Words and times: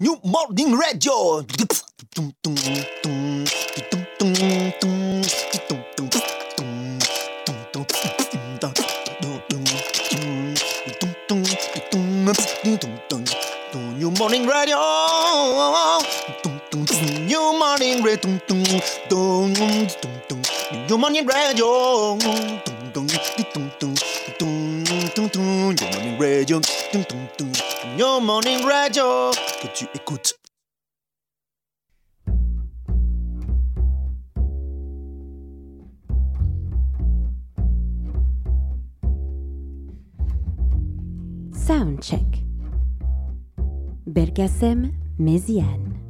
New 0.00 0.16
Morning 0.22 0.78
Radio. 0.78 1.42
New 13.98 14.10
Morning 14.12 14.46
Radio. 14.46 14.78
New 17.26 17.58
Morning 17.58 18.04
Radio. 18.04 18.38
New 20.86 20.96
Morning 20.96 21.26
Radio. 21.26 22.16
New 24.38 25.26
Morning 25.82 26.18
Radio. 26.18 26.77
New 26.90 28.20
Morning 28.20 28.64
Radio. 28.64 29.30
Que 29.60 29.66
tu 29.74 29.86
écoutes. 29.94 30.34
Soundcheck. 41.52 42.22
Belkacem 44.06 44.92
Méziane. 45.18 46.07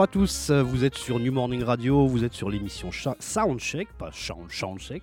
Bonjour 0.00 0.08
à 0.08 0.24
tous, 0.24 0.50
vous 0.50 0.84
êtes 0.86 0.94
sur 0.94 1.20
New 1.20 1.30
Morning 1.30 1.62
Radio, 1.62 2.06
vous 2.06 2.24
êtes 2.24 2.32
sur 2.32 2.48
l'émission 2.48 2.88
Soundcheck, 2.90 3.86
pas 3.98 4.08
Sound- 4.14 4.50
Soundcheck. 4.50 5.02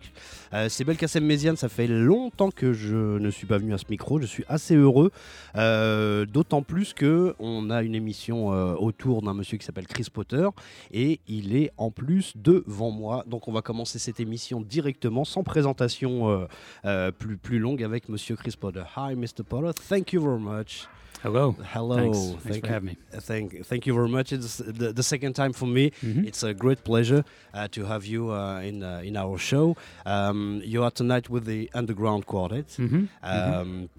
Euh, 0.55 0.69
c'est 0.69 0.85
Belkacem 0.85 1.23
Méziane, 1.23 1.55
ça 1.55 1.69
fait 1.69 1.85
longtemps 1.85 2.49
que 2.49 2.73
je 2.73 3.19
ne 3.19 3.29
suis 3.29 3.45
pas 3.45 3.59
venu 3.59 3.75
à 3.75 3.77
ce 3.77 3.83
micro, 3.91 4.19
je 4.19 4.25
suis 4.25 4.43
assez 4.47 4.75
heureux, 4.75 5.11
euh, 5.55 6.25
d'autant 6.25 6.63
plus 6.63 6.95
que 6.95 7.35
on 7.37 7.69
a 7.69 7.83
une 7.83 7.93
émission 7.93 8.51
euh, 8.51 8.73
autour 8.73 9.21
d'un 9.21 9.35
monsieur 9.35 9.59
qui 9.59 9.67
s'appelle 9.67 9.85
Chris 9.85 10.07
Potter 10.11 10.47
et 10.89 11.19
il 11.27 11.55
est 11.55 11.69
en 11.77 11.91
plus 11.91 12.33
devant 12.35 12.89
moi. 12.89 13.23
Donc 13.27 13.47
on 13.47 13.51
va 13.51 13.61
commencer 13.61 13.99
cette 13.99 14.19
émission 14.19 14.61
directement, 14.61 15.25
sans 15.25 15.43
présentation 15.43 16.47
euh, 16.85 17.11
plus, 17.11 17.37
plus 17.37 17.59
longue 17.59 17.83
avec 17.83 18.09
monsieur 18.09 18.35
Chris 18.35 18.55
Potter. 18.59 18.81
Hi 18.95 19.13
Mr. 19.15 19.43
Potter, 19.47 19.79
thank 19.87 20.13
you 20.13 20.23
very 20.23 20.41
much. 20.41 20.87
Hello. 21.23 21.51
Hello, 21.73 21.95
Thanks. 21.97 22.17
Thanks 22.19 22.43
thank 22.43 22.61
for 22.61 22.67
you. 22.67 22.73
having 22.73 22.87
me. 22.89 22.97
Thank, 23.11 23.65
thank 23.65 23.87
you 23.87 23.93
very 23.93 24.07
much. 24.09 24.31
It's 24.31 24.57
the, 24.57 24.93
the 24.93 25.03
second 25.03 25.33
time 25.33 25.51
for 25.51 25.65
me. 25.65 25.91
Mhm. 26.03 26.27
It's 26.27 26.43
a 26.43 26.53
great 26.53 26.83
pleasure 26.83 27.23
uh, 27.53 27.67
to 27.69 27.85
have 27.85 28.05
you 28.05 28.31
uh, 28.31 28.59
in 28.61 28.83
uh, 28.83 29.01
in 29.03 29.17
our 29.17 29.37
show. 29.37 29.75
Um, 30.05 30.61
you 30.63 30.83
are 30.83 30.91
tonight 30.91 31.29
with 31.29 31.45
the 31.45 31.69
Underground 31.73 32.25
Quartet. 32.27 32.67
Mhm. 32.77 33.09
Um, 33.23 33.89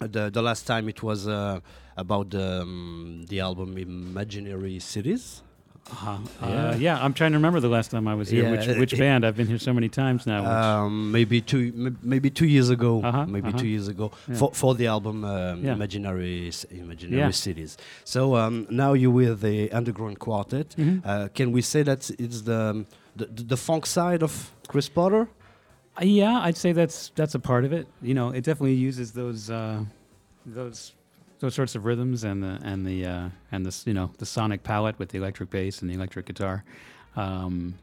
the 0.00 0.30
the 0.30 0.42
last 0.42 0.66
time 0.66 0.88
it 0.88 1.02
was 1.02 1.26
uh, 1.28 1.60
about 1.96 2.30
the, 2.30 2.62
um, 2.62 3.24
the 3.28 3.40
album 3.40 3.76
Imaginary 3.78 4.78
Cities. 4.78 5.42
Uh-huh. 5.88 6.18
Yeah. 6.42 6.46
Uh, 6.70 6.76
yeah, 6.76 7.04
I'm 7.04 7.14
trying 7.14 7.30
to 7.32 7.38
remember 7.38 7.60
the 7.60 7.68
last 7.68 7.90
time 7.92 8.08
I 8.08 8.14
was 8.14 8.28
here. 8.28 8.44
Yeah, 8.44 8.50
which 8.50 8.68
uh, 8.68 8.74
which 8.74 8.92
it- 8.92 8.98
band? 8.98 9.24
I've 9.24 9.36
been 9.36 9.46
here 9.46 9.58
so 9.58 9.72
many 9.72 9.88
times 9.88 10.26
now. 10.26 10.40
which- 10.42 10.50
Um, 10.50 11.12
maybe 11.12 11.40
two 11.40 11.96
maybe 12.02 12.28
two 12.30 12.46
years 12.46 12.70
ago. 12.70 13.02
Uh-huh, 13.04 13.24
maybe 13.26 13.48
uh-huh. 13.48 13.58
two 13.58 13.68
years 13.68 13.86
ago 13.88 14.10
Yeah. 14.28 14.34
for 14.38 14.50
for 14.52 14.74
the 14.74 14.86
album 14.88 15.24
um. 15.24 15.64
Imaginary 15.64 16.50
Imaginary. 16.70 17.32
Cities. 17.32 17.76
So 18.04 18.34
um, 18.36 18.66
now 18.68 18.94
you're 18.94 19.10
with 19.22 19.40
the 19.42 19.70
Underground 19.72 20.18
Quartet. 20.18 20.74
Mhm. 20.76 21.02
Uh, 21.04 21.28
can 21.34 21.52
we 21.52 21.62
say 21.62 21.82
that 21.84 22.10
it's 22.18 22.42
the, 22.42 22.60
um, 22.70 22.86
the 23.14 23.26
the 23.26 23.42
the 23.54 23.56
funk 23.56 23.86
side 23.86 24.22
of 24.22 24.32
Chris 24.68 24.88
Potter? 24.88 25.28
Uh, 26.00 26.04
yeah, 26.04 26.40
I'd 26.46 26.56
say 26.56 26.72
that's 26.72 27.10
that's 27.14 27.34
a 27.34 27.38
part 27.50 27.64
of 27.64 27.72
it. 27.72 27.86
You 28.02 28.14
know, 28.14 28.28
it 28.30 28.42
definitely 28.44 28.74
uses 28.88 29.12
those 29.12 29.50
uh, 29.50 29.84
those 30.44 30.92
those 31.40 31.54
sorts 31.54 31.74
of 31.74 31.84
rhythms 31.84 32.24
and 32.24 32.42
the 32.42 32.58
and 32.62 32.86
the 32.86 33.06
uh, 33.06 33.28
and 33.52 33.64
this 33.64 33.86
you 33.86 33.94
know 33.94 34.10
the 34.18 34.26
sonic 34.26 34.62
palette 34.62 34.98
with 34.98 35.10
the 35.10 35.18
electric 35.18 35.50
bass 35.50 35.80
and 35.82 35.90
the 35.90 35.94
electric 35.94 36.26
guitar. 36.26 36.64
Um, 37.16 37.74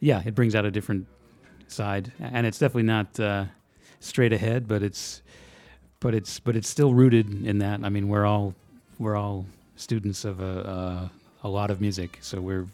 yeah, 0.00 0.22
it 0.24 0.34
brings 0.34 0.54
out 0.54 0.64
a 0.64 0.70
different 0.70 1.06
side, 1.68 2.12
and 2.20 2.46
it's 2.46 2.58
definitely 2.58 2.84
not 2.84 3.18
uh, 3.18 3.44
straight 4.00 4.32
ahead, 4.32 4.68
but 4.68 4.82
it's 4.82 5.22
but 6.00 6.14
it's 6.14 6.40
but 6.40 6.56
it's 6.56 6.68
still 6.68 6.92
rooted 6.92 7.46
in 7.46 7.58
that. 7.58 7.80
I 7.82 7.88
mean, 7.88 8.08
we're 8.08 8.26
all 8.26 8.54
we're 8.98 9.16
all 9.16 9.46
students 9.76 10.24
of 10.24 10.40
a 10.40 11.10
a, 11.42 11.46
a 11.46 11.48
lot 11.48 11.70
of 11.70 11.80
music, 11.80 12.18
so 12.20 12.40
we're 12.40 12.66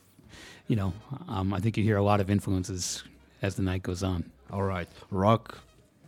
you 0.66 0.76
know 0.76 0.92
um, 1.28 1.52
I 1.54 1.60
think 1.60 1.76
you 1.76 1.84
hear 1.84 1.96
a 1.96 2.02
lot 2.02 2.20
of 2.20 2.30
influences 2.30 3.04
as 3.42 3.54
the 3.54 3.62
night 3.62 3.82
goes 3.82 4.02
on. 4.02 4.28
All 4.52 4.62
right, 4.62 4.88
rock, 5.10 5.58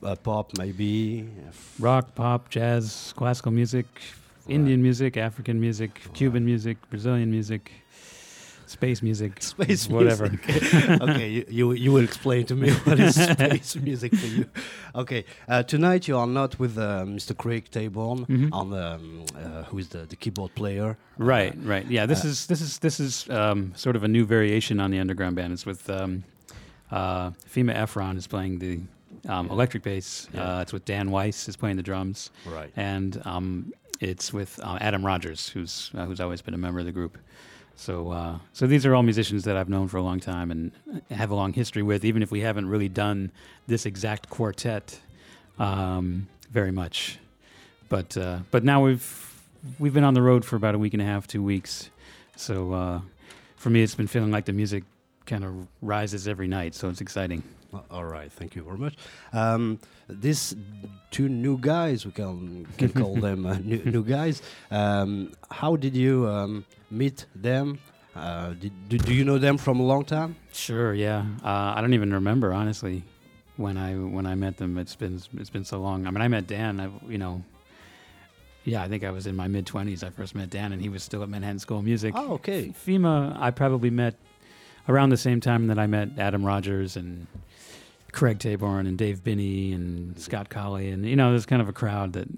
uh, 0.03 0.17
pop, 0.17 0.57
maybe. 0.59 1.27
rock, 1.79 2.15
pop, 2.15 2.49
jazz, 2.51 3.13
classical 3.17 3.53
music, 3.53 3.87
Indian 4.49 4.83
music, 4.83 5.17
African 5.17 5.61
music, 5.61 6.01
Cuban 6.15 6.45
music, 6.45 6.77
Brazilian 6.91 7.31
music, 7.31 7.71
space 8.67 9.03
music, 9.03 9.43
Space 9.55 9.89
whatever. 9.89 10.29
music. 10.31 11.01
okay, 11.03 11.29
you, 11.29 11.45
you 11.49 11.73
you 11.73 11.93
will 11.93 12.05
explain 12.05 12.45
to 12.47 12.55
me 12.55 12.71
what 12.85 12.99
is 12.99 13.15
space 13.15 13.77
music 13.77 14.15
for 14.15 14.27
you. 14.27 14.47
Okay, 14.95 15.25
uh, 15.49 15.63
tonight 15.63 16.09
you 16.09 16.17
are 16.17 16.27
not 16.27 16.59
with 16.59 16.77
uh, 16.79 17.05
Mr. 17.07 17.37
Craig 17.37 17.71
Taborn, 17.71 18.27
Mhm. 18.27 18.49
on 18.53 18.73
um, 18.73 19.25
uh, 19.37 19.63
who 19.65 19.79
is 19.79 19.89
the, 19.89 20.07
the 20.07 20.17
keyboard 20.17 20.55
player. 20.55 20.97
Right, 21.19 21.53
Uh, 21.55 21.69
right. 21.69 21.87
Yeah, 21.91 22.07
this 22.07 22.25
uh, 22.25 22.29
is 22.29 22.47
this 22.47 22.61
is 22.61 22.79
this 22.79 22.99
is 23.01 23.29
um, 23.31 23.73
sort 23.77 23.97
of 23.97 24.03
a 24.05 24.09
new 24.09 24.25
variation 24.25 24.81
on 24.81 24.91
the 24.91 24.99
underground 25.01 25.37
band. 25.37 25.53
It's 25.53 25.67
with 25.67 25.89
um, 25.91 26.25
uh, 26.91 27.31
Fima 27.47 27.75
Ephron 27.75 28.17
is 28.17 28.27
playing 28.27 28.59
the 28.59 28.81
um, 29.28 29.50
electric 29.50 29.83
bass. 29.83 30.28
Yeah. 30.33 30.59
Uh, 30.59 30.60
it's 30.62 30.72
with 30.72 30.84
Dan 30.84 31.10
Weiss 31.10 31.49
is 31.49 31.56
playing 31.56 31.77
the 31.77 31.83
drums, 31.83 32.31
right. 32.47 32.72
and 32.77 33.21
um, 33.25 33.72
it's 34.00 34.33
with 34.33 34.59
uh, 34.62 34.78
Adam 34.81 35.05
Rogers, 35.05 35.49
who's 35.49 35.91
uh, 35.94 36.06
who's 36.06 36.21
always 36.21 36.43
been 36.43 36.55
a 36.55 36.59
member 36.59 36.81
of 36.81 36.87
the 36.87 36.93
group. 36.93 37.19
So, 37.77 38.10
uh, 38.10 38.38
so 38.53 38.66
these 38.66 38.84
are 38.84 38.94
all 38.94 39.03
musicians 39.03 39.44
that 39.44 39.56
I've 39.56 39.69
known 39.69 39.88
for 39.88 39.97
a 39.97 40.03
long 40.03 40.21
time 40.21 40.50
and 40.50 40.72
have 41.10 41.31
a 41.31 41.34
long 41.34 41.53
history 41.53 41.83
with, 41.83 42.05
even 42.05 42.22
if 42.22 42.31
we 42.31 42.41
haven't 42.41 42.69
really 42.69 42.88
done 42.88 43.33
this 43.66 43.87
exact 43.87 44.28
quartet 44.28 45.00
um, 45.59 46.28
very 46.50 46.71
much. 46.71 47.19
But 47.89 48.16
uh, 48.16 48.41
but 48.50 48.65
now 48.65 48.84
we've 48.84 49.43
we've 49.78 49.94
been 49.94 50.04
on 50.04 50.15
the 50.15 50.22
road 50.22 50.44
for 50.44 50.56
about 50.56 50.75
a 50.75 50.78
week 50.78 50.93
and 50.93 51.03
a 51.03 51.04
half, 51.04 51.27
two 51.27 51.43
weeks. 51.43 51.91
So 52.37 52.72
uh, 52.72 53.00
for 53.56 53.71
me, 53.71 53.83
it's 53.83 53.94
been 53.94 54.06
feeling 54.06 54.31
like 54.31 54.44
the 54.44 54.53
music 54.53 54.84
kind 55.27 55.44
of 55.44 55.69
rises 55.81 56.27
every 56.27 56.49
night. 56.49 56.75
So 56.75 56.89
it's 56.89 57.00
exciting. 57.00 57.43
All 57.91 58.05
right, 58.05 58.31
thank 58.31 58.55
you 58.55 58.62
very 58.62 58.77
much. 58.77 58.97
Um, 59.33 59.78
these 60.09 60.55
two 61.10 61.28
new 61.28 61.59
guys, 61.59 62.05
we 62.05 62.12
can 62.12 62.66
can 62.77 62.91
call 62.91 63.16
them 63.16 63.47
uh, 63.47 63.59
new, 63.59 63.83
new 63.84 64.05
guys. 64.05 64.43
Um, 64.71 65.33
how 65.50 65.77
did 65.77 65.97
you 65.97 66.28
um, 66.28 66.65
meet 66.91 67.27
them? 67.34 67.78
Uh, 68.15 68.50
did, 68.50 68.72
do, 68.91 68.98
do 68.98 69.15
you 69.15 69.24
know 69.24 69.39
them 69.39 69.57
from 69.57 69.80
a 69.80 69.83
long 69.83 70.04
time? 70.04 70.36
Sure, 70.53 70.92
yeah. 70.92 71.24
Uh, 71.42 71.72
I 71.74 71.80
don't 71.80 71.95
even 71.95 72.13
remember 72.13 72.53
honestly 72.53 73.04
when 73.57 73.78
I 73.78 73.95
when 73.95 74.27
I 74.27 74.34
met 74.34 74.59
them. 74.59 74.77
It's 74.77 74.97
been 74.97 75.21
it's 75.39 75.51
been 75.51 75.65
so 75.65 75.80
long. 75.80 76.07
I 76.07 76.10
mean, 76.10 76.21
I 76.21 76.28
met 76.28 76.47
Dan. 76.47 76.78
I 76.78 76.91
you 77.10 77.16
know, 77.16 77.42
yeah, 78.65 78.83
I 78.83 78.89
think 78.89 79.03
I 79.03 79.10
was 79.10 79.27
in 79.27 79.34
my 79.34 79.48
mid 79.48 79.66
twenties. 79.66 80.04
I 80.04 80.10
first 80.10 80.34
met 80.34 80.51
Dan, 80.51 80.72
and 80.72 80.83
he 80.83 80.91
was 80.91 81.03
still 81.03 81.22
at 81.22 81.30
Manhattan 81.30 81.59
School 81.59 81.78
of 81.78 81.84
Music. 81.84 82.13
Oh, 82.15 82.34
okay. 82.34 82.74
Fima, 82.86 83.34
I 83.41 83.51
probably 83.51 83.91
met 83.91 84.15
around 84.89 85.10
the 85.10 85.16
same 85.16 85.41
time 85.41 85.69
that 85.69 85.78
I 85.78 85.86
met 85.86 86.19
Adam 86.19 86.45
Rogers 86.45 86.97
and 86.97 87.27
Craig 88.12 88.38
Taborn 88.38 88.86
and 88.86 88.97
Dave 88.98 89.24
Binney 89.24 89.72
and 89.72 90.18
Scott 90.18 90.48
Colley, 90.50 90.91
and 90.91 91.04
you 91.06 91.16
know, 91.16 91.30
there's 91.30 91.47
kind 91.47 91.62
of 91.62 91.68
a 91.68 91.72
crowd 91.72 92.12
that 92.12 92.28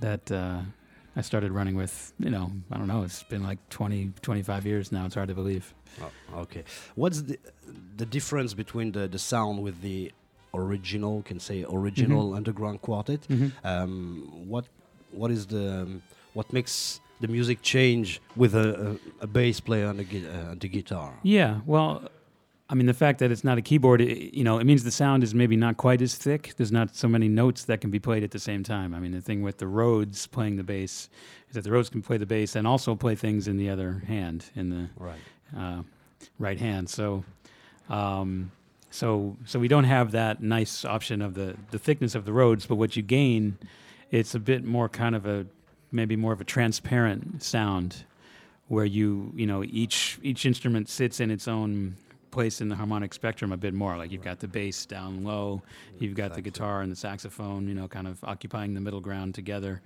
that 0.00 0.30
uh, 0.32 0.60
I 1.16 1.20
started 1.22 1.52
running 1.52 1.76
with. 1.76 2.12
You 2.18 2.30
know, 2.30 2.50
I 2.70 2.76
don't 2.76 2.88
know. 2.88 3.02
It's 3.02 3.22
been 3.22 3.42
like 3.42 3.58
20, 3.70 4.12
25 4.20 4.66
years 4.66 4.92
now. 4.92 5.06
It's 5.06 5.14
hard 5.14 5.28
to 5.28 5.34
believe. 5.34 5.72
Oh, 6.02 6.40
okay. 6.40 6.64
What's 6.94 7.22
the 7.22 7.38
the 7.96 8.06
difference 8.06 8.52
between 8.54 8.92
the, 8.92 9.08
the 9.08 9.18
sound 9.18 9.62
with 9.62 9.80
the 9.80 10.12
original, 10.54 11.22
can 11.22 11.38
say 11.40 11.64
original 11.70 12.34
underground 12.34 12.82
quartet? 12.82 13.20
Mhm. 13.28 13.52
Um, 13.64 14.48
what 14.48 14.66
what 15.12 15.30
is 15.30 15.46
the 15.46 15.82
um, 15.82 16.02
what 16.34 16.52
makes 16.52 17.00
the 17.20 17.28
music 17.28 17.62
change 17.62 18.20
with 18.36 18.54
a, 18.54 18.98
a, 19.20 19.24
a 19.24 19.26
bass 19.26 19.60
player 19.60 19.86
and 19.86 20.00
a, 20.00 20.04
uh, 20.04 20.54
the 20.58 20.68
guitar. 20.68 21.14
Yeah, 21.22 21.60
well, 21.64 22.08
I 22.68 22.74
mean, 22.74 22.86
the 22.86 22.94
fact 22.94 23.20
that 23.20 23.30
it's 23.30 23.44
not 23.44 23.58
a 23.58 23.62
keyboard, 23.62 24.00
it, 24.00 24.34
you 24.34 24.42
know, 24.42 24.58
it 24.58 24.64
means 24.64 24.82
the 24.82 24.90
sound 24.90 25.22
is 25.22 25.34
maybe 25.34 25.54
not 25.54 25.76
quite 25.76 26.02
as 26.02 26.16
thick. 26.16 26.54
There's 26.56 26.72
not 26.72 26.96
so 26.96 27.06
many 27.06 27.28
notes 27.28 27.64
that 27.66 27.80
can 27.80 27.90
be 27.90 28.00
played 28.00 28.24
at 28.24 28.32
the 28.32 28.40
same 28.40 28.64
time. 28.64 28.92
I 28.92 28.98
mean, 28.98 29.12
the 29.12 29.20
thing 29.20 29.42
with 29.42 29.58
the 29.58 29.68
Rhodes 29.68 30.26
playing 30.26 30.56
the 30.56 30.64
bass 30.64 31.08
is 31.48 31.54
that 31.54 31.62
the 31.62 31.70
Rhodes 31.70 31.88
can 31.88 32.02
play 32.02 32.16
the 32.16 32.26
bass 32.26 32.56
and 32.56 32.66
also 32.66 32.96
play 32.96 33.14
things 33.14 33.46
in 33.46 33.56
the 33.56 33.70
other 33.70 34.02
hand, 34.08 34.46
in 34.56 34.70
the 34.70 34.88
Right. 34.96 35.18
uh, 35.56 35.82
right 36.40 36.58
hand. 36.58 36.90
So, 36.90 37.22
um, 37.88 38.50
so, 38.90 39.36
so 39.44 39.60
we 39.60 39.68
don't 39.68 39.84
have 39.84 40.10
that 40.12 40.42
nice 40.42 40.84
option 40.84 41.22
of 41.22 41.34
the 41.34 41.56
the 41.70 41.78
thickness 41.78 42.14
of 42.16 42.24
the 42.24 42.32
Rhodes, 42.32 42.66
but 42.66 42.76
what 42.76 42.96
you 42.96 43.02
gain, 43.02 43.58
it's 44.10 44.34
a 44.34 44.40
bit 44.40 44.64
more 44.64 44.88
kind 44.88 45.14
of 45.14 45.24
a 45.26 45.46
maybe 45.92 46.16
more 46.16 46.32
of 46.32 46.40
a 46.40 46.44
transparent 46.44 47.42
sound, 47.44 48.04
where 48.66 48.84
you 48.84 49.32
you 49.36 49.46
know 49.46 49.62
each 49.62 50.18
each 50.22 50.44
instrument 50.46 50.88
sits 50.88 51.20
in 51.20 51.30
its 51.30 51.46
own 51.46 51.96
place 52.36 52.60
in 52.60 52.68
the 52.68 52.76
harmonic 52.76 53.14
spectrum 53.14 53.50
a 53.50 53.56
bit 53.56 53.72
more. 53.72 53.96
Like 53.96 54.12
you've 54.12 54.28
got 54.30 54.40
the 54.40 54.46
bass 54.46 54.84
down 54.84 55.24
low, 55.24 55.62
you've 55.98 56.14
got 56.14 56.34
the 56.34 56.42
guitar 56.42 56.82
and 56.82 56.92
the 56.92 56.96
saxophone, 57.08 57.66
you 57.66 57.74
know, 57.74 57.88
kind 57.88 58.06
of 58.06 58.22
occupying 58.24 58.74
the 58.74 58.80
middle 58.86 59.00
ground 59.00 59.34
together, 59.34 59.80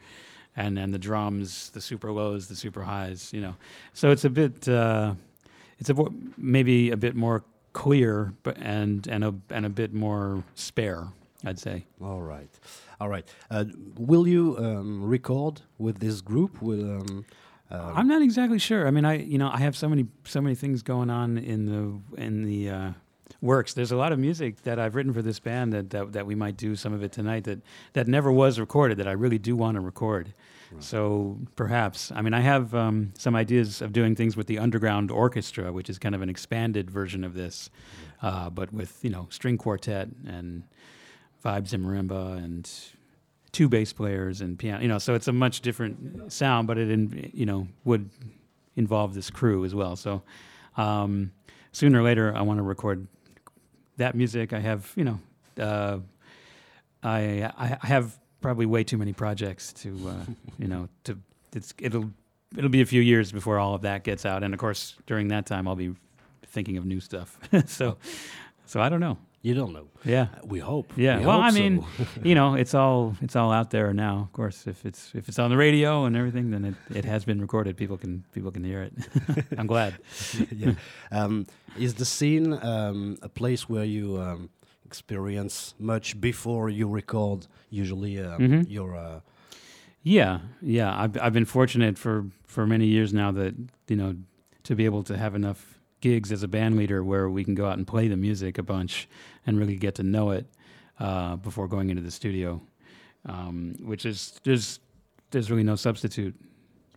and 0.56 0.76
then 0.76 0.90
the 0.90 0.98
drums, 0.98 1.70
the 1.70 1.80
super 1.80 2.10
lows, 2.10 2.48
the 2.48 2.56
super 2.56 2.82
highs, 2.82 3.32
you 3.32 3.40
know. 3.40 3.54
So 3.92 4.10
it's 4.10 4.24
a 4.24 4.30
bit, 4.30 4.68
uh, 4.68 5.14
it's 5.78 5.90
a 5.90 5.94
maybe 6.36 6.90
a 6.90 6.96
bit 6.96 7.14
more 7.14 7.44
clear, 7.72 8.32
but 8.42 8.56
and 8.58 9.06
and 9.06 9.22
a 9.22 9.32
and 9.50 9.64
a 9.64 9.70
bit 9.70 9.94
more 9.94 10.42
spare, 10.56 11.06
I'd 11.44 11.60
say. 11.60 11.86
All 12.02 12.20
right, 12.20 12.50
all 13.00 13.08
right. 13.08 13.26
Uh, 13.48 13.66
will 13.96 14.26
you 14.26 14.56
um, 14.58 15.04
record 15.04 15.62
with 15.78 16.00
this 16.00 16.20
group? 16.20 16.60
Will 16.60 16.98
um, 16.98 17.24
uh, 17.70 17.92
I'm 17.94 18.08
not 18.08 18.22
exactly 18.22 18.58
sure. 18.58 18.86
I 18.86 18.90
mean, 18.90 19.04
I 19.04 19.18
you 19.18 19.38
know 19.38 19.50
I 19.52 19.58
have 19.58 19.76
so 19.76 19.88
many 19.88 20.06
so 20.24 20.40
many 20.40 20.54
things 20.54 20.82
going 20.82 21.10
on 21.10 21.38
in 21.38 21.66
the 21.66 22.22
in 22.22 22.44
the 22.44 22.70
uh, 22.70 22.90
works. 23.40 23.74
There's 23.74 23.92
a 23.92 23.96
lot 23.96 24.12
of 24.12 24.18
music 24.18 24.62
that 24.62 24.78
I've 24.78 24.94
written 24.94 25.12
for 25.12 25.22
this 25.22 25.38
band 25.38 25.72
that, 25.72 25.90
that 25.90 26.12
that 26.12 26.26
we 26.26 26.34
might 26.34 26.56
do 26.56 26.74
some 26.74 26.92
of 26.92 27.02
it 27.02 27.12
tonight 27.12 27.44
that 27.44 27.60
that 27.92 28.08
never 28.08 28.32
was 28.32 28.58
recorded 28.58 28.98
that 28.98 29.08
I 29.08 29.12
really 29.12 29.38
do 29.38 29.54
want 29.54 29.76
to 29.76 29.80
record. 29.80 30.34
Right. 30.72 30.82
So 30.82 31.38
perhaps 31.56 32.10
I 32.12 32.22
mean 32.22 32.34
I 32.34 32.40
have 32.40 32.74
um, 32.74 33.12
some 33.16 33.36
ideas 33.36 33.82
of 33.82 33.92
doing 33.92 34.16
things 34.16 34.36
with 34.36 34.48
the 34.48 34.58
Underground 34.58 35.10
Orchestra, 35.10 35.72
which 35.72 35.88
is 35.88 35.98
kind 35.98 36.14
of 36.14 36.22
an 36.22 36.28
expanded 36.28 36.90
version 36.90 37.22
of 37.22 37.34
this, 37.34 37.70
uh, 38.20 38.50
but 38.50 38.72
with 38.72 38.98
you 39.02 39.10
know 39.10 39.28
string 39.30 39.58
quartet 39.58 40.08
and 40.26 40.64
vibes 41.44 41.72
and 41.72 41.84
marimba 41.84 42.36
and 42.36 42.70
two 43.52 43.68
bass 43.68 43.92
players 43.92 44.40
and 44.40 44.58
piano. 44.58 44.82
You 44.82 44.88
know, 44.88 44.98
so 44.98 45.14
it's 45.14 45.28
a 45.28 45.32
much 45.32 45.60
different 45.60 46.32
sound, 46.32 46.66
but 46.66 46.78
it 46.78 46.90
in, 46.90 47.30
you 47.32 47.46
know 47.46 47.68
would 47.84 48.10
involve 48.76 49.14
this 49.14 49.30
crew 49.30 49.64
as 49.64 49.74
well. 49.74 49.96
So 49.96 50.22
um, 50.76 51.32
sooner 51.72 52.00
or 52.00 52.02
later, 52.02 52.34
I 52.34 52.42
want 52.42 52.58
to 52.58 52.62
record 52.62 53.06
that 53.96 54.14
music. 54.14 54.52
I 54.52 54.60
have 54.60 54.92
you 54.96 55.04
know 55.04 55.20
uh, 55.58 55.98
I 57.02 57.50
I 57.56 57.78
I 57.82 57.86
have 57.86 58.18
probably 58.40 58.66
way 58.66 58.84
too 58.84 58.98
many 58.98 59.12
projects 59.12 59.72
to 59.74 60.08
uh, 60.08 60.32
you 60.58 60.68
know 60.68 60.88
to 61.04 61.18
it's 61.54 61.74
it'll 61.78 62.10
it'll 62.56 62.70
be 62.70 62.80
a 62.80 62.86
few 62.86 63.00
years 63.00 63.32
before 63.32 63.58
all 63.58 63.74
of 63.74 63.82
that 63.82 64.04
gets 64.04 64.24
out, 64.24 64.42
and 64.42 64.54
of 64.54 64.60
course 64.60 64.96
during 65.06 65.28
that 65.28 65.46
time 65.46 65.68
I'll 65.68 65.76
be 65.76 65.94
thinking 66.46 66.76
of 66.76 66.84
new 66.84 67.00
stuff. 67.00 67.38
so 67.66 67.96
so 68.66 68.80
I 68.80 68.88
don't 68.88 69.00
know. 69.00 69.18
You 69.42 69.54
don't 69.54 69.72
know. 69.72 69.88
Yeah. 70.04 70.26
We 70.44 70.58
hope. 70.60 70.92
Yeah, 70.96 71.18
We 71.20 71.26
well, 71.26 71.40
hope 71.42 71.52
I 71.52 71.58
mean, 71.58 71.82
so. 71.96 72.04
you 72.22 72.34
know, 72.34 72.54
it's 72.54 72.74
all 72.74 73.14
it's 73.22 73.36
all 73.36 73.52
out 73.52 73.70
there 73.70 73.92
now. 73.94 74.20
Of 74.28 74.32
course, 74.32 74.66
if 74.70 74.84
it's 74.84 75.12
if 75.14 75.28
it's 75.28 75.38
on 75.38 75.50
the 75.50 75.56
radio 75.56 76.04
and 76.04 76.16
everything, 76.16 76.50
then 76.50 76.64
it, 76.64 76.74
it 76.96 77.04
has 77.04 77.24
been 77.24 77.40
recorded. 77.40 77.76
People 77.76 77.96
can 77.98 78.24
people 78.32 78.50
can 78.50 78.64
hear 78.64 78.82
it. 78.82 78.92
I'm 79.58 79.66
glad. 79.66 79.94
yeah. 80.52 80.72
Um, 81.10 81.46
is 81.78 81.94
the 81.94 82.04
scene 82.04 82.52
um, 82.62 83.16
a 83.22 83.28
place 83.28 83.68
where 83.68 83.84
you 83.84 84.18
um, 84.20 84.50
experience 84.84 85.74
much 85.78 86.20
before 86.20 86.68
you 86.70 86.88
record? 86.88 87.46
Usually, 87.70 88.18
um, 88.20 88.38
Mhm. 88.40 88.64
your 88.68 88.94
uh, 88.96 89.20
Yeah, 90.02 90.40
yeah. 90.62 90.90
I've 91.02 91.16
I've 91.22 91.32
been 91.32 91.46
fortunate 91.46 91.98
for 91.98 92.24
for 92.46 92.66
many 92.66 92.86
years 92.86 93.12
now 93.12 93.32
that 93.32 93.54
you 93.88 93.96
know 93.96 94.14
to 94.64 94.74
be 94.74 94.84
able 94.86 95.02
to 95.04 95.16
have 95.16 95.34
enough 95.34 95.79
gigs 96.00 96.32
as 96.32 96.42
a 96.42 96.48
band 96.48 96.76
leader 96.76 97.04
where 97.04 97.28
we 97.28 97.44
can 97.44 97.54
go 97.54 97.66
out 97.66 97.76
and 97.78 97.86
play 97.86 98.08
the 98.08 98.16
music 98.16 98.58
a 98.58 98.62
bunch 98.62 99.08
and 99.46 99.58
really 99.58 99.76
get 99.76 99.94
to 99.96 100.02
know 100.02 100.30
it 100.30 100.46
uh, 100.98 101.36
before 101.36 101.68
going 101.68 101.90
into 101.90 102.02
the 102.02 102.10
studio, 102.10 102.60
um, 103.26 103.74
which 103.80 104.04
is 104.04 104.38
there's 104.44 104.80
there's 105.30 105.50
really 105.50 105.62
no 105.62 105.76
substitute 105.76 106.34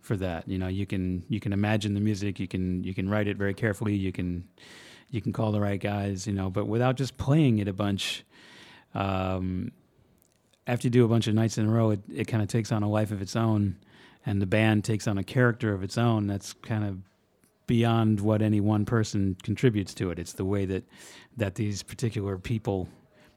for 0.00 0.16
that. 0.16 0.48
You 0.48 0.58
know, 0.58 0.68
you 0.68 0.86
can 0.86 1.24
you 1.28 1.40
can 1.40 1.52
imagine 1.52 1.94
the 1.94 2.00
music, 2.00 2.38
you 2.38 2.48
can 2.48 2.84
you 2.84 2.94
can 2.94 3.08
write 3.08 3.28
it 3.28 3.36
very 3.36 3.54
carefully, 3.54 3.94
you 3.94 4.12
can 4.12 4.48
you 5.10 5.20
can 5.20 5.32
call 5.32 5.52
the 5.52 5.60
right 5.60 5.80
guys, 5.80 6.26
you 6.26 6.32
know, 6.32 6.50
but 6.50 6.66
without 6.66 6.96
just 6.96 7.16
playing 7.16 7.58
it 7.58 7.68
a 7.68 7.72
bunch. 7.72 8.24
Um, 8.94 9.72
after 10.66 10.86
you 10.86 10.90
do 10.90 11.04
a 11.04 11.08
bunch 11.08 11.26
of 11.26 11.34
nights 11.34 11.58
in 11.58 11.66
a 11.66 11.70
row, 11.70 11.90
it, 11.90 12.00
it 12.12 12.24
kind 12.26 12.42
of 12.42 12.48
takes 12.48 12.72
on 12.72 12.82
a 12.82 12.88
life 12.88 13.10
of 13.10 13.20
its 13.20 13.36
own, 13.36 13.76
and 14.24 14.40
the 14.40 14.46
band 14.46 14.82
takes 14.82 15.06
on 15.06 15.18
a 15.18 15.24
character 15.24 15.74
of 15.74 15.82
its 15.82 15.98
own. 15.98 16.26
That's 16.26 16.54
kind 16.54 16.84
of 16.84 16.98
beyond 17.66 18.20
what 18.20 18.42
any 18.42 18.60
one 18.60 18.84
person 18.84 19.36
contributes 19.42 19.94
to 19.94 20.10
it. 20.10 20.18
It's 20.18 20.32
the 20.32 20.44
way 20.44 20.64
that 20.66 20.84
that 21.36 21.54
these 21.54 21.82
particular 21.82 22.38
people 22.38 22.88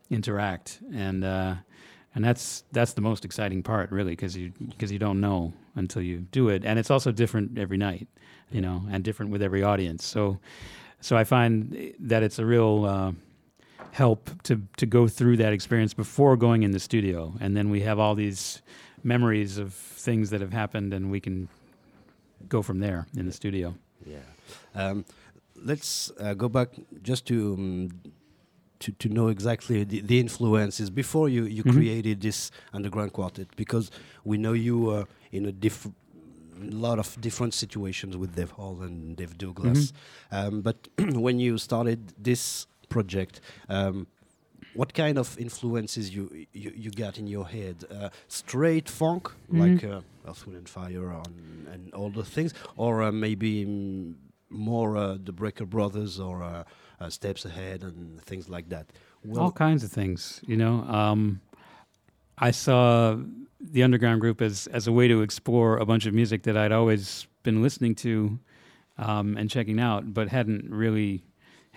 interact, 0.10 0.80
and 0.94 1.24
uh, 1.24 1.56
and 2.16 2.24
that's 2.24 2.64
that's 2.72 2.94
the 2.94 3.02
most 3.02 3.26
exciting 3.26 3.64
part, 3.64 3.92
really, 3.92 4.12
because 4.12 4.36
you 4.36 4.52
because 4.70 4.92
you 4.92 5.00
don't 5.00 5.22
know 5.22 5.54
until 5.76 6.02
you 6.02 6.20
do 6.20 6.50
it, 6.50 6.66
and 6.66 6.80
it's 6.80 6.92
also 6.92 7.12
different 7.12 7.58
every 7.58 7.78
night, 7.78 8.08
you 8.52 8.62
know, 8.62 8.84
and 8.90 9.04
different 9.04 9.32
with 9.32 9.42
every 9.42 9.64
audience. 9.64 10.06
So 10.06 10.40
so 11.00 11.16
I 11.16 11.24
find 11.24 11.94
that 12.00 12.24
it's 12.24 12.40
a 12.40 12.46
real. 12.46 12.86
Uh, 12.86 13.12
help 13.92 14.30
to 14.44 14.62
to 14.76 14.86
go 14.86 15.08
through 15.08 15.38
that 15.38 15.54
experience 15.54 15.94
before 15.94 16.38
going 16.38 16.62
in 16.62 16.72
the 16.72 16.80
studio 16.80 17.34
and 17.40 17.58
then 17.58 17.70
we 17.70 17.82
have 17.82 17.98
all 17.98 18.14
these 18.14 18.62
memories 19.04 19.58
of 19.58 19.74
things 19.74 20.30
that 20.30 20.40
have 20.40 20.54
happened 20.54 20.94
and 20.94 21.10
we 21.10 21.20
can 21.20 21.48
go 22.48 22.62
from 22.62 22.80
there 22.80 23.08
in 23.16 23.26
the 23.26 23.32
studio 23.32 23.74
yeah. 24.08 24.20
Um, 24.76 25.06
let's 25.56 26.12
uh, 26.20 26.34
go 26.34 26.50
back 26.50 26.70
just 27.04 27.26
to. 27.28 27.54
Um, 27.54 27.90
to, 28.80 28.92
to 29.00 29.10
know 29.10 29.30
exactly 29.30 29.84
the, 29.84 30.02
the 30.02 30.20
influences 30.20 30.92
before 30.92 31.30
you, 31.30 31.46
you 31.46 31.64
Mhm. 31.64 31.72
created 31.74 32.22
this 32.22 32.52
underground 32.74 33.12
quartet 33.12 33.48
because 33.56 33.90
we 34.24 34.38
know 34.38 34.54
you 34.54 34.92
uh, 34.92 35.06
in 35.32 35.48
a 35.48 35.52
diff- 35.52 35.88
lot 36.60 37.00
of 37.00 37.20
different 37.20 37.56
situations 37.56 38.16
with 38.16 38.36
Dave 38.36 38.52
Hall 38.52 38.80
and 38.84 39.16
Dave 39.18 39.36
Douglas. 39.36 39.94
Um, 40.32 40.62
but 40.62 40.88
when 41.00 41.40
you 41.40 41.58
started 41.58 42.14
this 42.22 42.68
project, 42.88 43.42
um, 43.68 44.06
what 44.80 44.94
kind 44.94 45.18
of 45.18 45.28
influences 45.40 46.06
you 46.16 46.24
you, 46.64 46.72
you 46.84 46.90
got 46.92 47.18
in 47.22 47.28
your 47.36 47.48
head? 47.56 47.76
Uh, 47.90 48.10
straight 48.28 48.88
funk, 48.90 49.24
Mhm. 49.52 49.60
like 49.64 49.84
uh, 49.84 50.02
Earth, 50.30 50.46
Wind 50.46 50.58
and 50.58 50.70
Fire, 50.70 51.10
and, 51.26 51.68
and 51.74 51.94
all 51.98 52.12
the 52.20 52.24
things, 52.36 52.52
or 52.76 52.94
uh, 53.04 53.12
maybe 53.12 53.66
mm, 53.66 54.14
more 54.50 54.90
uh, 54.98 55.18
the 55.28 55.34
Brecker 55.34 55.68
Brothers 55.76 56.20
or 56.20 56.36
uh, 56.44 56.64
uh, 57.02 57.10
Steps 57.10 57.46
Ahead 57.46 57.80
and 57.84 58.22
things 58.30 58.46
like 58.56 58.68
that. 58.70 58.86
all 59.38 59.52
kinds 59.52 59.84
of 59.84 59.92
things 59.92 60.40
you 60.52 60.56
know 60.64 60.76
um, 61.00 61.22
i 62.48 62.52
saw 62.52 63.16
the 63.74 63.82
underground 63.84 64.22
group 64.22 64.42
as 64.42 64.68
as 64.78 64.88
a 64.88 64.92
way 64.92 65.08
to 65.14 65.18
explore 65.28 65.72
a 65.84 65.86
bunch 65.86 66.06
of 66.10 66.14
music 66.14 66.40
that 66.44 66.56
i'd 66.62 66.72
always 66.72 67.28
been 67.44 67.60
listening 67.68 67.94
to 67.96 68.40
um, 68.98 69.28
and 69.40 69.50
checking 69.50 69.80
out 69.90 70.02
but 70.14 70.26
hadn't 70.30 70.64
really 70.84 71.24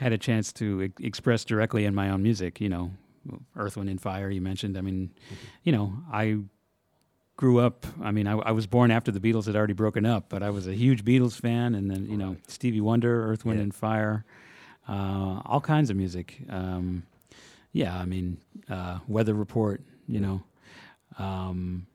had 0.00 0.12
a 0.12 0.19
chance 0.19 0.52
to 0.54 0.83
e- 0.83 0.92
express 1.07 1.45
directly 1.45 1.85
in 1.85 1.95
my 1.95 2.11
own 2.11 2.23
music 2.23 2.61
you 2.61 2.69
know 2.69 2.90
earth 3.57 3.76
wind 3.76 3.88
and 3.90 4.00
fire 4.00 4.30
you 4.30 4.40
mentioned. 4.40 4.76
I 4.76 4.80
mean 4.80 5.11
you 5.62 5.73
know 5.73 5.92
i 6.12 6.38
grew 7.37 7.59
up 7.59 7.87
i 8.02 8.11
mean 8.11 8.26
I, 8.26 8.33
I 8.33 8.50
was 8.52 8.66
born 8.66 8.90
after 8.90 9.11
the 9.11 9.21
beatles 9.21 9.47
had 9.47 9.57
already 9.57 9.73
broken 9.73 10.04
up 10.04 10.25
but 10.28 10.42
i 10.42 10.50
was 10.50 10.66
a 10.66 10.75
huge 10.75 11.04
beatles 11.07 11.40
fan 11.40 11.75
and 11.75 11.90
then 11.90 12.07
you 12.07 12.16
know 12.19 12.37
stevie 12.49 12.80
wonder 12.83 13.30
earth 13.30 13.45
wind 13.47 13.59
Yeah. 13.59 13.62
and 13.64 13.75
fire 13.75 14.25
uh, 14.88 15.40
all 15.47 15.61
kinds 15.61 15.88
of 15.90 15.97
music. 15.97 16.40
Um, 16.49 17.04
yeah, 17.73 17.97
I 17.97 18.04
mean, 18.07 18.38
uh, 18.69 18.99
Weather 19.07 19.35
Report, 19.35 19.80
you 20.09 20.19
know, 20.19 20.42
um, 21.19 21.87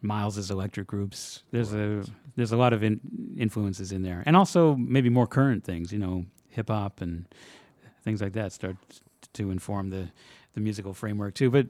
Miles's 0.00 0.50
electric 0.50 0.86
groups. 0.86 1.42
There's 1.50 1.72
a 1.74 2.04
there's 2.36 2.52
a 2.52 2.56
lot 2.56 2.72
of 2.72 2.84
in, 2.84 3.00
influences 3.36 3.90
in 3.90 4.02
there, 4.02 4.22
and 4.26 4.36
also 4.36 4.76
maybe 4.76 5.08
more 5.08 5.26
current 5.26 5.64
things, 5.64 5.92
you 5.92 5.98
know, 5.98 6.24
hip 6.56 6.68
hop 6.68 7.00
and 7.00 7.26
things 8.02 8.20
like 8.20 8.32
that 8.32 8.52
start 8.52 8.76
to 9.34 9.50
inform 9.50 9.90
the 9.90 10.08
the 10.54 10.60
musical 10.60 10.94
framework 10.94 11.34
too. 11.34 11.50
But 11.50 11.66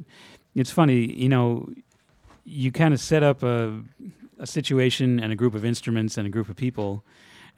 it's 0.55 0.71
funny, 0.71 1.13
you 1.13 1.29
know, 1.29 1.69
you 2.45 2.73
kind 2.73 2.95
of 2.95 3.01
set 3.01 3.23
up 3.23 3.43
a 3.43 3.83
a 4.39 4.47
situation 4.47 5.21
and 5.21 5.33
a 5.33 5.37
group 5.37 5.55
of 5.55 5.65
instruments 5.65 6.17
and 6.17 6.27
a 6.27 6.31
group 6.31 6.49
of 6.49 6.57
people. 6.57 7.05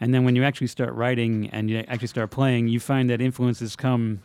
And 0.01 0.15
then 0.15 0.25
when 0.25 0.37
you 0.37 0.45
actually 0.45 0.69
start 0.69 0.95
writing 0.95 1.51
and 1.51 1.69
you 1.69 1.79
actually 1.89 2.09
start 2.09 2.31
playing, 2.31 2.69
you 2.69 2.81
find 2.81 3.11
that 3.11 3.21
influences 3.21 3.75
come 3.77 4.21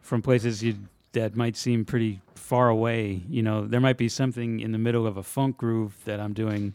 from 0.00 0.22
places 0.22 0.62
you 0.62 0.76
that 1.12 1.36
might 1.36 1.56
seem 1.56 1.84
pretty 1.84 2.20
far 2.34 2.68
away. 2.68 3.22
You 3.28 3.42
know, 3.42 3.66
there 3.66 3.80
might 3.80 3.98
be 3.98 4.08
something 4.08 4.60
in 4.60 4.72
the 4.72 4.78
middle 4.78 5.06
of 5.06 5.16
a 5.16 5.22
funk 5.22 5.58
groove 5.58 5.94
that 6.06 6.18
I'm 6.18 6.32
doing, 6.32 6.74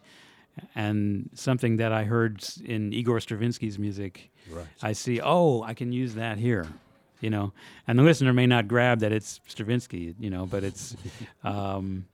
and 0.75 1.29
something 1.33 1.77
that 1.77 1.91
I 1.91 2.03
heard 2.03 2.43
in 2.63 2.93
Igor 2.93 3.19
Stravinsky's 3.19 3.77
music, 3.79 4.31
Right. 4.49 4.65
I 4.81 4.93
see, 4.93 5.19
oh, 5.21 5.61
I 5.63 5.73
can 5.73 5.91
use 5.91 6.13
that 6.15 6.37
here, 6.37 6.67
you 7.19 7.29
know. 7.29 7.51
And 7.87 7.99
the 7.99 8.03
listener 8.03 8.31
may 8.33 8.47
not 8.47 8.67
grab 8.67 8.99
that 9.01 9.11
it's 9.11 9.41
Stravinsky, 9.47 10.15
you 10.19 10.29
know, 10.29 10.45
but 10.45 10.63
it's 10.63 10.95
um, 11.43 12.05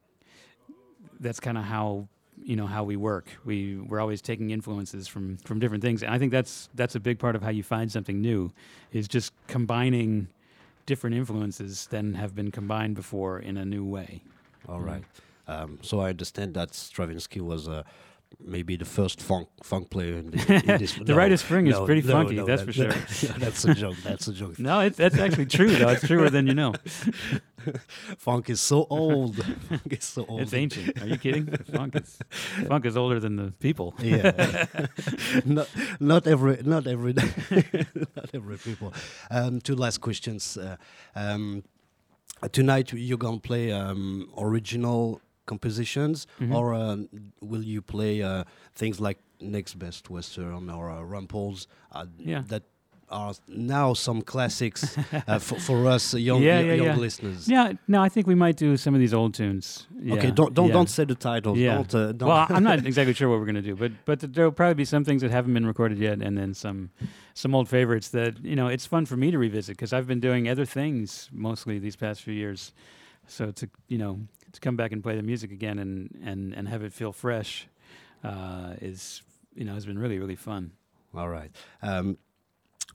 that's 1.20 1.40
kind 1.40 1.58
of 1.58 1.64
how 1.64 2.08
you 2.44 2.56
know 2.56 2.66
how 2.68 2.84
we 2.84 2.96
work. 2.96 3.28
We 3.46 3.78
we're 3.78 4.00
always 4.00 4.22
taking 4.22 4.50
influences 4.50 5.08
from 5.08 5.38
from 5.38 5.60
different 5.60 5.84
things, 5.84 6.04
and 6.04 6.14
I 6.14 6.18
think 6.20 6.32
that's 6.32 6.70
that's 6.76 6.96
a 6.96 7.00
big 7.00 7.20
part 7.20 7.36
of 7.36 7.42
how 7.44 7.50
you 7.50 7.64
find 7.64 7.92
something 7.92 8.20
new, 8.22 8.52
is 8.92 9.08
just 9.08 9.32
combining 9.48 10.28
different 10.86 11.16
influences 11.16 11.88
than 11.88 12.16
have 12.16 12.36
been 12.36 12.52
combined 12.52 12.96
before 12.96 13.40
in 13.40 13.58
a 13.58 13.64
new 13.66 13.86
way. 13.86 14.22
All 14.68 14.80
Mm. 14.82 14.86
right. 14.86 15.04
Um, 15.48 15.78
so 15.82 16.00
I 16.00 16.10
understand 16.10 16.54
that 16.56 16.74
Stravinsky 16.74 17.42
was 17.42 17.68
uh, 17.68 17.84
maybe 18.40 18.76
the 18.76 18.86
first 18.86 19.22
funk 19.22 19.48
funk 19.64 19.90
player 19.90 20.16
in, 20.18 20.32
the, 20.32 20.54
in 20.72 20.78
this. 20.80 20.94
The 20.94 21.16
Rite 21.16 21.32
of 21.32 21.40
Spring 21.40 21.68
is 21.68 21.80
pretty 21.80 22.02
funky, 22.02 22.36
no, 22.36 22.46
that's 22.46 22.62
that- 22.64 22.66
for 22.66 22.74
sure. 22.74 23.36
that's 23.40 23.66
a 23.66 23.74
joke. 23.74 23.96
That's 24.04 24.28
a 24.28 24.34
joke. 24.34 24.60
No, 24.60 24.80
it, 24.82 24.96
that's 24.96 25.18
actually 25.18 25.46
true 25.48 25.72
though. 25.76 25.90
It's 25.90 26.06
truer 26.08 26.30
than 26.30 26.48
you 26.48 26.54
know. 26.54 26.74
Funk 28.18 28.50
is 28.50 28.60
so 28.60 28.86
old. 28.90 29.38
funk 29.70 29.88
is 29.98 30.04
so 30.04 30.26
old. 30.28 30.42
It's 30.42 30.54
ancient. 30.54 31.02
Are 31.02 31.08
you 31.08 31.18
kidding? 31.18 31.48
Funk 31.74 31.96
is 31.96 32.20
funk 32.68 32.86
is 32.86 32.98
older 32.98 33.20
than 33.22 33.38
the 33.38 33.52
people. 33.60 33.94
yeah. 34.00 34.66
not 35.46 35.70
not 36.00 36.28
every 36.28 36.62
not 36.64 36.88
every 36.88 37.14
not 37.14 38.30
every 38.34 38.58
people. 38.58 38.94
Um, 39.32 39.62
two 39.62 39.76
last 39.76 40.02
questions. 40.02 40.58
Uh, 40.58 40.76
um, 41.16 41.64
tonight 42.52 42.92
you're 42.92 43.18
gonna 43.18 43.40
play 43.40 43.72
um, 43.72 44.30
original 44.38 45.22
compositions, 45.46 46.28
Mhm. 46.40 46.54
or 46.56 46.74
um, 46.74 47.10
will 47.42 47.64
you 47.64 47.82
play 47.82 48.22
uh, 48.22 48.44
things 48.76 49.00
like 49.00 49.18
Next 49.40 49.76
Best 49.80 50.10
Western 50.10 50.70
or 50.70 50.90
uh, 50.90 51.02
Rumples 51.04 51.68
uh, 51.92 52.06
Yeah. 52.18 52.44
that 52.48 52.64
are 53.10 53.34
now 53.48 53.94
some 53.94 54.22
classics 54.24 54.98
uh, 55.28 55.38
for, 55.38 55.60
for 55.60 55.88
us 55.88 56.14
young, 56.16 56.42
Yeah, 56.42 56.60
young, 56.60 56.68
yeah, 56.68 56.74
young 56.76 56.86
yeah. 56.86 56.96
listeners? 56.98 57.48
Yeah, 57.48 57.74
no, 57.88 58.02
I 58.02 58.10
think 58.10 58.26
we 58.28 58.34
might 58.36 58.56
do 58.58 58.76
some 58.78 58.96
of 58.96 59.00
these 59.02 59.14
old 59.14 59.34
tunes. 59.36 59.86
Okay, 60.10 60.32
don't 60.32 60.54
don't 60.54 60.72
don't 60.72 60.90
say 60.90 61.06
the 61.06 61.14
titles. 61.16 61.58
Yeah. 61.60 61.76
Don't, 61.76 61.94
uh, 61.96 62.12
don't 62.14 62.30
Well, 62.30 62.48
I'm 62.50 62.64
not 62.64 62.86
exactly 62.92 63.14
sure 63.14 63.30
what 63.30 63.40
we're 63.40 63.46
going 63.54 63.64
to 63.64 63.70
do, 63.72 63.76
but 63.76 63.92
but 64.06 64.34
there'll 64.34 64.52
probably 64.52 64.76
be 64.76 64.86
some 64.86 65.04
things 65.04 65.22
that 65.22 65.32
haven't 65.32 65.54
been 65.54 65.68
recorded 65.68 66.00
yet, 66.00 66.22
and 66.26 66.36
then 66.38 66.54
some 66.54 66.90
some 67.34 67.54
old 67.58 67.68
favorites 67.70 68.10
that 68.10 68.44
you 68.44 68.56
know 68.56 68.68
it's 68.68 68.88
fun 68.88 69.06
for 69.06 69.18
me 69.18 69.30
to 69.32 69.38
revisit 69.38 69.76
because 69.78 69.94
I've 69.94 70.08
been 70.08 70.20
doing 70.22 70.50
other 70.50 70.66
things 70.66 71.30
mostly 71.32 71.80
these 71.80 71.98
past 71.98 72.22
few 72.24 72.34
years. 72.34 72.74
So 73.28 73.52
to 73.52 73.68
you 73.90 73.98
know 74.00 74.20
to 74.54 74.60
come 74.60 74.76
back 74.78 74.92
and 74.94 75.04
play 75.04 75.16
the 75.16 75.24
music 75.24 75.52
again 75.52 75.80
and 75.80 76.10
and 76.26 76.54
and 76.54 76.68
have 76.70 76.84
it 76.86 76.94
feel 76.94 77.12
fresh 77.12 77.68
uh, 78.24 78.74
is 78.82 79.22
you 79.56 79.66
know 79.66 79.74
has 79.74 79.86
been 79.86 80.00
really 80.00 80.20
really 80.20 80.36
fun. 80.38 80.72
All 81.14 81.30
right. 81.30 81.52
Um, 81.82 82.18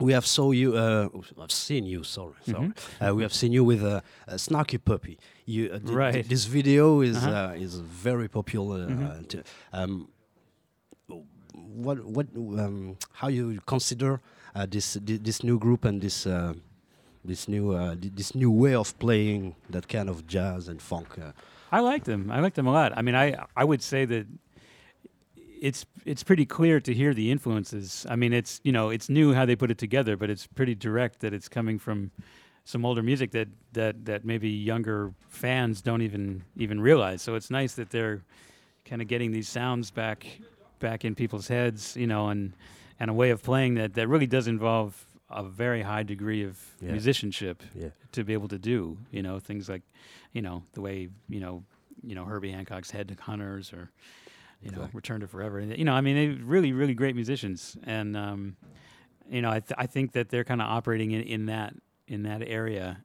we 0.01 0.13
have 0.13 0.25
saw 0.25 0.51
you. 0.51 0.75
Uh, 0.75 1.07
I've 1.43 1.51
seen 1.51 1.85
you. 1.85 2.03
Sorry, 2.03 2.33
sorry. 2.45 2.67
Mhm. 2.67 2.73
Uh, 3.01 3.15
we 3.15 3.21
have 3.23 3.33
seen 3.33 3.51
you 3.53 3.65
with 3.65 3.83
a, 3.83 4.01
a 4.27 4.35
snarky 4.37 4.77
puppy. 4.83 5.17
You 5.45 5.71
uh, 5.73 5.79
th- 5.79 5.91
Right. 5.97 6.29
this 6.29 6.45
video 6.45 7.01
is 7.01 7.17
Uh-huh. 7.17 7.51
uh, 7.53 7.63
is 7.65 7.75
very 8.03 8.27
popular. 8.27 8.83
Uh, 8.85 8.89
Mhm. 8.89 9.27
to, 9.27 9.43
um, 9.73 10.07
what 11.53 11.97
what 12.05 12.27
um, 12.35 12.95
how 13.13 13.27
you 13.29 13.59
consider 13.65 14.19
uh, 14.55 14.65
this 14.69 14.95
thi- 15.05 15.17
this 15.23 15.43
new 15.43 15.57
group 15.59 15.85
and 15.85 16.01
this 16.01 16.25
uh, 16.25 16.53
this 17.23 17.47
new 17.47 17.71
uh, 17.71 17.95
this 17.97 18.35
new 18.35 18.51
way 18.51 18.75
of 18.75 18.97
playing 18.99 19.55
that 19.69 19.87
kind 19.87 20.09
of 20.09 20.27
jazz 20.27 20.67
and 20.67 20.81
funk? 20.81 21.17
Uh, 21.17 21.31
I 21.71 21.81
like 21.81 22.05
them. 22.05 22.31
I 22.31 22.39
like 22.39 22.55
them 22.55 22.67
a 22.67 22.71
lot. 22.71 22.97
I 22.97 23.01
mean, 23.01 23.15
I 23.15 23.35
I 23.55 23.63
would 23.63 23.81
say 23.81 24.05
that 24.05 24.25
it's 25.61 25.85
it's 26.05 26.23
pretty 26.23 26.45
clear 26.45 26.79
to 26.79 26.93
hear 26.93 27.13
the 27.13 27.31
influences. 27.31 28.05
I 28.09 28.15
mean, 28.15 28.33
it's 28.33 28.61
you 28.63 28.71
know 28.71 28.89
it's 28.89 29.09
new 29.09 29.33
how 29.33 29.45
they 29.45 29.55
put 29.55 29.71
it 29.71 29.77
together, 29.77 30.17
but 30.17 30.29
it's 30.29 30.47
pretty 30.47 30.75
direct 30.75 31.19
that 31.19 31.33
it's 31.33 31.49
coming 31.49 31.79
from 31.79 32.11
some 32.65 32.85
older 32.85 33.03
music 33.03 33.31
that 33.31 33.47
that 33.73 34.05
that 34.05 34.25
maybe 34.25 34.49
younger 34.49 35.13
fans 35.27 35.81
don't 35.81 36.01
even 36.01 36.43
even 36.57 36.79
realize. 36.81 37.21
So 37.21 37.35
it's 37.35 37.49
nice 37.49 37.73
that 37.73 37.89
they're 37.89 38.21
kind 38.85 39.01
of 39.01 39.07
getting 39.07 39.31
these 39.31 39.49
sounds 39.49 39.91
back 39.91 40.25
back 40.79 41.05
in 41.05 41.15
people's 41.15 41.47
heads, 41.47 41.95
you 41.95 42.07
know, 42.07 42.29
and 42.29 42.53
and 42.99 43.09
a 43.09 43.13
way 43.13 43.29
of 43.29 43.43
playing 43.43 43.75
that 43.75 43.93
that 43.95 44.07
really 44.07 44.27
does 44.27 44.47
involve 44.47 45.05
a 45.29 45.43
very 45.43 45.81
high 45.83 46.03
degree 46.03 46.43
of 46.43 46.57
Yeah. 46.81 46.91
musicianship 46.91 47.61
yeah. 47.75 47.89
to 48.13 48.23
be 48.23 48.33
able 48.33 48.47
to 48.49 48.57
do. 48.59 48.97
You 49.11 49.21
know, 49.23 49.39
things 49.39 49.69
like, 49.69 49.83
you 50.33 50.41
know, 50.41 50.63
the 50.73 50.81
way 50.81 51.09
you 51.27 51.39
know, 51.39 51.63
you 52.03 52.15
know 52.15 52.25
Herbie 52.25 52.51
Hancock's 52.51 52.91
Head 52.91 53.07
to 53.09 53.15
Hunters 53.15 53.71
or, 53.73 53.91
you 54.61 54.71
know, 54.71 54.89
Return 54.93 55.19
to 55.21 55.27
Forever. 55.27 55.59
And, 55.59 55.77
You 55.77 55.85
know, 55.85 55.93
I 55.93 56.01
mean, 56.01 56.15
they're 56.15 56.45
really, 56.45 56.73
really 56.73 56.93
great 56.93 57.15
musicians, 57.15 57.77
and 57.83 58.15
um, 58.17 58.55
you 59.29 59.41
know, 59.41 59.49
I 59.51 59.59
th- 59.59 59.77
I 59.77 59.85
think 59.85 60.13
that 60.13 60.29
they're 60.29 60.43
kind 60.43 60.61
of 60.61 60.67
operating 60.67 61.11
in, 61.11 61.21
in 61.21 61.45
that 61.47 61.73
in 62.07 62.23
that 62.23 62.41
area, 62.47 63.03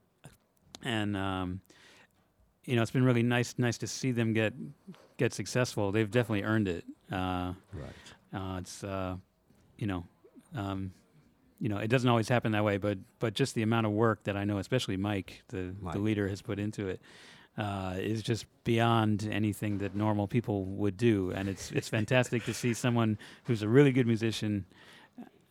and 0.83 1.15
um, 1.15 1.61
you 2.65 2.75
know, 2.75 2.81
it's 2.81 2.91
been 2.91 3.03
really 3.05 3.23
nice 3.23 3.55
nice 3.57 3.77
to 3.79 3.87
see 3.87 4.11
them 4.11 4.33
get 4.33 4.53
get 5.17 5.33
successful. 5.33 5.91
They've 5.91 6.09
definitely 6.09 6.43
earned 6.43 6.67
it. 6.67 6.83
Uh, 7.11 7.53
Right. 7.73 7.93
uh, 8.33 8.57
it's 8.59 8.83
uh, 8.83 9.17
you 9.77 9.87
know, 9.87 10.05
um, 10.55 10.91
you 11.59 11.69
know, 11.69 11.77
it 11.77 11.87
doesn't 11.87 12.09
always 12.09 12.27
happen 12.29 12.51
that 12.51 12.63
way, 12.63 12.77
but 12.77 12.97
but 13.19 13.33
just 13.33 13.55
the 13.55 13.61
amount 13.61 13.85
of 13.85 13.91
work 13.93 14.23
that 14.23 14.35
I 14.35 14.43
know, 14.43 14.57
especially 14.57 14.97
Mike, 14.97 15.43
the 15.49 15.73
Mike. 15.79 15.93
the 15.93 15.99
leader, 15.99 16.27
has 16.27 16.41
put 16.41 16.59
into 16.59 16.87
it, 16.87 17.01
uh, 17.57 17.95
is 17.97 18.21
just 18.21 18.45
beyond 18.63 19.27
anything 19.31 19.77
that 19.79 19.95
normal 19.95 20.27
people 20.27 20.65
would 20.65 20.97
do, 20.97 21.31
and 21.31 21.47
it's 21.47 21.71
it's 21.71 21.87
fantastic 21.87 22.43
to 22.45 22.53
see 22.53 22.73
someone 22.73 23.17
who's 23.45 23.61
a 23.61 23.67
really 23.67 23.91
good 23.91 24.07
musician 24.07 24.65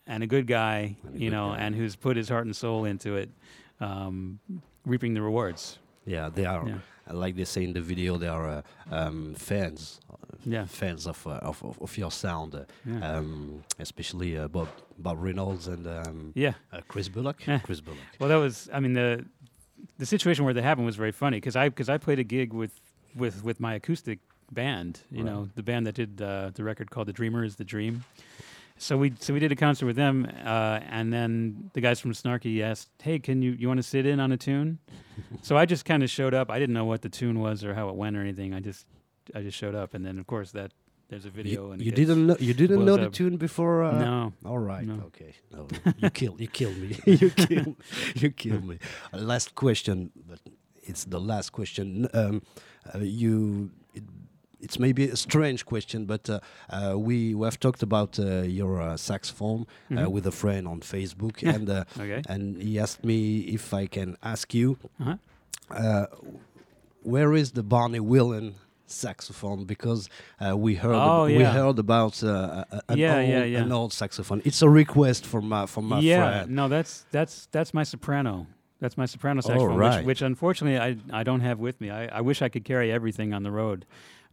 and 0.06 0.22
a 0.22 0.26
good 0.26 0.46
guy, 0.46 0.96
a 1.06 1.12
you 1.12 1.30
good 1.30 1.36
know, 1.36 1.48
guy. 1.50 1.58
and 1.58 1.74
who's 1.74 1.96
put 1.96 2.16
his 2.16 2.28
heart 2.28 2.44
and 2.44 2.54
soul 2.54 2.84
into 2.84 3.16
it, 3.16 3.30
um, 3.80 4.38
reaping 4.84 5.14
the 5.14 5.22
rewards. 5.22 5.78
Yeah, 6.04 6.28
they 6.28 6.44
are. 6.44 6.68
Yeah. 6.68 6.78
Like 7.10 7.36
they 7.36 7.44
say 7.44 7.64
in 7.64 7.72
the 7.72 7.80
video, 7.80 8.16
they 8.18 8.28
are 8.28 8.48
uh, 8.48 8.62
um, 8.90 9.34
fans. 9.34 10.00
Yeah. 10.46 10.66
fans 10.66 11.06
of, 11.06 11.26
uh, 11.26 11.30
of 11.42 11.62
of 11.64 11.78
of 11.80 11.96
your 11.98 12.10
sound. 12.10 12.54
Uh, 12.54 12.64
Yeah. 12.84 13.16
um, 13.18 13.62
especially 13.78 14.36
uh, 14.38 14.48
Bob 14.48 14.68
Bob 14.98 15.18
Reynolds 15.22 15.68
and 15.68 15.86
um, 15.86 16.32
yeah. 16.34 16.54
uh, 16.72 16.80
Chris 16.88 17.08
Bullock. 17.08 17.46
Yeah. 17.46 17.58
Chris 17.60 17.80
Bullock. 17.80 18.00
Well, 18.18 18.28
that 18.28 18.36
was. 18.40 18.68
I 18.72 18.80
mean, 18.80 18.94
the 18.94 19.24
the 19.98 20.06
situation 20.06 20.44
where 20.44 20.54
that 20.54 20.62
happened 20.64 20.86
was 20.86 20.96
very 20.96 21.12
funny 21.12 21.36
because 21.38 21.56
I 21.56 21.68
because 21.68 21.88
I 21.88 21.98
played 21.98 22.18
a 22.18 22.24
gig 22.24 22.52
with 22.52 22.72
with 23.16 23.44
with 23.44 23.60
my 23.60 23.74
acoustic 23.74 24.18
band. 24.52 25.00
You 25.10 25.24
Right. 25.24 25.26
know, 25.32 25.48
the 25.54 25.62
band 25.62 25.86
that 25.86 25.94
did 25.94 26.20
uh, 26.20 26.50
the 26.54 26.64
record 26.64 26.90
called 26.90 27.08
"The 27.08 27.12
Dreamer 27.12 27.44
Is 27.44 27.56
the 27.56 27.64
Dream." 27.64 28.04
So 28.76 28.96
we 28.98 29.12
so 29.20 29.32
we 29.32 29.38
did 29.40 29.52
a 29.52 29.56
concert 29.56 29.86
with 29.86 29.96
them, 29.96 30.26
uh, 30.44 30.80
and 30.90 31.12
then 31.12 31.70
the 31.74 31.80
guys 31.80 32.00
from 32.00 32.12
Snarky 32.12 32.60
asked, 32.60 32.88
"Hey, 33.02 33.18
can 33.20 33.40
you 33.40 33.52
you 33.52 33.68
want 33.68 33.78
to 33.78 33.82
sit 33.88 34.04
in 34.04 34.18
on 34.20 34.32
a 34.32 34.36
tune?" 34.36 34.78
so 35.42 35.56
I 35.56 35.64
just 35.64 35.84
kind 35.84 36.02
of 36.02 36.10
showed 36.10 36.34
up. 36.34 36.50
I 36.50 36.58
didn't 36.58 36.74
know 36.74 36.84
what 36.84 37.00
the 37.02 37.08
tune 37.08 37.38
was 37.38 37.62
or 37.64 37.74
how 37.74 37.88
it 37.88 37.94
went 37.94 38.16
or 38.16 38.20
anything. 38.20 38.52
I 38.52 38.58
just 38.60 38.84
I 39.34 39.42
just 39.42 39.56
showed 39.58 39.74
up, 39.74 39.94
and 39.94 40.04
then 40.04 40.18
of 40.18 40.26
course 40.26 40.50
that 40.52 40.72
there's 41.08 41.26
a 41.26 41.30
video 41.30 41.66
You, 41.66 41.72
and 41.72 41.82
you 41.82 41.92
didn't 41.92 42.26
know 42.26 42.36
you 42.40 42.54
didn't 42.54 42.84
know 42.84 42.96
the 42.96 43.06
up. 43.06 43.12
tune 43.12 43.36
before. 43.36 43.84
Uh, 43.84 43.98
no. 43.98 44.32
All 44.44 44.58
right. 44.58 44.86
No. 44.86 45.02
Okay. 45.06 45.34
No, 45.52 45.66
you 45.98 46.10
kill 46.10 46.34
you 46.38 46.48
kill 46.48 46.72
me. 46.72 46.96
you 47.06 47.30
kill 47.30 47.76
you 48.14 48.30
kill 48.30 48.60
me. 48.60 48.78
Last 49.12 49.54
question, 49.54 50.10
but 50.28 50.40
it's 50.82 51.04
the 51.04 51.20
last 51.20 51.50
question. 51.52 52.08
Um, 52.14 52.42
uh, 52.94 52.98
you. 52.98 53.70
It, 53.94 54.02
it's 54.60 54.78
maybe 54.78 55.10
a 55.10 55.16
strange 55.16 55.66
question, 55.66 56.06
but 56.06 56.30
uh, 56.30 56.40
uh, 56.70 56.94
we, 56.98 57.34
we 57.34 57.44
have 57.44 57.58
talked 57.60 57.82
about 57.82 58.18
uh, 58.18 58.42
your 58.60 58.80
uh, 58.80 58.96
saxophone 58.96 59.66
uh, 59.90 59.94
Mhm. 59.94 60.10
with 60.10 60.26
a 60.26 60.30
friend 60.32 60.66
on 60.66 60.80
Facebook, 60.80 61.42
and 61.54 61.68
uh, 61.68 61.84
Okay. 62.00 62.22
and 62.30 62.56
he 62.62 62.78
asked 62.78 63.04
me 63.04 63.40
if 63.40 63.74
I 63.74 63.86
can 63.86 64.16
ask 64.22 64.54
you 64.54 64.78
Uh-huh. 65.00 65.16
uh, 65.70 66.06
where 67.02 67.34
is 67.34 67.52
the 67.52 67.62
Barney 67.62 68.00
Wilen 68.00 68.54
saxophone? 68.86 69.64
Because 69.64 70.08
uh, 70.40 70.56
we 70.56 70.74
heard 70.74 70.94
Oh, 70.96 71.24
we 71.26 71.34
yeah. 71.34 71.52
heard 71.52 71.78
about 71.78 72.22
uh, 72.22 72.64
an, 72.88 72.98
Yeah, 72.98 73.16
old, 73.18 73.28
yeah, 73.28 73.62
an 73.62 73.72
old 73.72 73.92
saxophone. 73.92 74.42
It's 74.44 74.62
a 74.62 74.68
request 74.68 75.26
from 75.26 75.48
my 75.48 75.66
from 75.66 75.88
my 75.88 76.00
yeah, 76.00 76.16
friend. 76.42 76.50
no, 76.54 76.68
that's 76.68 77.04
that's 77.10 77.46
that's 77.52 77.72
my 77.74 77.82
soprano. 77.84 78.46
That's 78.80 78.96
my 78.96 79.06
soprano 79.06 79.38
Oh, 79.38 79.48
saxophone, 79.48 79.76
right. 79.78 79.98
which, 79.98 80.06
which 80.06 80.22
unfortunately 80.22 80.78
I 80.78 81.20
I 81.20 81.22
don't 81.24 81.40
have 81.40 81.58
with 81.58 81.80
me. 81.80 81.90
I, 81.90 82.18
I 82.18 82.20
wish 82.20 82.42
I 82.42 82.48
could 82.48 82.64
carry 82.64 82.92
everything 82.92 83.32
on 83.32 83.42
the 83.42 83.50
road, 83.50 83.86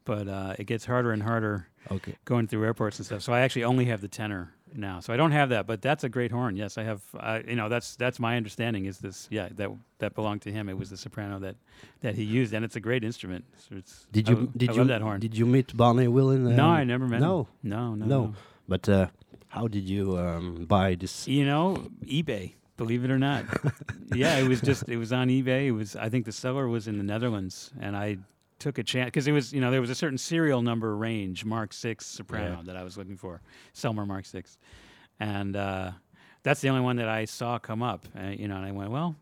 but 0.03 0.27
uh, 0.27 0.55
it 0.59 0.65
gets 0.65 0.85
harder 0.85 1.11
and 1.11 1.23
harder 1.23 1.67
Okay, 1.89 2.15
going 2.25 2.47
through 2.47 2.63
airports 2.65 2.99
and 2.99 3.05
stuff. 3.05 3.21
So 3.21 3.33
I 3.33 3.39
actually 3.41 3.63
only 3.63 3.85
have 3.85 4.01
the 4.01 4.07
tenor 4.07 4.53
now. 4.75 4.99
So 4.99 5.13
I 5.13 5.17
don't 5.17 5.31
have 5.31 5.49
that, 5.49 5.67
but 5.67 5.81
that's 5.81 6.03
a 6.03 6.09
great 6.09 6.31
horn. 6.31 6.55
Yes, 6.55 6.77
I 6.77 6.83
have. 6.83 7.01
Uh, 7.17 7.39
you 7.47 7.55
know, 7.55 7.69
that's 7.69 7.95
that's 7.95 8.19
my 8.19 8.37
understanding. 8.37 8.85
Is 8.85 8.99
this? 8.99 9.27
Yeah, 9.31 9.49
that 9.55 9.69
that 9.99 10.15
belonged 10.15 10.41
to 10.43 10.51
him. 10.51 10.69
It 10.69 10.77
was 10.77 10.89
the 10.89 10.97
soprano 10.97 11.39
that 11.39 11.55
that 12.01 12.15
he 12.15 12.23
used, 12.23 12.53
and 12.53 12.63
it's 12.65 12.75
a 12.75 12.79
great 12.79 13.03
instrument. 13.03 13.45
So 13.57 13.75
it's, 13.75 14.07
did 14.11 14.27
you 14.29 14.37
l- 14.37 14.49
did 14.55 14.69
I 14.69 14.73
you 14.73 14.79
love 14.79 14.87
that 14.89 15.01
horn? 15.01 15.19
did 15.19 15.37
you 15.37 15.45
meet 15.45 15.75
Barney 15.75 16.07
Wilen? 16.07 16.41
no, 16.55 16.65
um, 16.65 16.71
I 16.71 16.83
never 16.83 17.07
met 17.07 17.21
no. 17.21 17.41
him. 17.41 17.47
No, 17.63 17.95
no, 17.95 18.05
No. 18.05 18.23
no. 18.25 18.33
But 18.67 18.87
uh, 18.89 19.07
how 19.49 19.67
did 19.67 19.87
you 19.89 20.17
um, 20.17 20.65
buy 20.65 20.95
this? 20.95 21.27
You 21.27 21.45
know, 21.45 21.87
eBay. 22.05 22.53
Believe 22.77 23.03
it 23.03 23.11
or 23.11 23.19
not, 23.19 23.45
yeah, 24.15 24.37
it 24.37 24.47
was 24.47 24.59
just 24.59 24.89
it 24.89 24.97
was 24.97 25.13
on 25.13 25.27
eBay. 25.27 25.67
It 25.67 25.71
was 25.71 25.95
I 25.95 26.09
think 26.09 26.25
the 26.25 26.31
seller 26.31 26.67
was 26.67 26.87
in 26.87 26.97
the 26.97 27.03
Netherlands, 27.03 27.69
and 27.79 27.95
I 27.95 28.17
took 28.61 28.77
a 28.77 28.83
chance 28.83 29.07
because 29.07 29.27
it 29.27 29.31
was 29.31 29.51
you 29.51 29.59
know 29.59 29.71
there 29.71 29.81
was 29.81 29.89
a 29.89 29.95
certain 29.95 30.17
serial 30.17 30.61
number 30.61 30.95
range 30.95 31.43
Mark 31.43 31.73
Six 31.73 32.05
soprano 32.05 32.61
that 32.65 32.77
I 32.77 32.83
was 32.83 32.97
looking 32.97 33.17
for, 33.17 33.41
Selmer 33.73 34.07
Mark 34.07 34.25
Six, 34.25 34.57
and 35.19 35.55
uh, 35.55 35.91
that's 36.43 36.61
the 36.61 36.69
only 36.69 36.81
one 36.81 36.95
that 36.97 37.09
I 37.09 37.25
saw 37.25 37.59
come 37.59 37.83
up. 37.83 38.07
Uh, 38.17 38.27
you 38.27 38.47
know, 38.47 38.55
and 38.55 38.65
I 38.65 38.71
went, 38.71 38.91
well, 38.91 39.15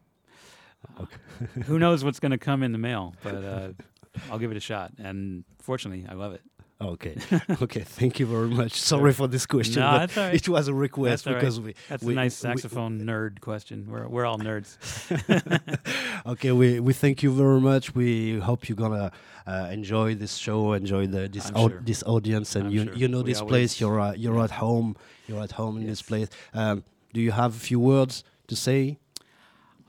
who 1.66 1.80
knows 1.80 2.04
what's 2.04 2.20
going 2.20 2.32
to 2.32 2.38
come 2.38 2.64
in 2.64 2.72
the 2.72 2.78
mail, 2.78 3.16
but 3.24 3.36
uh, 3.36 3.70
I'll 4.30 4.40
give 4.40 4.52
it 4.52 4.58
a 4.58 4.62
shot. 4.62 4.92
And 4.98 5.44
fortunately, 5.62 6.06
I 6.08 6.14
love 6.14 6.34
it. 6.34 6.42
Okay, 6.82 7.18
okay. 7.62 7.82
Thank 7.82 8.20
you 8.22 8.26
very 8.26 8.48
much. 8.48 8.72
Sorry 8.80 9.12
for 9.12 9.28
this 9.28 9.46
question, 9.46 9.82
No, 9.82 9.92
but 9.92 9.98
that's 10.00 10.18
all 10.18 10.24
right. 10.26 10.34
it 10.34 10.48
was 10.48 10.68
a 10.70 10.74
request 10.74 11.26
That's 11.26 11.34
right. 11.36 11.40
because 11.42 11.60
we. 11.60 11.76
That's 11.90 12.04
we, 12.04 12.14
a 12.14 12.16
nice 12.16 12.42
we- 12.42 12.48
saxophone 12.50 13.02
nerd 13.02 13.42
question. 13.42 13.86
We're 13.90 14.08
we're 14.08 14.26
all 14.26 14.38
nerds. 14.40 14.78
okay, 16.26 16.52
we, 16.54 16.80
we 16.80 16.94
thank 16.94 17.22
you 17.22 17.32
very 17.34 17.60
much. 17.60 17.94
We 17.96 18.40
hope 18.40 18.70
you're 18.70 18.78
gonna 18.78 19.12
uh, 19.46 19.68
enjoy 19.72 20.16
this 20.16 20.36
show, 20.38 20.72
enjoy 20.72 21.08
the 21.08 21.28
this 21.28 21.52
au- 21.54 21.68
sure. 21.70 21.82
this 21.84 22.02
audience, 22.04 22.56
and 22.56 22.68
I'm 22.68 22.72
you 22.74 22.84
sure. 22.86 22.94
you 22.94 23.08
know 23.10 23.24
We 23.24 23.32
this 23.34 23.42
place. 23.42 23.82
You're 23.82 24.00
uh, 24.00 24.14
you're 24.14 24.42
at 24.42 24.52
home. 24.52 24.96
You're 25.28 25.42
at 25.44 25.52
home 25.52 25.78
in 25.78 25.86
this 25.86 26.02
place. 26.02 26.30
Um, 26.54 26.84
do 27.14 27.20
you 27.20 27.32
have 27.32 27.56
a 27.56 27.60
few 27.60 27.80
words 27.82 28.24
to 28.48 28.56
say? 28.56 29.00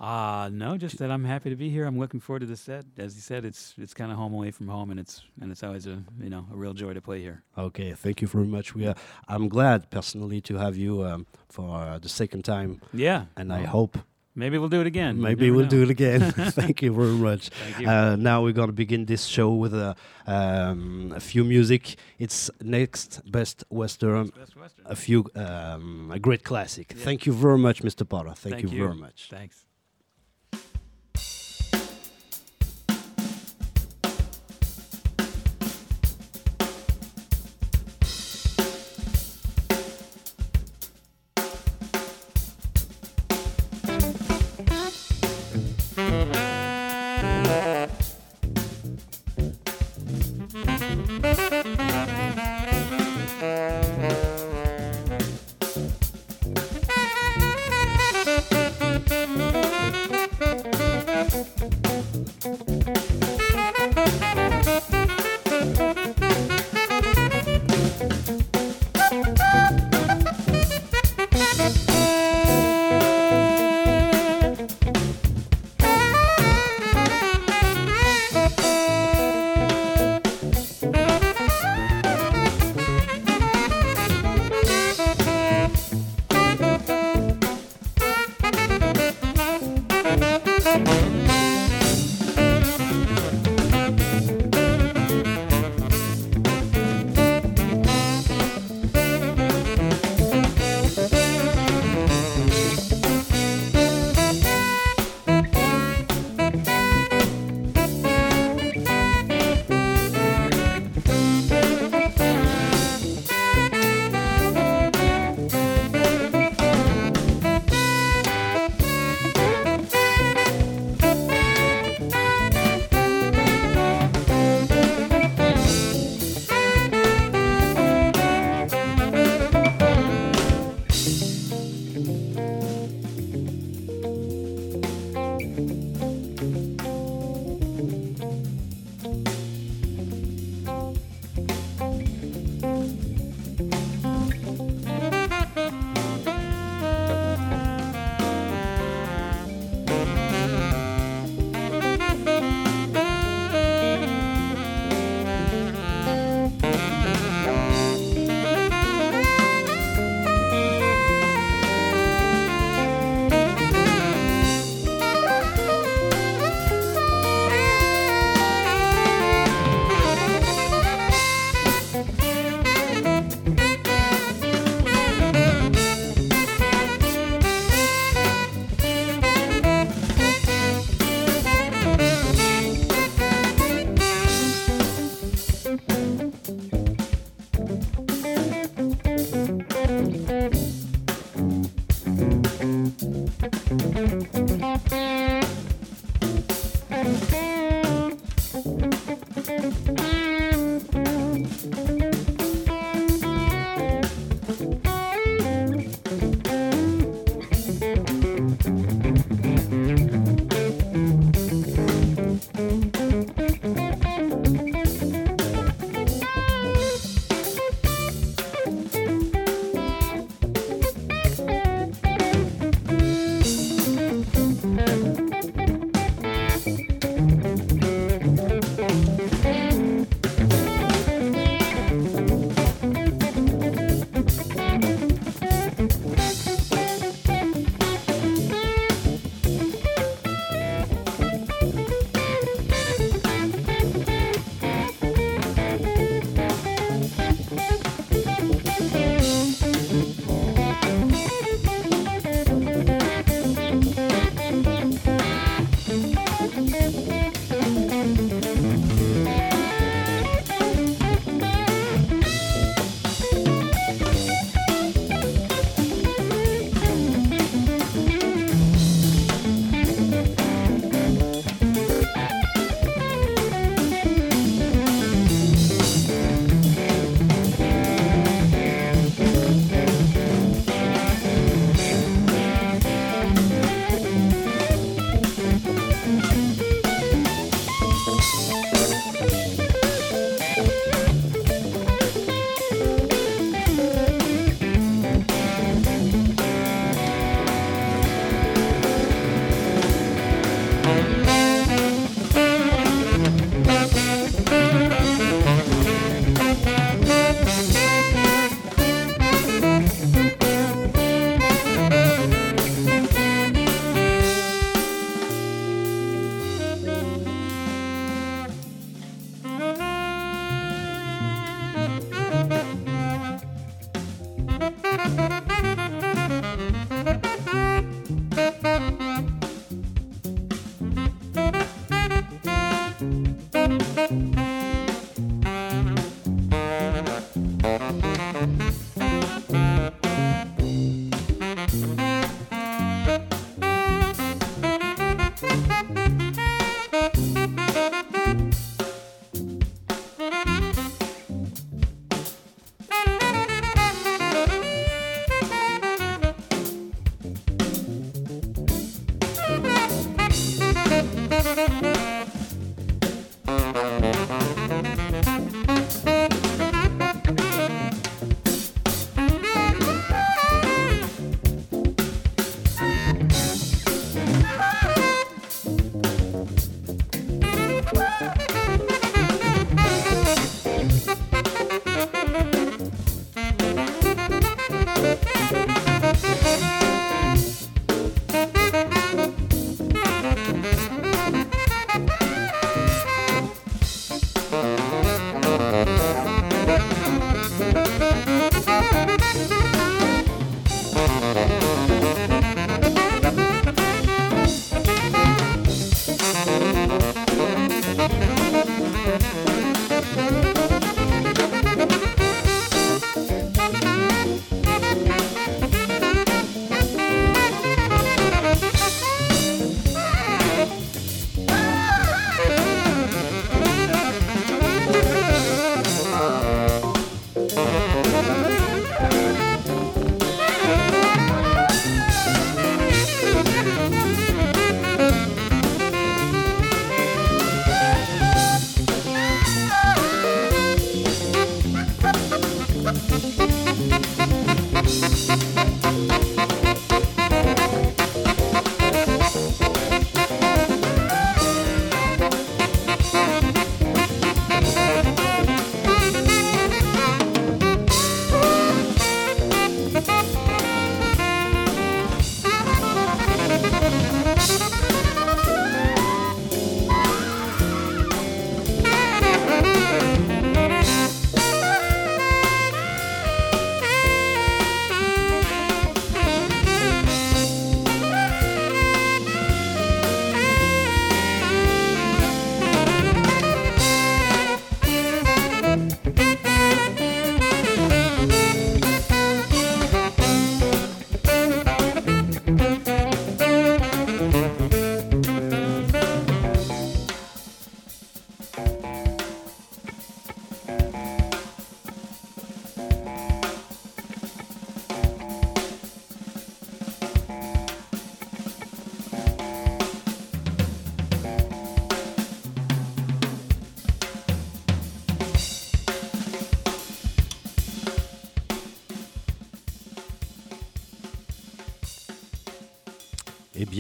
Ah, 0.03 0.49
no, 0.51 0.79
just 0.79 0.97
that 0.99 1.11
I'm 1.11 1.25
happy 1.25 1.51
to 1.51 1.57
be 1.57 1.69
here. 1.69 1.85
I'm 1.85 1.99
looking 1.99 2.21
forward 2.21 2.41
to 2.41 2.47
the 2.47 2.57
set. 2.57 2.87
As 2.97 3.15
you 3.17 3.21
said, 3.21 3.45
it's 3.45 3.75
it's 3.77 3.93
kind 3.93 4.11
of 4.11 4.17
home 4.17 4.33
away 4.33 4.51
from 4.51 4.69
home, 4.69 4.91
and 4.91 4.99
it's 4.99 5.23
and 5.43 5.53
it's 5.53 5.63
always 5.63 5.87
a 5.87 6.03
you 6.19 6.31
know 6.31 6.47
a 6.53 6.57
real 6.57 6.73
joy 6.73 6.95
to 6.95 7.03
play 7.03 7.21
here. 7.21 7.43
Okay, 7.59 7.93
thank 7.93 8.23
you 8.23 8.29
very 8.29 8.47
much. 8.47 8.75
We 8.75 8.87
are, 8.87 8.95
I'm 9.29 9.49
glad 9.49 9.91
personally 9.91 10.41
to 10.43 10.57
have 10.57 10.77
you 10.77 11.05
um, 11.05 11.27
for 11.51 11.77
uh, 11.77 11.99
the 11.99 12.09
second 12.09 12.45
time, 12.45 12.81
Yeah, 12.95 13.27
and 13.37 13.53
I 13.53 13.65
hope 13.65 13.99
maybe 14.35 14.57
we'll 14.57 14.71
do 14.71 14.81
it 14.81 14.87
again. 14.87 15.21
Maybe 15.21 15.51
we'll 15.51 15.65
know. 15.65 15.69
do 15.77 15.83
it 15.83 15.91
again. 15.91 16.21
thank 16.61 16.81
you 16.81 16.95
very 16.95 17.19
much. 17.29 17.51
Thank 17.51 17.81
you. 17.81 17.89
Uh, 17.91 18.17
now 18.17 18.43
we're 18.43 18.55
gonna 18.55 18.73
begin 18.73 19.05
this 19.05 19.27
show 19.27 19.53
with 19.53 19.75
a, 19.75 19.95
um, 20.27 21.13
a 21.15 21.21
few 21.21 21.45
music. 21.45 21.97
It's 22.19 22.51
next 22.63 23.21
best 23.31 23.65
western, 23.69 24.29
Best 24.29 24.57
Western. 24.57 24.87
a 24.87 24.97
few 24.97 25.27
um, 25.35 26.11
a 26.11 26.19
great 26.19 26.43
classic. 26.43 26.95
Yeah. 26.97 27.05
Thank 27.05 27.27
you 27.27 27.35
very 27.35 27.59
much, 27.59 27.83
Mr. 27.83 28.09
Potter. 28.09 28.33
Thank, 28.35 28.55
Thank 28.55 28.73
you, 28.73 28.79
you. 28.79 28.85
very 28.85 28.97
much. 28.97 29.29
Thanks. 29.31 29.67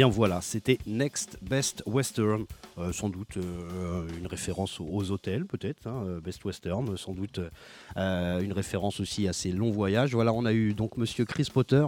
Voilà, 0.09 0.41
c'était 0.41 0.79
Next 0.87 1.39
Best 1.43 1.83
Western, 1.87 2.47
Euh, 2.81 2.93
sans 2.93 3.09
doute 3.09 3.37
euh, 3.37 4.07
une 4.19 4.27
référence 4.27 4.81
aux, 4.81 5.11
hôtels 5.11 5.45
peut-être, 5.45 5.87
hein, 5.87 6.05
euh, 6.07 6.21
Best 6.21 6.45
Western, 6.45 6.97
sans 6.97 7.13
doute 7.13 7.41
une 7.97 8.53
référence 8.53 9.01
aussi 9.01 9.29
à 9.29 9.33
ces 9.33 9.53
longs 9.53 9.71
voyages. 9.71 10.15
Voilà, 10.15 10.33
on 10.33 10.45
a 10.45 10.53
eu 10.53 10.73
donc 10.73 10.97
Monsieur 10.97 11.25
Chris 11.25 11.49
Potter, 11.53 11.87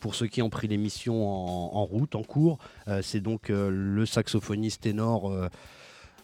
pour 0.00 0.14
ceux 0.14 0.26
qui 0.26 0.42
ont 0.42 0.50
pris 0.50 0.68
l'émission 0.68 1.26
en, 1.26 1.76
en 1.76 1.84
route, 1.84 2.14
en 2.14 2.22
cours, 2.22 2.58
c'est 3.02 3.20
donc 3.20 3.48
le 3.48 4.06
saxophoniste 4.06 4.82
ténor. 4.82 5.32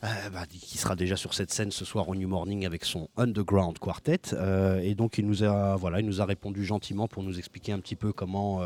Euh, 0.02 0.30
bah, 0.32 0.46
qui 0.48 0.78
sera 0.78 0.96
déjà 0.96 1.16
sur 1.16 1.34
cette 1.34 1.50
scène 1.52 1.70
ce 1.70 1.84
soir 1.84 2.08
au 2.08 2.14
New 2.14 2.26
Morning 2.28 2.64
avec 2.64 2.84
son 2.84 3.08
Underground 3.16 3.78
Quartet. 3.78 4.20
Euh, 4.32 4.80
et 4.80 4.94
donc 4.94 5.18
il 5.18 5.26
nous 5.26 5.42
a 5.42 5.76
voilà, 5.76 6.00
il 6.00 6.06
nous 6.06 6.20
a 6.22 6.24
répondu 6.24 6.64
gentiment 6.64 7.06
pour 7.08 7.22
nous 7.22 7.38
expliquer 7.38 7.72
un 7.72 7.80
petit 7.80 7.96
peu 7.96 8.12
comment 8.12 8.62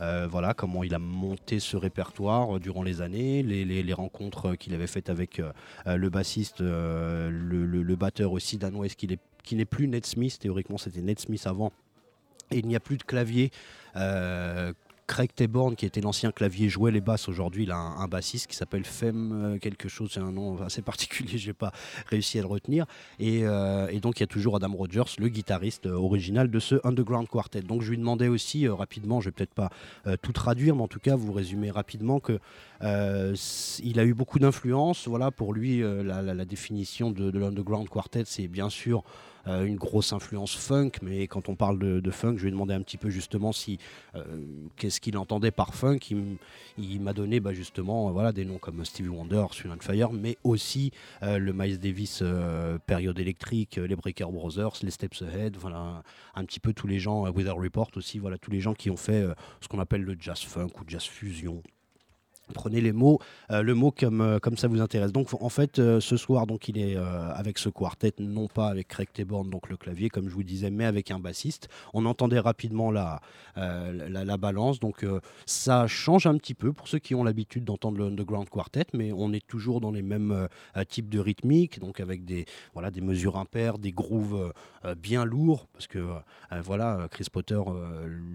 euh, 0.00 0.26
voilà 0.30 0.54
comment 0.54 0.82
il 0.84 0.94
a 0.94 0.98
monté 0.98 1.60
ce 1.60 1.76
répertoire 1.76 2.58
durant 2.60 2.82
les 2.82 3.00
années, 3.02 3.42
les, 3.42 3.64
les- 3.64 3.92
rencontres 3.92 4.54
qu'il 4.54 4.72
avait 4.74 4.86
faites 4.86 5.10
avec 5.10 5.42
le 5.86 6.08
bassiste, 6.10 6.60
le, 6.60 7.30
le- 7.30 7.96
batteur 7.96 8.32
aussi 8.32 8.58
danois, 8.58 8.88
qui 8.88 9.06
n'est 9.08 9.18
qui 9.42 9.56
n'est 9.56 9.64
plus 9.64 9.88
Ned 9.88 10.06
Smith. 10.06 10.38
Théoriquement 10.38 10.78
c'était 10.78 11.00
Ned 11.02 11.18
Smith 11.18 11.46
avant. 11.46 11.72
Et 12.50 12.58
il 12.60 12.66
n'y 12.66 12.76
a 12.76 12.80
plus 12.80 12.96
de 12.96 13.02
clavier. 13.02 13.50
Craig 15.08 15.30
Taborn, 15.34 15.74
qui 15.74 15.86
était 15.86 16.02
l'ancien 16.02 16.30
clavier, 16.30 16.68
jouait 16.68 16.92
les 16.92 17.00
basses. 17.00 17.28
Aujourd'hui, 17.28 17.64
il 17.64 17.72
a 17.72 17.76
un, 17.76 18.06
bassiste 18.06 18.46
qui 18.46 18.54
s'appelle 18.54 18.84
Fem 18.84 19.32
euh, 19.32 19.58
quelque 19.58 19.88
chose. 19.88 20.10
C'est 20.12 20.20
un 20.20 20.30
nom 20.30 20.60
assez 20.60 20.82
particulier, 20.82 21.38
j'ai 21.38 21.54
pas 21.54 21.72
réussi 22.06 22.38
à 22.38 22.42
le 22.42 22.46
retenir. 22.46 22.84
Et, 23.18 23.40
euh, 23.42 23.88
et 23.88 24.00
donc, 24.00 24.18
il 24.18 24.20
y 24.20 24.24
a 24.24 24.26
toujours 24.28 24.54
Adam 24.54 24.72
Rogers, 24.72 25.16
le 25.18 25.28
guitariste 25.28 25.86
euh, 25.86 25.94
original 25.94 26.50
de 26.50 26.58
ce 26.60 26.76
Underground 26.84 27.26
Quartet. 27.26 27.62
Donc, 27.62 27.80
je 27.82 27.90
lui 27.90 27.98
demandais 27.98 28.28
aussi 28.28 28.68
rapidement, 28.68 29.20
je 29.20 29.30
vais 29.30 29.32
peut-être 29.32 29.54
pas 29.54 29.70
tout 30.20 30.32
traduire, 30.32 30.76
mais 30.76 30.82
en 30.82 30.88
tout 30.88 31.00
cas, 31.00 31.16
vous 31.16 31.32
résumer 31.32 31.70
rapidement 31.70 32.20
que 32.20 32.38
il 32.82 34.00
a 34.00 34.04
eu 34.04 34.14
beaucoup 34.14 34.38
d'influence. 34.38 35.08
Voilà, 35.08 35.30
pour 35.30 35.54
lui, 35.54 35.80
la, 35.80 36.44
définition 36.44 37.10
de 37.10 37.36
l'Underground 37.36 37.88
Quartet, 37.88 38.24
c'est 38.26 38.46
bien 38.46 38.68
sûr 38.68 39.02
euh, 39.48 39.64
une 39.64 39.76
grosse 39.76 40.12
influence 40.12 40.54
funk, 40.54 40.92
mais 41.02 41.26
quand 41.26 41.48
on 41.48 41.56
parle 41.56 41.78
de, 41.78 42.10
funk, 42.10 42.36
je 42.36 42.42
lui 42.42 42.48
ai 42.48 42.50
demandé 42.50 42.74
un 42.74 42.82
petit 42.82 42.98
peu 42.98 43.08
justement 43.08 43.52
si 43.52 43.78
euh, 44.14 44.22
qu'est-ce 44.76 45.00
qu'il 45.00 45.16
entendait 45.16 45.50
par 45.50 45.74
funk. 45.74 45.98
Il, 46.78 47.00
m'a 47.00 47.12
donné 47.12 47.40
bah, 47.40 47.52
justement 47.52 48.16
euh, 48.16 48.32
des 48.32 48.44
noms 48.44 48.58
comme 48.58 48.84
Stevie 48.84 49.08
Wonder, 49.08 49.46
Swing 49.52 49.80
Fire, 49.80 50.12
mais 50.12 50.36
aussi 50.44 50.92
le 51.22 51.52
Miles 51.52 51.78
Davis 51.78 52.22
période 52.86 53.18
électrique, 53.18 53.76
les 53.76 53.96
Breaker 53.96 54.26
Brothers, 54.30 54.72
les 54.82 54.90
Steps 54.90 55.22
Ahead, 55.22 55.56
voilà, 55.56 56.02
un, 56.34 56.44
petit 56.44 56.60
peu 56.60 56.72
tous 56.72 56.86
les 56.86 56.98
gens, 56.98 57.30
Weather 57.30 57.56
Report 57.56 57.90
aussi, 57.96 58.18
voilà, 58.18 58.38
tous 58.38 58.50
les 58.50 58.60
gens 58.60 58.74
qui 58.74 58.90
ont 58.90 58.96
fait 58.96 59.24
ce 59.60 59.68
qu'on 59.68 59.78
appelle 59.78 60.02
le 60.02 60.16
jazz 60.18 60.40
funk 60.40 60.70
ou 60.80 60.84
jazz 60.86 61.04
fusion. 61.04 61.62
Prenez 62.54 62.80
les 62.80 62.92
mots, 62.92 63.18
euh, 63.50 63.62
le 63.62 63.74
mot 63.74 63.90
comme, 63.90 64.20
euh, 64.20 64.38
comme 64.38 64.56
ça 64.56 64.68
vous 64.68 64.80
intéresse. 64.80 65.12
Donc 65.12 65.28
en 65.40 65.48
fait, 65.48 65.78
euh, 65.78 66.00
ce 66.00 66.16
soir, 66.16 66.46
donc 66.46 66.68
il 66.68 66.78
est 66.78 66.96
avec 66.96 67.58
ce 67.58 67.68
quartet, 67.68 68.12
non 68.18 68.48
pas 68.48 68.68
avec 68.68 68.88
Craig 68.88 69.08
Taborn, 69.12 69.48
donc 69.50 69.68
le 69.68 69.76
clavier, 69.76 70.08
comme 70.08 70.28
je 70.28 70.34
vous 70.34 70.42
disais, 70.42 70.70
mais 70.70 70.84
avec 70.84 71.10
un 71.10 71.18
bassiste. 71.18 71.68
On 71.94 72.06
entendait 72.06 72.38
rapidement 72.38 72.90
la, 72.90 73.20
la, 73.56 74.24
la 74.24 74.36
balance, 74.36 74.80
donc 74.80 75.04
ça 75.46 75.86
change 75.86 76.26
un 76.26 76.36
petit 76.36 76.54
peu 76.54 76.72
pour 76.72 76.88
ceux 76.88 76.98
qui 76.98 77.14
ont 77.14 77.24
l'habitude 77.24 77.64
d'entendre 77.64 77.98
le 77.98 78.04
Underground 78.06 78.48
Quartet, 78.48 78.86
mais 78.94 79.12
on 79.12 79.32
est 79.32 79.46
toujours 79.46 79.80
dans 79.80 79.90
les 79.90 80.02
mêmes 80.02 80.48
types 80.88 81.08
de 81.08 81.18
rythmiques, 81.18 81.78
donc 81.80 82.00
avec 82.00 82.24
des, 82.24 82.46
voilà, 82.72 82.90
des 82.90 83.00
mesures 83.00 83.36
impaires, 83.36 83.78
des 83.78 83.92
grooves 83.92 84.52
bien 84.96 85.24
lourds, 85.24 85.66
parce 85.72 85.86
que 85.86 86.06
voilà, 86.62 87.08
Chris 87.10 87.26
Potter, 87.30 87.60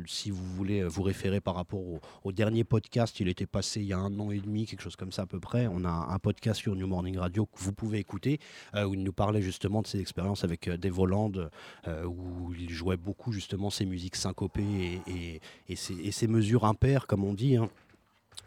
si 0.05 0.31
vous 0.31 0.45
voulez 0.45 0.83
vous 0.83 1.03
référer 1.03 1.41
par 1.41 1.55
rapport 1.55 1.79
au, 1.81 2.01
au 2.23 2.31
dernier 2.31 2.63
podcast, 2.63 3.19
il 3.19 3.27
était 3.27 3.45
passé 3.45 3.81
il 3.81 3.87
y 3.87 3.93
a 3.93 3.99
un 3.99 4.02
an 4.19 4.31
et 4.31 4.39
demi, 4.39 4.65
quelque 4.65 4.81
chose 4.81 4.95
comme 4.95 5.11
ça 5.11 5.23
à 5.23 5.25
peu 5.25 5.39
près. 5.39 5.67
On 5.67 5.83
a 5.85 5.89
un 5.89 6.19
podcast 6.19 6.59
sur 6.59 6.75
New 6.75 6.87
Morning 6.87 7.17
Radio 7.17 7.45
que 7.45 7.59
vous 7.59 7.73
pouvez 7.73 7.99
écouter, 7.99 8.39
euh, 8.75 8.85
où 8.85 8.93
il 8.93 9.03
nous 9.03 9.13
parlait 9.13 9.41
justement 9.41 9.81
de 9.81 9.87
ses 9.87 9.99
expériences 9.99 10.43
avec 10.43 10.67
euh, 10.67 10.77
Dave 10.77 10.99
Holland, 10.99 11.49
euh, 11.87 12.05
où 12.05 12.53
il 12.53 12.69
jouait 12.69 12.97
beaucoup 12.97 13.31
justement 13.31 13.69
ses 13.69 13.85
musiques 13.85 14.15
syncopées 14.15 15.01
et, 15.07 15.41
et 15.67 15.75
ses 15.75 16.27
mesures 16.27 16.65
impaires, 16.65 17.07
comme 17.07 17.23
on 17.23 17.33
dit. 17.33 17.55
hein. 17.57 17.69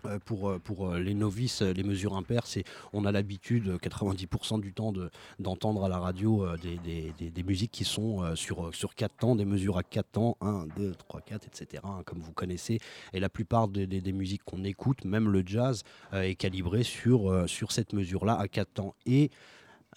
Euh, 0.07 0.18
Pour, 0.25 0.51
euh, 0.51 0.61
euh, 0.81 0.99
les 0.99 1.14
novices, 1.14 1.62
les 1.62 1.83
mesures 1.83 2.16
impaires, 2.16 2.46
c'est 2.46 2.64
on 2.92 3.05
a 3.05 3.12
l'habitude 3.12 3.68
euh, 3.68 3.79
90% 3.79 4.61
du 4.61 4.72
temps 4.72 4.92
de- 4.92 5.11
d'entendre 5.38 5.85
à 5.85 5.88
la 5.88 5.99
radio 5.99 6.46
des, 6.57 7.42
musiques 7.42 7.70
qui 7.70 7.85
sont 7.85 8.35
sur, 8.35 8.75
sur 8.75 8.94
4 8.94 9.16
temps, 9.16 9.37
des 9.37 9.44
mesures 9.44 9.79
à 9.79 9.83
4 9.83 10.11
temps, 10.11 10.37
1, 10.40 10.66
2, 10.77 10.94
3, 10.94 11.20
4, 11.20 11.46
etc., 11.46 11.83
comme 12.05 12.18
vous 12.18 12.33
connaissez. 12.33 12.81
Et 13.12 13.20
la 13.20 13.29
plupart 13.29 13.68
des, 13.68 14.12
musiques 14.12 14.42
qu'on 14.44 14.64
écoute, 14.64 15.05
même 15.05 15.29
le 15.29 15.42
jazz, 15.46 15.83
est 16.12 16.35
calibré 16.35 16.83
sur, 16.83 17.46
cette 17.70 17.92
mesure-là 17.92 18.37
à 18.38 18.49
4 18.49 18.72
temps. 18.72 18.94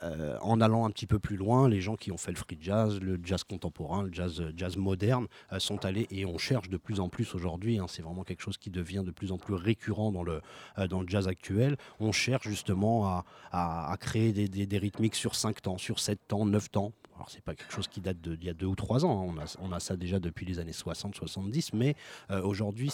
Euh, 0.03 0.37
en 0.41 0.61
allant 0.61 0.85
un 0.85 0.91
petit 0.91 1.07
peu 1.07 1.19
plus 1.19 1.35
loin, 1.35 1.67
les 1.67 1.81
gens 1.81 1.95
qui 1.95 2.11
ont 2.11 2.17
fait 2.17 2.31
le 2.31 2.37
free 2.37 2.57
jazz, 2.61 2.99
le 3.01 3.19
jazz 3.23 3.43
contemporain, 3.43 4.03
le 4.03 4.13
jazz, 4.13 4.39
euh, 4.41 4.51
moderne, 4.79 5.27
euh, 5.51 5.59
sont 5.59 5.83
allés 5.85 6.07
et 6.11 6.25
on 6.25 6.37
cherche 6.37 6.69
de 6.69 6.77
plus 6.77 6.99
en 6.99 7.09
plus 7.09 7.35
aujourd'hui. 7.35 7.79
hein, 7.79 7.85
c'est 7.89 8.01
vraiment 8.01 8.23
quelque 8.23 8.41
chose 8.41 8.57
qui 8.57 8.69
devient 8.69 9.03
de 9.05 9.11
plus 9.11 9.31
en 9.31 9.37
plus 9.37 9.53
récurrent 9.55 10.11
dans 10.11 10.23
le, 10.23 10.41
dans 10.89 11.01
le 11.01 11.07
jazz 11.07 11.27
actuel. 11.27 11.75
On 11.99 12.11
cherche 12.11 12.47
justement 12.47 13.07
à, 13.07 13.25
à- 13.51 13.97
créer 13.97 14.31
des, 14.31 14.47
des- 14.47 14.77
rythmiques 14.77 15.15
sur 15.15 15.35
5 15.35 15.61
temps, 15.61 15.77
sur 15.77 15.99
7 15.99 16.19
temps, 16.27 16.45
9 16.45 16.71
temps. 16.71 16.93
Alors, 17.15 17.29
c'est 17.29 17.43
pas 17.43 17.53
quelque 17.53 17.73
chose 17.73 17.89
qui 17.89 17.99
date 17.99 18.21
d'il 18.21 18.45
y 18.45 18.49
a 18.49 18.53
2 18.53 18.65
ou 18.65 18.75
3 18.75 19.03
ans. 19.03 19.27
hein, 19.29 19.33
On, 19.35 19.41
a, 19.41 19.57
on 19.69 19.71
a 19.73 19.79
ça 19.81 19.97
déjà 19.97 20.19
depuis 20.19 20.45
les 20.45 20.59
années 20.59 20.71
60-70. 20.71 21.71
Mais 21.73 21.95
aujourd'hui, 22.43 22.89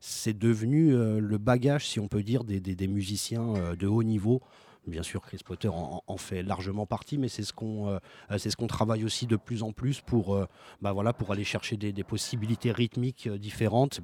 c'est 0.00 0.36
devenu 0.38 0.90
le 1.20 1.38
bagage, 1.38 1.86
si 1.86 2.00
on 2.00 2.08
peut 2.08 2.24
dire, 2.24 2.42
des, 2.42 2.58
des- 2.60 2.88
musiciens 2.88 3.74
de 3.78 3.86
haut 3.86 4.02
niveau. 4.02 4.40
Bien 4.90 5.04
sûr, 5.04 5.20
Chris 5.22 5.38
Potter 5.44 5.68
en, 5.72 6.16
fait 6.16 6.42
largement 6.42 6.84
partie, 6.84 7.16
mais 7.16 7.28
c'est 7.28 7.44
ce 7.44 7.52
qu'on 7.52 7.88
euh, 7.88 8.38
ce 8.38 8.48
travaille 8.66 9.04
aussi 9.04 9.26
de 9.26 9.36
plus 9.36 9.62
en 9.62 9.72
plus 9.72 10.00
pour, 10.00 10.34
euh, 10.34 10.46
bah 10.82 10.92
voilà, 10.92 11.12
pour 11.12 11.30
aller 11.30 11.44
chercher 11.44 11.76
des, 11.76 11.92
possibilités 12.02 12.72
rythmiques 12.72 13.28
euh, 13.28 13.38
différentes, 13.38 14.00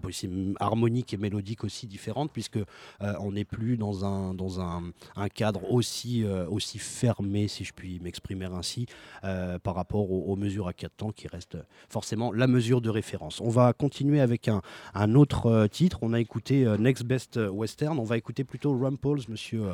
harmoniques 0.60 1.12
et 1.12 1.16
mélodiques 1.16 1.64
aussi 1.64 1.86
différentes, 1.88 2.32
puisque 2.32 2.58
on 3.00 3.32
n'est 3.32 3.44
plus 3.44 3.76
dans 3.76 4.04
un, 4.04 4.32
dans 4.32 4.60
un, 4.60 4.92
cadre 5.34 5.72
aussi, 5.72 6.24
aussi 6.24 6.78
fermé, 6.78 7.48
si 7.48 7.64
je 7.64 7.72
puis 7.72 7.98
m'exprimer 8.00 8.46
ainsi, 8.46 8.86
par 9.22 9.74
rapport 9.74 10.10
aux, 10.10 10.36
mesures 10.36 10.68
à 10.68 10.72
4 10.72 10.92
temps 10.96 11.10
qui 11.10 11.26
restent 11.26 11.58
forcément 11.88 12.32
la 12.32 12.46
mesure 12.46 12.80
de 12.80 12.90
référence. 12.90 13.40
On 13.40 13.48
va 13.48 13.72
continuer 13.72 14.20
avec 14.20 14.48
un, 14.48 14.62
un 14.94 15.14
autre 15.14 15.66
titre. 15.66 15.98
On 16.02 16.12
a 16.12 16.20
écouté 16.20 16.64
Next 16.78 17.04
Best 17.04 17.36
Western. 17.36 17.98
On 17.98 18.04
va 18.04 18.16
écouter 18.16 18.44
plutôt 18.44 18.78
Rumples, 18.78 19.22
monsieur, 19.28 19.64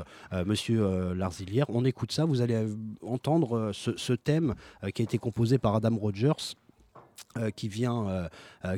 monsieur 0.46 1.01
euh, 1.02 1.14
Larzilière. 1.14 1.66
On 1.68 1.84
écoute 1.84 2.12
ça, 2.12 2.24
vous 2.24 2.40
allez 2.40 2.54
euh, 2.54 2.74
entendre 3.02 3.56
euh, 3.56 3.72
ce, 3.72 4.12
thème 4.12 4.54
qui 4.94 5.02
a 5.02 5.04
été 5.04 5.18
composé 5.18 5.58
par 5.58 5.74
Adam 5.74 5.96
Rogers. 5.96 6.54
Qui 7.56 7.68
vient, 7.68 8.28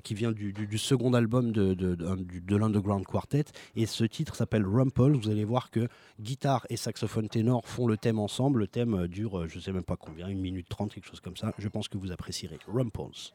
qui 0.04 0.14
vient 0.14 0.30
du, 0.30 0.78
second 0.78 1.12
album 1.14 1.50
de, 1.50 1.74
de, 1.74 2.56
l'Underground 2.56 3.04
Quartet. 3.04 3.46
Et 3.74 3.86
ce 3.86 4.04
titre 4.04 4.36
s'appelle 4.36 4.64
Rumple. 4.64 5.12
Vous 5.12 5.28
allez 5.28 5.44
voir 5.44 5.70
que 5.70 5.88
guitare 6.20 6.64
et 6.68 6.76
saxophone 6.76 7.28
ténor 7.28 7.66
font 7.66 7.88
le 7.88 7.96
thème 7.96 8.20
ensemble. 8.20 8.60
Le 8.60 8.68
thème 8.68 9.08
dure, 9.08 9.48
je 9.48 9.56
ne 9.56 9.60
sais 9.60 9.72
même 9.72 9.82
pas 9.82 9.96
combien, 9.96 10.26
1 10.26 10.34
minute 10.34 10.68
30, 10.68 10.94
quelque 10.94 11.08
chose 11.08 11.20
comme 11.20 11.36
ça. 11.36 11.52
Je 11.58 11.68
pense 11.68 11.88
que 11.88 11.98
vous 11.98 12.12
apprécierez. 12.12 12.58
Rumples. 12.68 13.32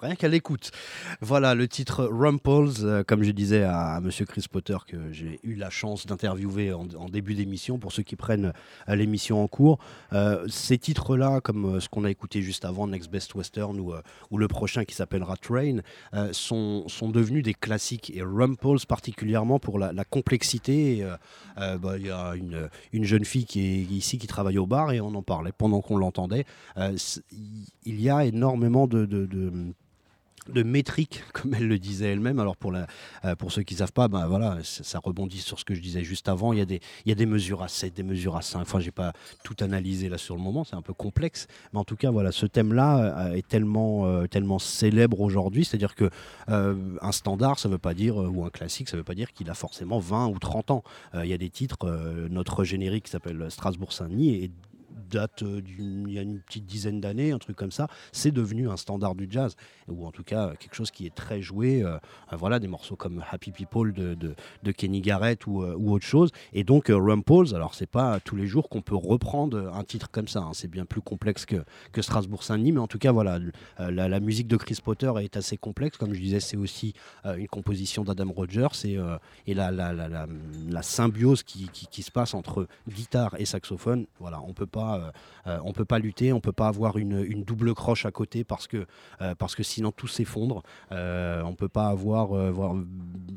Rien 0.00 0.14
qu'à 0.14 0.28
l'écoute. 0.28 0.70
Voilà 1.20 1.54
le 1.54 1.68
titre 1.68 2.04
Rumples, 2.10 2.70
euh, 2.82 3.04
comme 3.04 3.22
je 3.22 3.30
disais 3.30 3.62
à, 3.62 3.94
à 3.96 4.00
Monsieur 4.00 4.24
Chris 4.24 4.44
Potter 4.50 4.76
que 4.86 5.12
j'ai 5.12 5.40
eu 5.42 5.54
la 5.54 5.70
chance 5.70 6.06
d'interviewer 6.06 6.72
en, 6.72 7.08
début 7.08 7.34
d'émission 7.34 7.78
pour 7.78 7.92
ceux 7.92 8.02
qui 8.02 8.16
prennent 8.16 8.52
euh, 8.88 8.94
l'émission 8.94 9.42
en 9.42 9.48
cours. 9.48 9.78
Euh, 10.12 10.46
ces 10.48 10.78
titres-là, 10.78 11.40
comme 11.40 11.80
ce 11.80 11.88
qu'on 11.88 12.04
a 12.04 12.10
écouté 12.10 12.42
juste 12.42 12.64
avant, 12.64 12.86
Next 12.86 13.10
Best 13.10 13.34
Western 13.34 13.78
ou, 13.78 14.36
le 14.36 14.48
prochain 14.48 14.84
qui 14.84 14.94
s'appellera 14.94 15.36
Train, 15.36 15.78
sont, 16.32 16.84
sont 16.88 17.08
devenus 17.08 17.42
des 17.42 17.54
classiques 17.54 18.12
et 18.14 18.22
Rumples 18.22 18.86
particulièrement 18.86 19.58
pour 19.58 19.78
la, 19.78 19.92
complexité. 20.04 21.06
bah, 21.56 21.98
Il 21.98 22.06
y 22.06 22.10
a 22.10 22.34
une, 22.34 22.68
une 22.92 23.04
jeune 23.04 23.24
fille 23.24 23.44
qui 23.44 23.60
est 23.60 23.82
ici 23.82 24.18
qui 24.18 24.26
travaille 24.26 24.58
au 24.58 24.66
bar 24.66 24.92
et 24.92 25.00
on 25.00 25.14
en 25.14 25.22
parlait 25.22 25.52
pendant 25.56 25.80
qu'on 25.80 25.96
l'entendait. 25.96 26.44
Il 27.84 28.00
y 28.00 28.10
a 28.10 28.24
énormément 28.24 28.86
de- 28.86 29.06
de 30.48 30.62
métriques, 30.62 31.22
comme 31.32 31.54
elle 31.54 31.68
le 31.68 31.78
disait 31.78 32.12
elle-même. 32.12 32.38
Alors 32.38 32.56
pour, 32.56 32.72
euh, 32.74 33.34
pour 33.36 33.52
ceux 33.52 33.62
qui 33.62 33.74
ne 33.74 33.78
savent 33.78 33.92
pas, 33.92 34.08
ben 34.08 34.26
voilà, 34.26 34.58
ça, 34.62 34.98
rebondit 34.98 35.38
sur 35.38 35.58
ce 35.58 35.64
que 35.64 35.74
je 35.74 35.80
disais 35.80 36.04
juste 36.04 36.28
avant. 36.28 36.52
Il 36.52 36.58
y 36.58 36.62
a 36.62 36.64
des, 36.64 36.80
il 37.04 37.08
y 37.08 37.12
a 37.12 37.14
des 37.14 37.26
mesures 37.26 37.62
à 37.62 37.68
7, 37.68 37.94
des 37.94 38.02
mesures 38.02 38.36
à 38.36 38.42
5. 38.42 38.60
Enfin, 38.60 38.80
j'ai 38.80 38.90
pas 38.90 39.12
tout 39.44 39.56
analysé 39.60 40.08
là 40.08 40.18
sur 40.18 40.36
le 40.36 40.42
moment, 40.42 40.64
c'est 40.64 40.76
un 40.76 40.82
peu 40.82 40.92
complexe. 40.92 41.46
Mais 41.72 41.78
en 41.78 41.84
tout 41.84 41.96
cas, 41.96 42.10
voilà, 42.10 42.32
ce 42.32 42.46
thème-là 42.46 43.28
euh, 43.28 43.34
est 43.34 43.46
tellement, 43.46 44.06
euh, 44.06 44.26
tellement 44.26 44.58
célèbre 44.58 45.20
aujourd'hui. 45.20 45.64
C'est-à-dire 45.64 45.94
que 45.94 46.10
un 46.48 47.12
standard, 47.12 47.58
ça 47.58 47.68
veut 47.68 47.78
pas 47.78 47.94
dire, 47.94 48.16
ou 48.16 48.44
un 48.44 48.50
classique, 48.50 48.88
ça 48.88 48.96
veut 48.96 49.04
pas 49.04 49.14
dire 49.14 49.32
qu'il 49.32 49.50
a 49.50 49.54
forcément 49.54 49.98
20 49.98 50.28
ou 50.28 50.38
30 50.38 50.70
ans. 50.70 50.82
Il 51.14 51.26
y 51.26 51.32
a 51.32 51.38
des 51.38 51.50
titres, 51.50 51.86
notre 52.30 52.64
générique 52.64 53.08
s'appelle 53.08 53.50
Strasbourg-Saint-Denis 53.50 54.44
et 54.44 54.50
date 55.10 55.42
euh, 55.42 55.60
d'une- 55.60 56.06
il 56.08 56.14
y 56.14 56.18
a 56.18 56.22
une 56.22 56.40
petite 56.40 56.66
dizaine 56.66 57.00
d'années, 57.00 57.32
un 57.32 57.38
truc 57.38 57.56
comme 57.56 57.70
ça, 57.70 57.88
c'est 58.12 58.30
devenu 58.30 58.68
un 58.68 58.76
standard 58.76 59.14
du 59.14 59.26
jazz, 59.30 59.56
ou 59.88 60.06
en 60.06 60.10
tout 60.12 60.24
cas 60.24 60.54
quelque 60.58 60.74
chose 60.74 60.90
qui 60.90 61.06
est 61.06 61.14
très 61.14 61.40
joué. 61.42 61.82
euh, 61.82 61.96
euh, 62.32 62.36
voilà, 62.36 62.58
des 62.58 62.68
morceaux 62.68 62.96
comme 62.96 63.24
Happy 63.30 63.52
People 63.52 63.92
de, 63.92 64.14
de, 64.14 64.72
Kenny 64.72 65.00
Garrett 65.00 65.46
ou, 65.46 65.64
ou 65.64 65.92
autre 65.92 66.04
chose. 66.06 66.30
Et 66.52 66.62
donc 66.64 66.86
Rumples, 66.88 67.54
alors 67.54 67.74
c'est 67.74 67.86
pas 67.86 68.20
tous 68.20 68.36
les 68.36 68.46
jours 68.46 68.68
qu'on 68.68 68.82
peut 68.82 68.94
reprendre 68.94 69.72
un 69.74 69.84
titre 69.84 70.10
comme 70.10 70.28
ça, 70.28 70.40
hein, 70.40 70.50
c'est 70.52 70.68
bien 70.68 70.84
plus 70.84 71.00
complexe 71.00 71.46
que, 71.46 71.64
que 71.92 72.02
Strasbourg-Saint-Denis, 72.02 72.72
mais 72.72 72.80
en 72.80 72.86
tout 72.86 72.98
cas, 72.98 73.12
voilà, 73.12 73.38
la, 73.78 74.20
musique 74.20 74.46
de 74.46 74.56
Chris 74.56 74.78
Potter 74.82 75.12
est 75.20 75.36
assez 75.36 75.56
complexe. 75.56 75.96
Comme 75.96 76.12
je 76.14 76.20
disais, 76.20 76.40
c'est 76.40 76.56
aussi 76.56 76.92
une 77.24 77.48
composition 77.48 78.04
d'Adam 78.04 78.30
Rogers 78.30 78.68
et, 78.84 78.98
et 79.46 79.54
la, 79.54 79.70
la, 79.70 79.92
la 79.92 80.82
symbiose 80.82 81.42
qui, 81.42 81.68
qui, 81.72 81.86
qui 81.86 82.02
se 82.02 82.10
passe 82.10 82.34
entre 82.34 82.66
guitare 82.88 83.34
et 83.38 83.44
saxophone. 83.44 84.06
Voilà, 84.20 84.40
on 84.46 84.52
peut 84.52 84.66
pas, 84.66 84.87
euh, 84.96 85.10
euh, 85.48 85.58
on 85.64 85.72
peut 85.72 85.84
pas 85.84 85.98
lutter, 85.98 86.32
on 86.32 86.40
peut 86.40 86.52
pas 86.52 86.68
avoir 86.68 86.98
une, 86.98 87.44
double 87.44 87.74
croche 87.74 88.04
à 88.04 88.10
côté 88.10 88.44
parce 88.44 88.66
que, 88.66 88.86
euh, 89.20 89.34
parce 89.34 89.54
que 89.54 89.62
sinon 89.62 89.92
tout 89.92 90.06
s'effondre. 90.06 90.62
Euh, 90.92 91.42
on 91.42 91.54
peut 91.54 91.68
pas 91.68 91.88
avoir, 91.88 92.36
euh, 92.36 92.52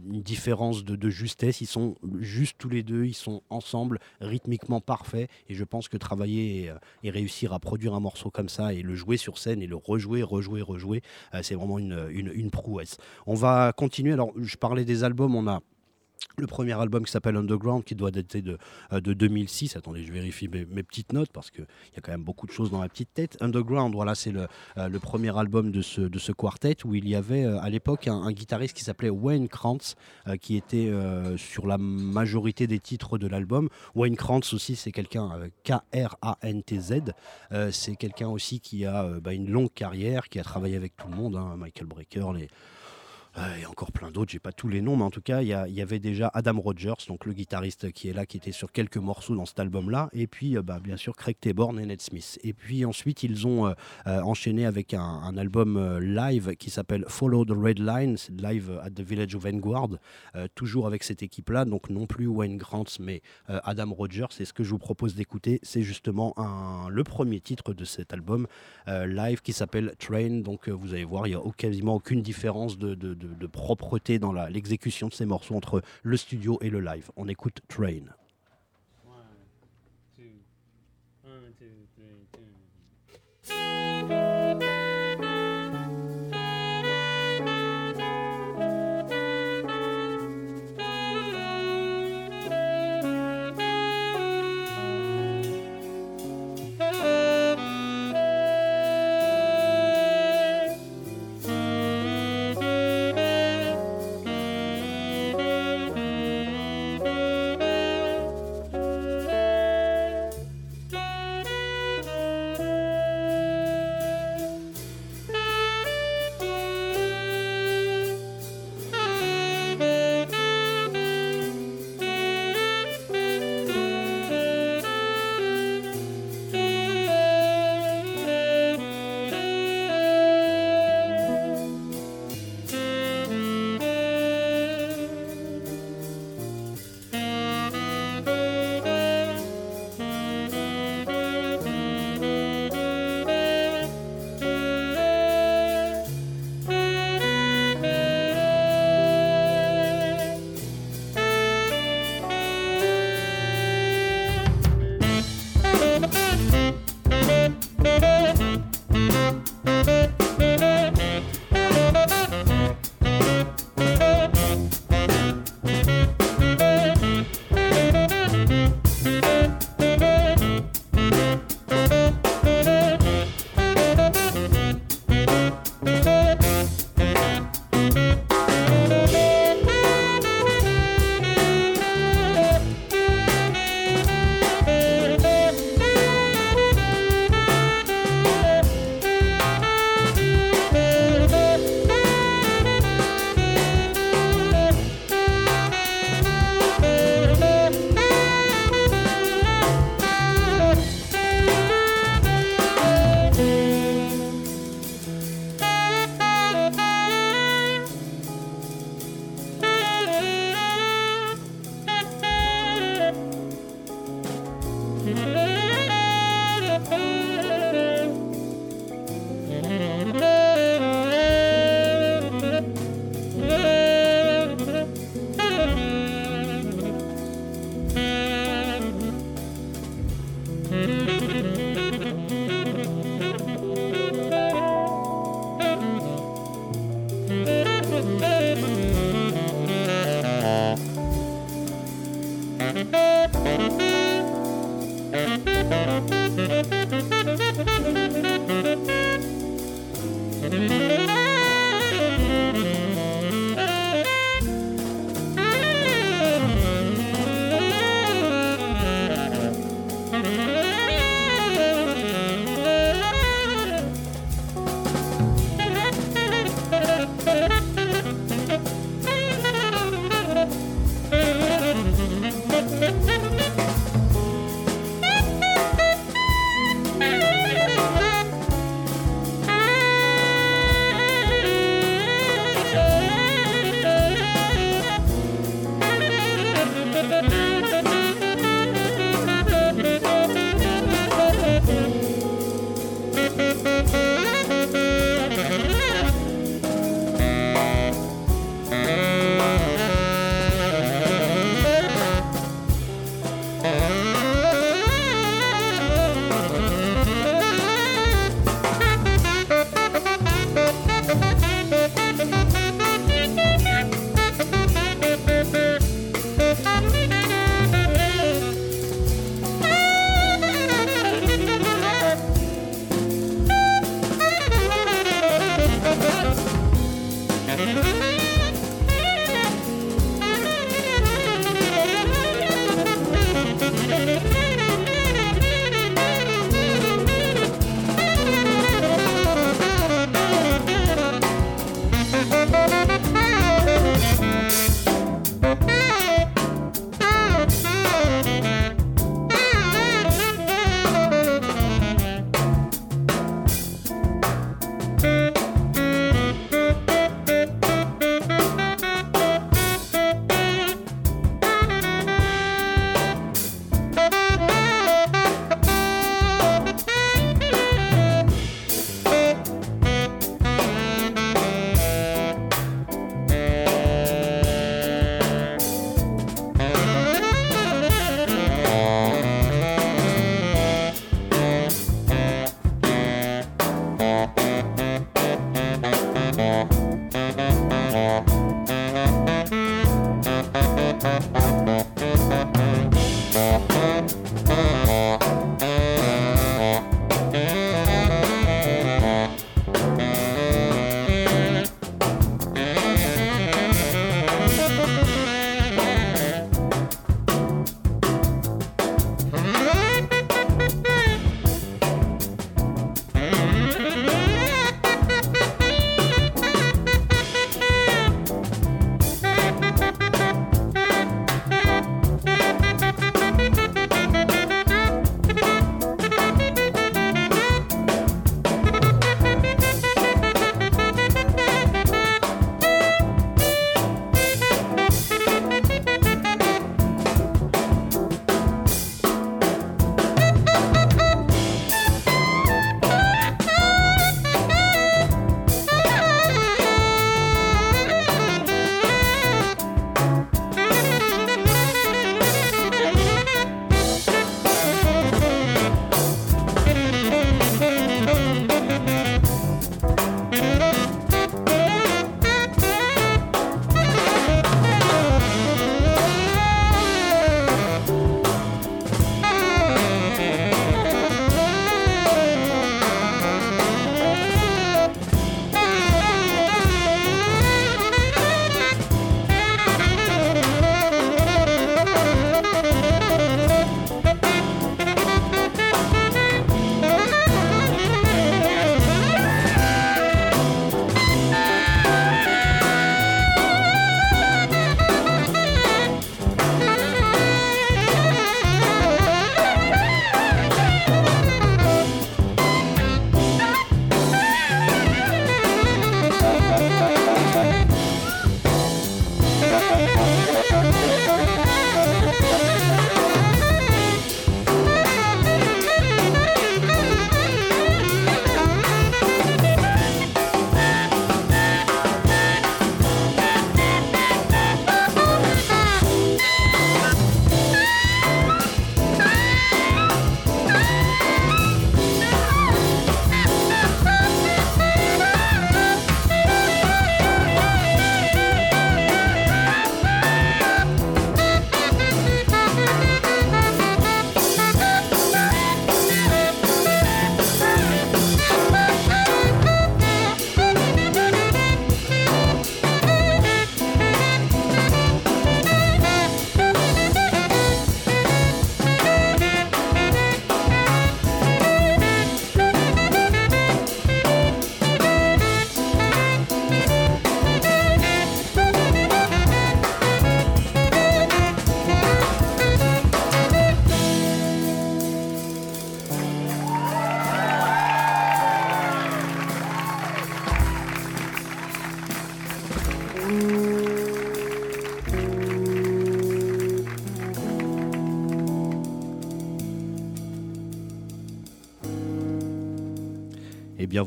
une 0.10 0.22
différence 0.22 0.84
de, 0.84 1.10
justesse. 1.10 1.62
Ils 1.62 1.68
sont 1.68 1.96
juste 2.20 2.58
tous 2.58 2.70
les 2.70 2.84
deux, 2.84 3.06
ils 3.06 3.14
sont 3.14 3.42
ensemble, 3.50 4.00
rythmiquement 4.20 4.82
parfaits. 4.82 5.30
Et 5.50 5.54
je 5.54 5.64
pense 5.64 5.88
que 5.88 5.98
travailler 5.98 6.72
et, 7.04 7.10
réussir 7.10 7.54
à 7.54 7.60
produire 7.60 7.94
un 7.94 8.00
morceau 8.00 8.30
comme 8.30 8.50
ça 8.50 8.74
et 8.74 8.82
le 8.82 8.96
jouer 8.96 9.18
sur 9.18 9.38
scène 9.38 9.62
et 9.62 9.68
le 9.68 9.76
rejouer, 9.76 10.24
rejouer, 10.24 10.62
rejouer, 10.62 11.02
c'est 11.42 11.56
vraiment 11.56 11.80
une 11.80 12.52
prouesse. 12.52 12.98
On 13.26 13.36
va 13.36 13.74
continuer. 13.74 14.14
Alors, 14.14 14.32
je 14.38 14.56
parlais 14.58 14.86
des 14.86 15.04
albums, 15.04 15.36
on 15.36 15.48
a. 15.48 15.62
Le 16.38 16.48
premier 16.48 16.74
album 16.80 17.06
qui 17.06 17.12
s'appelle 17.12 17.36
Underground, 17.36 17.84
qui 17.84 17.94
doit 17.94 18.10
dater 18.10 18.42
de, 18.42 18.58
euh, 18.94 19.02
de 19.02 19.14
2006. 19.14 19.76
Attendez, 19.76 20.04
je 20.04 20.12
vérifie 20.12 20.48
mes, 20.48 20.66
petites 20.84 21.14
notes 21.14 21.32
parce 21.32 21.52
qu'il 21.52 21.66
y 21.94 21.98
a 21.98 22.02
quand 22.02 22.12
même 22.12 22.24
beaucoup 22.24 22.48
de 22.48 22.52
choses 22.52 22.72
dans 22.72 22.80
ma 22.80 22.90
petite 22.90 23.14
tête. 23.14 23.38
Underground, 23.42 23.94
voilà, 23.94 24.16
c'est 24.16 24.32
le, 24.32 24.48
euh, 24.78 24.88
le 24.88 25.00
premier 25.00 25.38
album 25.38 25.72
de 25.72 25.82
ce, 25.82 26.02
de 26.02 26.20
ce 26.20 26.32
quartet 26.32 26.78
où 26.86 26.96
il 26.96 27.08
y 27.08 27.16
avait 27.16 27.44
euh, 27.44 27.60
à 27.60 27.70
l'époque 27.70 28.08
un, 28.08 28.32
guitariste 28.32 28.76
qui 28.76 28.84
s'appelait 28.84 29.10
Wayne 29.10 29.50
Krantz, 29.50 29.96
qui 30.40 30.56
était 30.56 30.92
sur 31.38 31.68
la 31.68 31.78
majorité 31.78 32.66
des 32.66 32.80
titres 32.80 33.18
de 33.18 33.28
l'album. 33.28 33.70
Wayne 33.94 34.16
Krantz 34.16 34.54
aussi, 34.54 34.76
c'est 34.76 34.92
quelqu'un, 34.92 35.32
K-R-A-N-T-Z, 35.64 37.14
c'est 37.72 37.96
quelqu'un 37.98 38.30
aussi 38.30 38.60
qui 38.62 38.86
a 38.86 39.20
bah, 39.20 39.34
une 39.34 39.50
longue 39.50 39.74
carrière, 39.74 40.30
qui 40.30 40.40
a 40.40 40.44
travaillé 40.44 40.78
avec 40.78 40.96
tout 40.96 41.08
le 41.10 41.16
monde, 41.16 41.36
hein, 41.36 41.56
Michael 41.58 41.88
Brecker, 41.88 42.34
les, 42.34 42.48
et 43.38 43.66
encore 43.66 43.92
plein 43.92 44.12
d'autres, 44.12 44.32
j'ai 44.32 44.40
pas 44.40 44.52
tous 44.52 44.68
les 44.68 44.82
noms, 44.82 44.98
mais 44.98 45.04
en 45.04 45.10
tout 45.10 45.22
cas, 45.22 45.42
il 45.42 45.48
y, 45.48 45.82
avait 45.82 46.00
déjà 46.00 46.30
Adam 46.34 46.60
Rogers, 46.60 46.94
donc 47.08 47.26
le 47.26 47.34
guitariste 47.34 47.92
qui 47.92 48.10
est 48.10 48.14
là, 48.14 48.26
qui 48.26 48.38
était 48.38 48.52
sur 48.52 48.72
quelques 48.72 48.98
morceaux 48.98 49.36
dans 49.36 49.46
cet 49.46 49.60
album-là, 49.60 50.10
et 50.14 50.28
puis 50.28 50.58
euh, 50.58 50.62
bah, 50.62 50.80
bien 50.82 50.98
sûr 50.98 51.16
Craig 51.16 51.38
Taborn 51.40 51.80
et 51.80 51.86
Ned 51.86 52.02
Smith. 52.02 52.40
Et 52.44 52.54
puis 52.54 52.84
ensuite, 52.86 53.24
ils 53.24 53.48
ont 53.48 53.68
euh, 53.68 53.74
euh, 54.08 54.22
enchaîné 54.22 54.66
avec 54.66 54.94
un, 54.94 55.38
album 55.38 55.78
euh, 55.78 56.00
live 56.00 56.56
qui 56.56 56.70
s'appelle 56.70 57.06
Follow 57.08 57.46
the 57.46 57.52
Red 57.56 57.80
Line, 57.80 58.18
live 58.38 58.80
at 58.84 58.92
the 58.92 59.02
Village 59.02 59.36
of 59.36 59.44
Vanguard, 59.44 59.90
euh, 60.36 60.48
toujours 60.56 60.88
avec 60.88 61.04
cette 61.04 61.24
équipe-là, 61.24 61.66
donc 61.66 61.90
non 61.90 62.06
plus 62.06 62.28
Wayne 62.28 62.58
Grant, 62.58 62.86
mais 63.00 63.22
euh, 63.50 63.60
Adam 63.64 63.94
Rogers. 63.94 64.28
Et 64.40 64.46
ce 64.46 64.54
que 64.54 64.64
je 64.64 64.72
vous 64.72 64.78
propose 64.78 65.16
d'écouter, 65.16 65.60
c'est 65.64 65.84
justement 65.84 66.36
le 66.90 67.04
premier 67.04 67.40
titre 67.40 67.74
de 67.74 67.86
cet 67.86 68.14
album 68.14 68.48
euh, 68.88 69.06
live 69.06 69.42
qui 69.42 69.54
s'appelle 69.54 69.94
Train. 70.00 70.42
Donc 70.42 70.68
euh, 70.68 70.72
vous 70.72 70.94
allez 70.94 71.04
voir, 71.04 71.28
il 71.28 71.32
n'y 71.32 71.36
a 71.36 71.42
quasiment 71.58 71.96
aucune 71.96 72.22
différence 72.22 72.78
de- 72.78 72.96
de- 73.28 73.48
propreté 73.48 74.20
dans 74.20 74.34
l'exécution 74.34 75.08
de 75.08 75.14
ces 75.14 75.26
morceaux 75.26 75.56
entre 75.56 75.82
le 76.04 76.18
studio 76.18 76.58
et 76.62 76.70
le 76.70 76.80
live. 76.80 77.10
On 77.16 77.28
écoute 77.28 77.62
Train. 77.68 78.06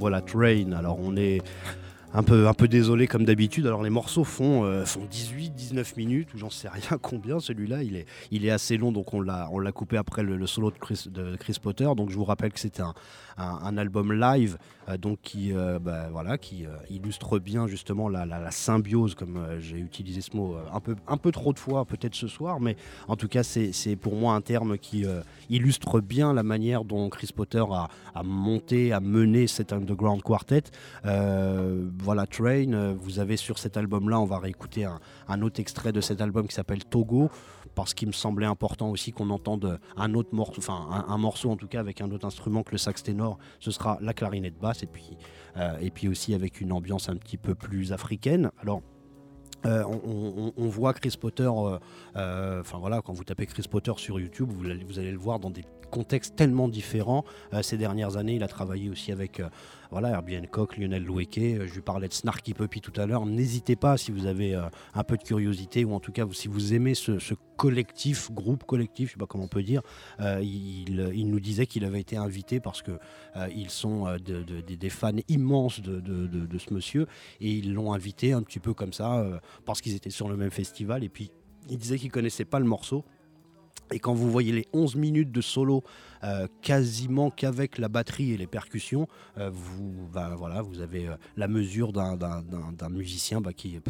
Bien 0.04 0.10
voilà, 0.10 0.20
Train. 0.20 0.72
Alors 0.72 0.98
on 1.00 1.16
est 1.16 1.40
un 2.12 2.22
peu, 2.22 2.46
un 2.46 2.52
peu 2.52 2.68
désolé 2.68 3.06
comme 3.06 3.24
d'habitude. 3.24 3.66
Alors 3.66 3.82
les 3.82 3.88
morceaux 3.88 4.24
font, 4.24 4.64
euh, 4.64 4.84
font 4.84 5.06
18-19 5.74 5.96
minutes 5.96 6.34
ou 6.34 6.38
j'en 6.38 6.50
sais 6.50 6.68
rien 6.68 6.98
combien. 7.02 7.40
Celui-là, 7.40 7.82
il 7.82 7.96
est, 7.96 8.06
il 8.30 8.44
est 8.44 8.50
assez 8.50 8.76
long, 8.76 8.92
donc 8.92 9.12
on 9.14 9.20
l'a, 9.20 9.48
coupé 9.72 9.96
après 9.96 10.22
le, 10.22 10.46
solo 10.46 10.70
de 10.70 11.36
Chris, 11.36 11.58
Potter. 11.62 11.88
Donc 11.96 12.10
je 12.10 12.16
vous 12.16 12.24
rappelle 12.24 12.52
que 12.52 12.60
c'était 12.60 12.82
un, 12.82 12.94
un, 13.36 13.76
album 13.76 14.12
live, 14.12 14.58
euh, 14.88 14.96
donc 14.96 15.18
qui, 15.22 15.52
euh, 15.52 15.78
bah, 15.78 16.08
voilà, 16.10 16.38
qui 16.38 16.66
euh, 16.66 16.70
illustre 16.90 17.38
bien 17.38 17.66
justement 17.66 18.08
la, 18.08 18.24
la- 18.26 18.50
symbiose, 18.50 19.14
comme 19.14 19.46
j'ai 19.58 19.78
utilisé 19.78 20.20
ce 20.20 20.36
mot 20.36 20.56
un 20.72 20.80
peu, 20.80 20.94
un 21.08 21.16
peu 21.16 21.32
trop 21.32 21.52
de 21.52 21.58
fois 21.58 21.84
peut-être 21.84 22.14
ce 22.14 22.28
soir, 22.28 22.60
mais 22.60 22.76
en 23.08 23.16
tout 23.16 23.26
cas 23.26 23.42
c'est, 23.42 23.72
c'est 23.72 23.96
pour 23.96 24.14
moi 24.14 24.34
un 24.34 24.40
terme 24.40 24.78
qui 24.78 25.04
illustre 25.50 26.00
bien 26.00 26.32
la 26.32 26.42
manière 26.42 26.84
dont 26.84 27.08
Chris 27.08 27.30
Potter 27.34 27.64
a, 27.70 27.88
a 28.14 28.22
monté, 28.22 28.92
a 28.92 29.00
mené 29.00 29.46
cet 29.46 29.72
underground 29.72 30.22
quartet. 30.22 30.64
Voilà, 31.02 32.26
Train, 32.26 32.94
vous 32.96 33.18
avez 33.18 33.36
sur 33.36 33.58
cet 33.58 33.76
album-là, 33.76 34.20
on 34.20 34.26
va 34.26 34.38
réécouter 34.38 34.84
un, 34.84 35.00
un 35.28 35.42
autre 35.42 35.60
extrait 35.60 35.92
de 35.92 36.00
cet 36.00 36.20
album 36.20 36.46
qui 36.46 36.54
s'appelle 36.54 36.84
Togo, 36.84 37.30
parce 37.74 37.94
qu'il 37.94 38.08
me 38.08 38.12
semblait 38.12 38.46
important 38.46 38.90
aussi 38.90 39.12
qu'on 39.12 39.30
entende 39.30 39.78
un 39.96 40.14
autre 40.14 40.30
morceau, 40.32 40.58
enfin 40.58 41.04
un, 41.08 41.18
morceau 41.18 41.50
en 41.50 41.56
tout 41.56 41.66
cas 41.66 41.80
avec 41.80 42.00
un 42.00 42.10
autre 42.10 42.26
instrument 42.26 42.62
que 42.62 42.72
le 42.72 42.78
sax 42.78 43.02
ténor, 43.02 43.38
ce 43.58 43.70
sera 43.70 43.98
la 44.00 44.14
clarinette 44.14 44.58
basse, 44.58 44.82
et 44.82 44.86
puis, 44.86 45.16
euh, 45.56 45.76
et 45.80 45.90
puis 45.90 46.08
aussi 46.08 46.34
avec 46.34 46.60
une 46.60 46.72
ambiance 46.72 47.08
un 47.08 47.16
petit 47.16 47.36
peu 47.36 47.54
plus 47.54 47.92
africaine. 47.92 48.50
Alors, 48.60 48.82
euh, 49.66 49.82
on, 49.84 50.68
voit 50.68 50.92
Chris 50.92 51.14
Potter, 51.18 51.50
euh, 52.16 52.60
enfin 52.60 52.76
voilà, 52.78 53.00
quand 53.00 53.14
vous 53.14 53.24
tapez 53.24 53.46
Chris 53.46 53.64
Potter 53.70 53.92
sur 53.96 54.20
YouTube, 54.20 54.50
vous 54.52 54.66
allez, 54.66 54.84
vous 54.84 54.98
allez 54.98 55.10
le 55.10 55.18
voir 55.18 55.38
dans 55.40 55.48
des 55.48 55.64
contextes 55.90 56.36
tellement 56.36 56.68
différents. 56.68 57.24
Ces 57.62 57.78
dernières 57.78 58.18
années, 58.18 58.34
il 58.34 58.42
a 58.42 58.48
travaillé 58.48 58.90
aussi 58.90 59.10
avec 59.10 59.40
voilà, 59.90 60.10
Herbie 60.10 60.36
Hancock, 60.38 60.76
Lionel 60.76 61.04
Loueke. 61.04 61.38
Euh, 61.38 61.66
je 61.66 61.74
lui 61.74 61.80
parlais 61.82 62.08
de 62.08 62.12
Snarky 62.12 62.54
Puppy 62.54 62.80
tout 62.80 62.92
à 63.00 63.06
l'heure. 63.06 63.26
N'hésitez 63.26 63.76
pas 63.76 63.96
si 63.96 64.10
vous 64.10 64.26
avez 64.26 64.54
euh, 64.54 64.62
un 64.94 65.04
peu 65.04 65.16
de 65.16 65.22
curiosité 65.22 65.84
ou 65.84 65.92
en 65.94 66.00
tout 66.00 66.12
cas 66.12 66.24
si 66.32 66.48
vous 66.48 66.74
aimez 66.74 66.94
ce, 66.94 67.12
collectif, 67.56 68.32
groupe 68.32 68.64
collectif, 68.64 69.08
je 69.08 69.12
sais 69.14 69.18
pas 69.18 69.26
comment 69.26 69.44
on 69.44 69.48
peut 69.48 69.62
dire. 69.62 69.82
euh, 70.20 70.40
il, 70.42 71.26
nous 71.28 71.40
disait 71.40 71.66
qu'il 71.66 71.84
avait 71.84 72.00
été 72.00 72.16
invité 72.16 72.58
parce 72.60 72.82
que 72.82 72.98
ils 73.54 73.70
sont 73.70 74.04
de- 74.16 74.42
de- 74.42 74.60
des- 74.60 74.90
fans 74.90 75.12
immenses 75.28 75.80
de, 75.80 76.58
ce 76.58 76.74
monsieur 76.74 77.06
et 77.40 77.50
ils 77.50 77.72
l'ont 77.72 77.92
invité 77.92 78.32
un 78.32 78.42
petit 78.42 78.58
peu 78.60 78.74
comme 78.74 78.92
ça 78.92 79.24
parce 79.64 79.80
qu'ils 79.80 79.94
étaient 79.94 80.10
sur 80.10 80.28
le 80.28 80.36
même 80.36 80.50
festival 80.50 81.04
et 81.04 81.08
puis 81.08 81.30
il 81.70 81.78
disait 81.78 81.98
qu'il 81.98 82.10
connaissait 82.10 82.44
pas 82.44 82.58
le 82.58 82.66
morceau. 82.66 83.04
Et 83.92 83.98
quand 83.98 84.14
vous 84.14 84.30
voyez 84.30 84.52
les 84.52 84.66
11 84.72 84.96
minutes 84.96 85.30
de 85.30 85.40
solo, 85.40 85.82
euh, 86.22 86.46
quasiment 86.62 87.30
qu'avec 87.30 87.78
la 87.78 87.88
batterie 87.88 88.32
et 88.32 88.36
les 88.36 88.46
percussions, 88.46 89.08
euh, 89.38 89.50
vous, 89.52 90.08
ben, 90.12 90.34
voilà, 90.36 90.62
vous 90.62 90.80
avez 90.80 91.08
euh, 91.08 91.16
la 91.36 91.48
mesure 91.48 91.92
d'un- 91.92 92.16
musicien 92.90 93.40
bah, 93.40 93.52
qui 93.52 93.80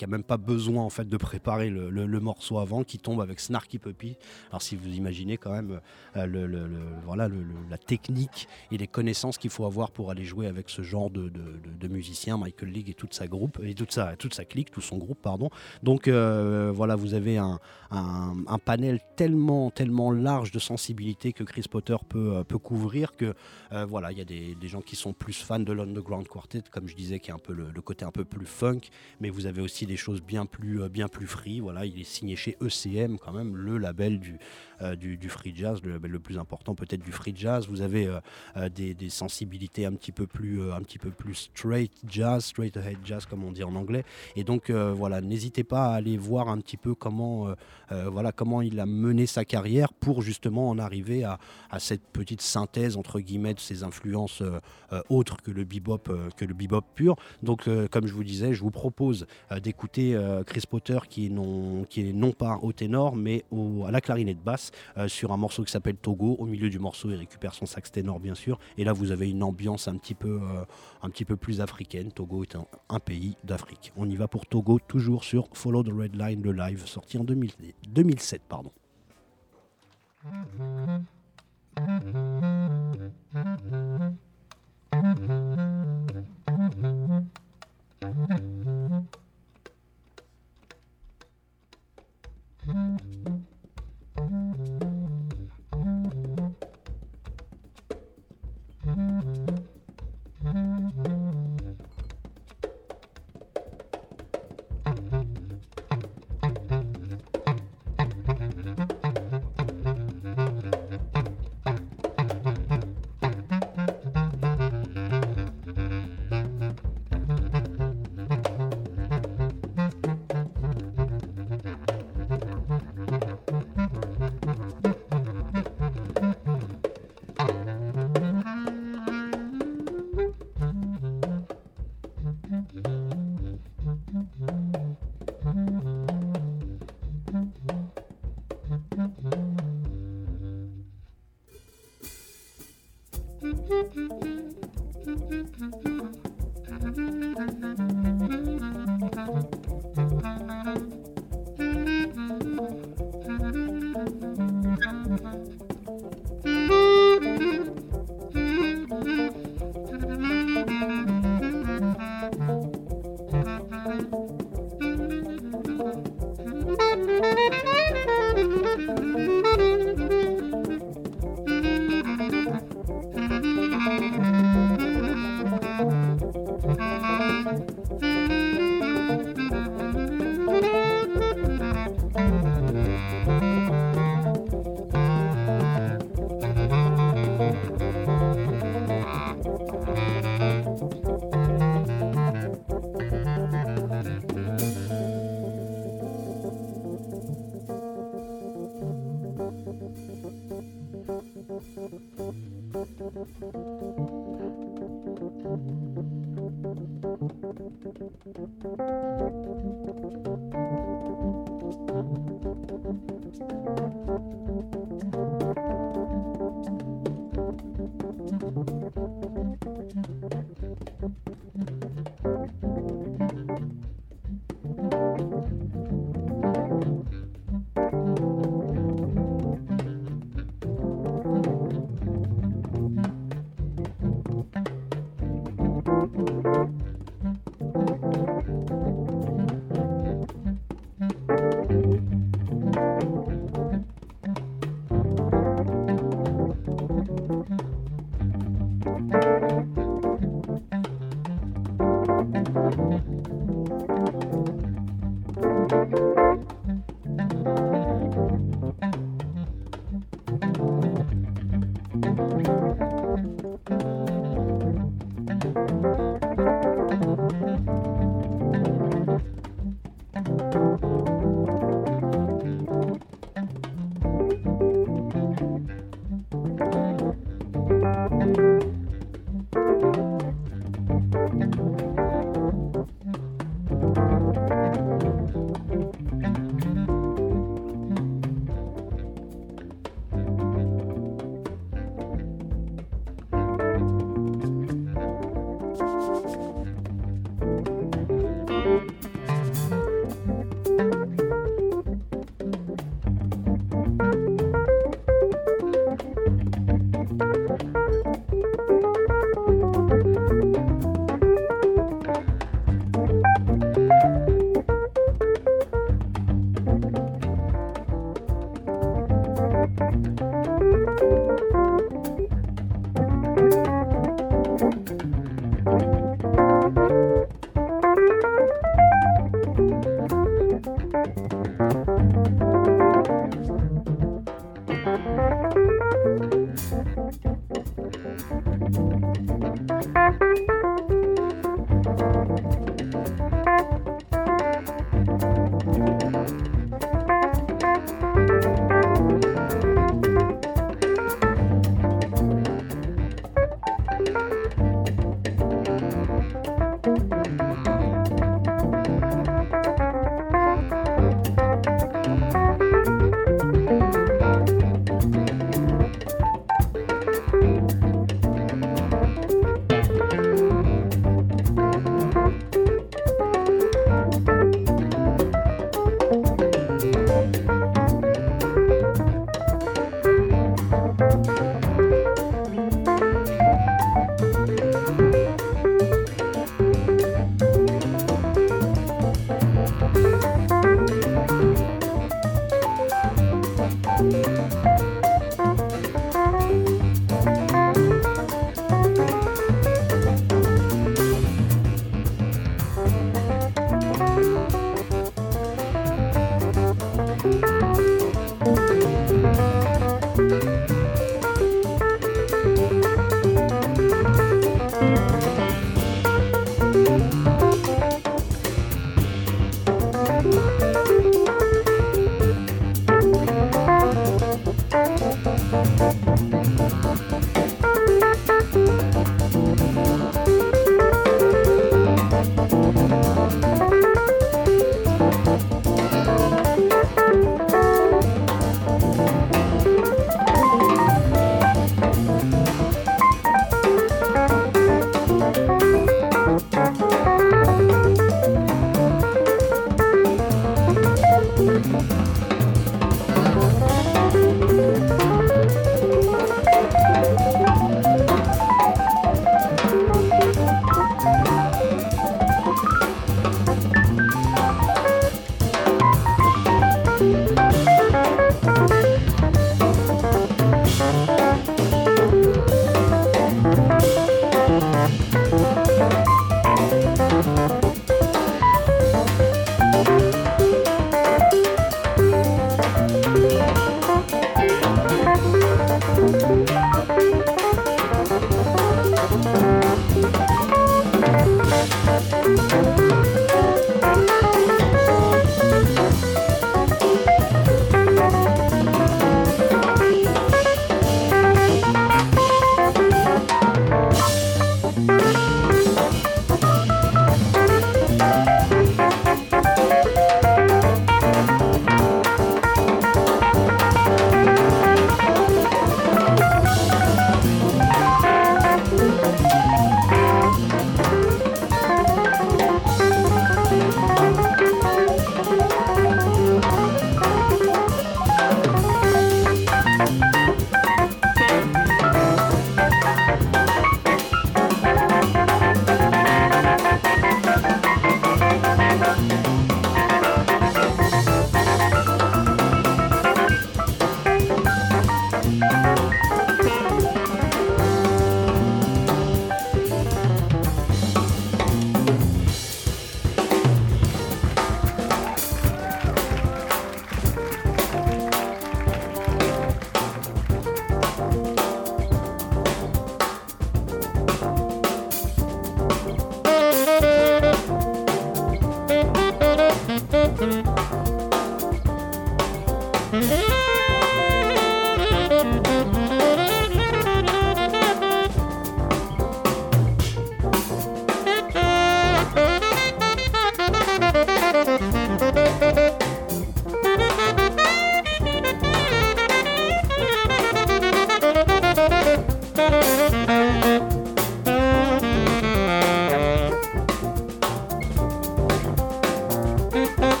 n'a 0.00 0.06
même 0.06 0.22
pas 0.22 0.36
besoin 0.36 0.82
en 0.82 0.90
fait, 0.90 1.08
de 1.08 1.16
préparer 1.16 1.70
le, 1.70 2.20
morceau 2.20 2.58
avant, 2.58 2.84
qui 2.84 2.98
tombe 2.98 3.20
avec 3.20 3.40
Snarky 3.40 3.78
Puppy. 3.78 4.16
Alors 4.50 4.62
si 4.62 4.76
vous 4.76 4.88
imaginez 4.88 5.36
quand 5.36 5.52
même 5.52 5.80
le, 6.14 6.66
voilà, 7.04 7.28
la 7.68 7.78
technique 7.78 8.48
et 8.70 8.78
les 8.78 8.86
connaissances 8.86 9.36
qu'il 9.36 9.50
faut 9.50 9.66
avoir 9.66 9.90
pour 9.90 10.10
aller 10.10 10.24
jouer 10.24 10.46
avec 10.46 10.70
ce 10.70 10.82
genre 10.82 11.10
de, 11.10 11.28
de, 11.28 11.42
de- 11.80 11.88
musicien, 11.88 12.38
Michael 12.38 12.70
League 12.70 12.88
et 12.88 12.94
toute 12.94 13.12
sa 13.12 13.26
groupe, 13.26 13.60
et 13.62 13.74
toute 13.74 13.92
sa, 13.92 14.16
toute 14.16 14.34
sa 14.34 14.44
clique, 14.44 14.70
tout 14.70 14.80
son 14.80 14.96
groupe, 14.98 15.18
pardon. 15.20 15.50
Donc 15.82 16.08
voilà, 16.08 16.96
vous 16.96 17.14
avez 17.14 17.36
un, 17.38 17.58
un, 17.90 18.36
un 18.46 18.58
panel 18.58 19.00
tellement, 19.16 19.70
tellement 19.70 20.10
large 20.10 20.50
de 20.50 20.58
sensibilité 20.58 21.32
que 21.32 21.44
Chris 21.44 21.64
Potter 21.70 21.83
peut, 22.08 22.36
euh, 22.36 22.44
peut 22.44 22.58
couvrir 22.58 23.16
que 23.16 23.34
euh, 23.72 23.84
voilà, 23.84 24.12
il 24.12 24.18
y 24.18 24.20
a 24.20 24.24
des, 24.24 24.56
gens 24.68 24.80
qui 24.80 24.96
sont 24.96 25.12
plus 25.12 25.42
fans 25.42 25.60
de 25.60 25.72
l'Underground 25.72 26.26
Quartet, 26.26 26.62
comme 26.70 26.88
je 26.88 26.94
disais, 26.94 27.20
qui 27.20 27.30
est 27.30 27.34
un 27.34 27.38
peu 27.38 27.52
le, 27.52 27.80
côté 27.82 28.04
un 28.04 28.10
peu 28.10 28.24
plus 28.24 28.46
funk, 28.46 28.80
mais 29.20 29.28
vous 29.28 29.46
avez 29.46 29.60
aussi 29.60 29.84
des 29.84 29.96
choses 29.96 30.22
bien 30.22 30.46
plus, 30.46 30.82
euh, 30.82 30.88
bien 30.88 31.08
plus 31.08 31.26
free. 31.26 31.60
Voilà, 31.60 31.84
il 31.84 32.00
est 32.00 32.04
signé 32.04 32.36
chez 32.36 32.56
ECM 32.62 33.18
quand 33.18 33.32
même, 33.32 33.56
le 33.56 33.78
label 33.78 34.20
du, 34.20 34.38
du, 34.96 35.28
free 35.28 35.54
jazz, 35.54 35.80
le 35.82 35.92
label 35.92 36.10
le 36.10 36.18
plus 36.18 36.38
important 36.38 36.74
peut-être 36.74 37.02
du 37.02 37.12
free 37.12 37.34
jazz. 37.36 37.68
Vous 37.68 37.80
avez 37.80 38.08
des, 38.74 39.10
sensibilités 39.10 39.86
un 39.86 39.92
petit 39.92 40.12
peu 40.12 40.26
plus, 40.26 40.72
un 40.72 40.80
petit 40.80 40.98
peu 40.98 41.10
plus 41.10 41.34
straight 41.54 41.92
jazz, 42.08 42.44
straight 42.46 42.76
ahead 42.76 42.98
jazz 43.04 43.26
comme 43.26 43.44
on 43.44 43.52
dit 43.52 43.64
en 43.64 43.74
anglais. 43.74 44.04
Et 44.36 44.44
donc 44.44 44.70
voilà, 44.70 45.20
n'hésitez 45.20 45.64
pas 45.64 45.92
à 45.92 45.94
aller 45.94 46.16
voir 46.16 46.48
un 46.48 46.58
petit 46.58 46.76
peu 46.76 46.94
comment, 46.94 47.54
voilà, 47.90 48.32
comment 48.32 48.62
il 48.62 48.80
a 48.80 48.86
mené 48.86 49.26
sa 49.26 49.44
carrière 49.44 49.92
pour 49.92 50.22
justement 50.22 50.70
en 50.70 50.78
arriver 50.78 51.24
à 51.24 51.73
cette 51.78 52.06
petite 52.06 52.40
synthèse 52.40 52.96
entre 52.96 53.20
guillemets 53.20 53.54
de 53.54 53.60
ses 53.60 53.82
influences 53.82 54.42
euh, 54.42 54.60
euh, 54.92 55.02
autres 55.08 55.42
que 55.42 55.50
le 55.50 55.64
bebop, 55.64 56.08
euh, 56.08 56.28
que 56.36 56.44
le 56.44 56.54
bebop 56.54 56.84
pur. 56.94 57.16
Donc 57.42 57.68
comme 57.90 58.06
je 58.06 58.12
vous 58.14 58.24
disais, 58.24 58.54
je 58.54 58.60
vous 58.60 58.70
propose 58.70 59.26
d'écouter 59.62 60.18
Chris 60.46 60.64
Potter 60.68 60.98
qui 61.08 61.26
est 61.26 62.12
non, 62.12 62.32
pas 62.32 62.58
au 62.62 62.72
ténor 62.72 63.16
mais 63.16 63.44
à 63.86 63.90
la 63.90 64.00
clarinette 64.00 64.42
basse 64.42 64.70
sur 65.06 65.32
un 65.32 65.36
morceau 65.36 65.64
qui 65.64 65.70
s'appelle 65.70 65.96
Togo. 65.96 66.36
Au 66.38 66.46
milieu 66.46 66.70
du 66.70 66.78
morceau, 66.78 67.10
il 67.10 67.16
récupère 67.16 67.54
son 67.54 67.66
sax 67.66 67.90
ténor 67.90 68.20
bien 68.20 68.34
sûr. 68.34 68.58
Et 68.78 68.84
là, 68.84 68.92
vous 68.92 69.10
avez 69.10 69.30
une 69.30 69.42
ambiance 69.42 69.88
un 69.88 69.96
petit 69.96 70.14
peu, 70.14 70.40
un 71.02 71.10
petit 71.10 71.24
peu 71.24 71.36
plus 71.36 71.60
africaine. 71.60 72.12
Togo 72.12 72.42
est 72.42 72.56
un, 72.56 73.00
pays 73.00 73.36
d'Afrique. 73.44 73.92
On 73.96 74.08
y 74.08 74.16
va 74.16 74.28
pour 74.28 74.46
Togo, 74.46 74.78
toujours 74.78 75.24
sur 75.24 75.48
Follow 75.52 75.82
the 75.82 75.92
Red 75.92 76.16
Line, 76.16 76.42
le 76.42 76.52
live, 76.52 76.86
sorti 76.86 77.18
en 77.18 77.24
2000 77.24 77.54
2007. 77.88 78.42
Pardon. 78.48 78.72
Mm-hmm. 81.76 82.24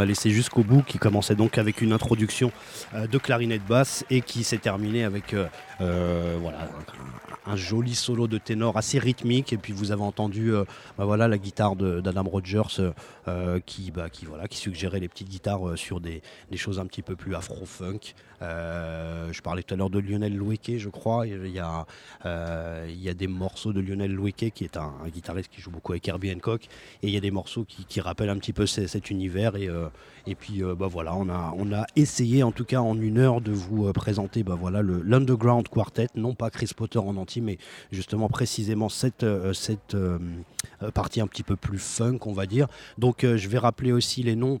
Togo, 0.00 0.02
qu'on 0.02 0.02
a 0.02 0.06
laissé 0.06 0.30
jusqu'au 0.30 0.62
bout, 0.62 0.82
qui 0.82 0.98
commençait 0.98 1.34
donc 1.34 1.58
avec 1.58 1.80
une 1.82 1.92
introduction 1.92 2.52
euh, 2.94 3.06
de 3.06 3.18
clarinette 3.18 3.64
basse 3.66 4.04
et 4.10 4.20
qui 4.20 4.44
s'est 4.44 4.58
terminée 4.58 5.04
avec 5.04 5.34
euh, 5.34 5.46
euh, 5.80 6.36
voilà, 6.40 6.68
un, 7.50 7.56
joli 7.56 7.94
solo 7.94 8.26
de 8.26 8.38
ténor 8.38 8.76
assez 8.76 8.98
rythmique. 8.98 9.52
Et 9.52 9.56
puis 9.56 9.72
vous 9.72 9.92
avez 9.92 10.02
entendu 10.02 10.52
euh, 10.52 10.64
bah 10.98 11.04
voilà, 11.04 11.28
la 11.28 11.38
guitare 11.38 11.76
d'Adam 11.76 12.24
Rogers 12.24 12.62
euh, 12.78 12.92
euh, 13.28 13.60
qui, 13.64 13.90
bah, 13.90 14.08
qui, 14.10 14.24
voilà, 14.24 14.48
qui 14.48 14.58
suggérait 14.58 15.00
les 15.00 15.08
petites 15.08 15.28
guitares 15.28 15.76
sur 15.76 16.00
des, 16.00 16.22
des 16.50 16.56
choses 16.56 16.78
un 16.78 16.86
petit 16.86 17.02
peu 17.02 17.16
plus 17.16 17.34
afro-funk. 17.34 18.14
Je 18.40 19.40
parlais 19.42 19.62
tout 19.62 19.74
à 19.74 19.76
l'heure 19.76 19.90
de 19.90 19.98
Lionel 19.98 20.34
Loueke, 20.34 20.72
je 20.78 20.88
crois. 20.88 21.26
Il 21.26 21.50
y 21.50 21.58
a, 21.58 21.86
il 22.86 23.02
y 23.02 23.08
a 23.08 23.14
des 23.14 23.26
morceaux 23.26 23.72
de 23.72 23.80
Lionel 23.80 24.12
Loueke, 24.12 24.52
qui 24.54 24.64
est 24.64 24.76
un, 24.76 24.92
guitariste 25.12 25.50
qui 25.52 25.60
joue 25.60 25.70
beaucoup 25.70 25.92
avec 25.92 26.08
Herbie 26.08 26.32
Hancock. 26.32 26.64
Et 27.02 27.08
il 27.08 27.10
y 27.10 27.16
a 27.16 27.20
des 27.20 27.30
morceaux 27.30 27.64
qui, 27.64 27.84
qui 27.84 28.00
rappellent 28.00 28.30
un 28.30 28.38
petit 28.38 28.54
peu 28.54 28.66
ce- 28.66 28.86
cet 28.86 29.10
univers. 29.10 29.56
Et, 29.56 29.68
et 30.26 30.34
puis 30.34 30.62
bah 30.78 30.86
voilà, 30.86 31.14
on 31.14 31.28
a, 31.28 31.52
on 31.58 31.72
a 31.72 31.84
essayé 31.96 32.42
en 32.42 32.52
tout 32.52 32.64
cas 32.64 32.80
en 32.80 32.98
une 32.98 33.18
heure 33.18 33.40
de 33.42 33.52
vous 33.52 33.92
présenter 33.92 34.42
bah 34.42 34.56
voilà, 34.58 34.80
l'Underground 34.82 35.68
Quartet, 35.68 36.08
non 36.14 36.34
pas 36.34 36.50
Chris 36.50 36.70
Potter 36.74 36.98
en 36.98 37.16
entier, 37.16 37.39
mais 37.40 37.58
justement 37.90 38.28
précisément 38.28 38.88
cette, 38.88 39.22
euh, 39.22 39.52
cette 39.52 39.94
euh, 39.94 40.18
euh, 40.82 40.90
partie 40.90 41.20
un 41.20 41.26
petit 41.26 41.42
peu 41.42 41.56
plus 41.56 41.78
funk, 41.78 42.20
on 42.26 42.32
va 42.32 42.46
dire. 42.46 42.68
Donc 42.98 43.24
je 43.24 43.48
vais 43.48 43.58
rappeler 43.58 43.92
aussi 43.92 44.22
les 44.22 44.36
noms 44.36 44.58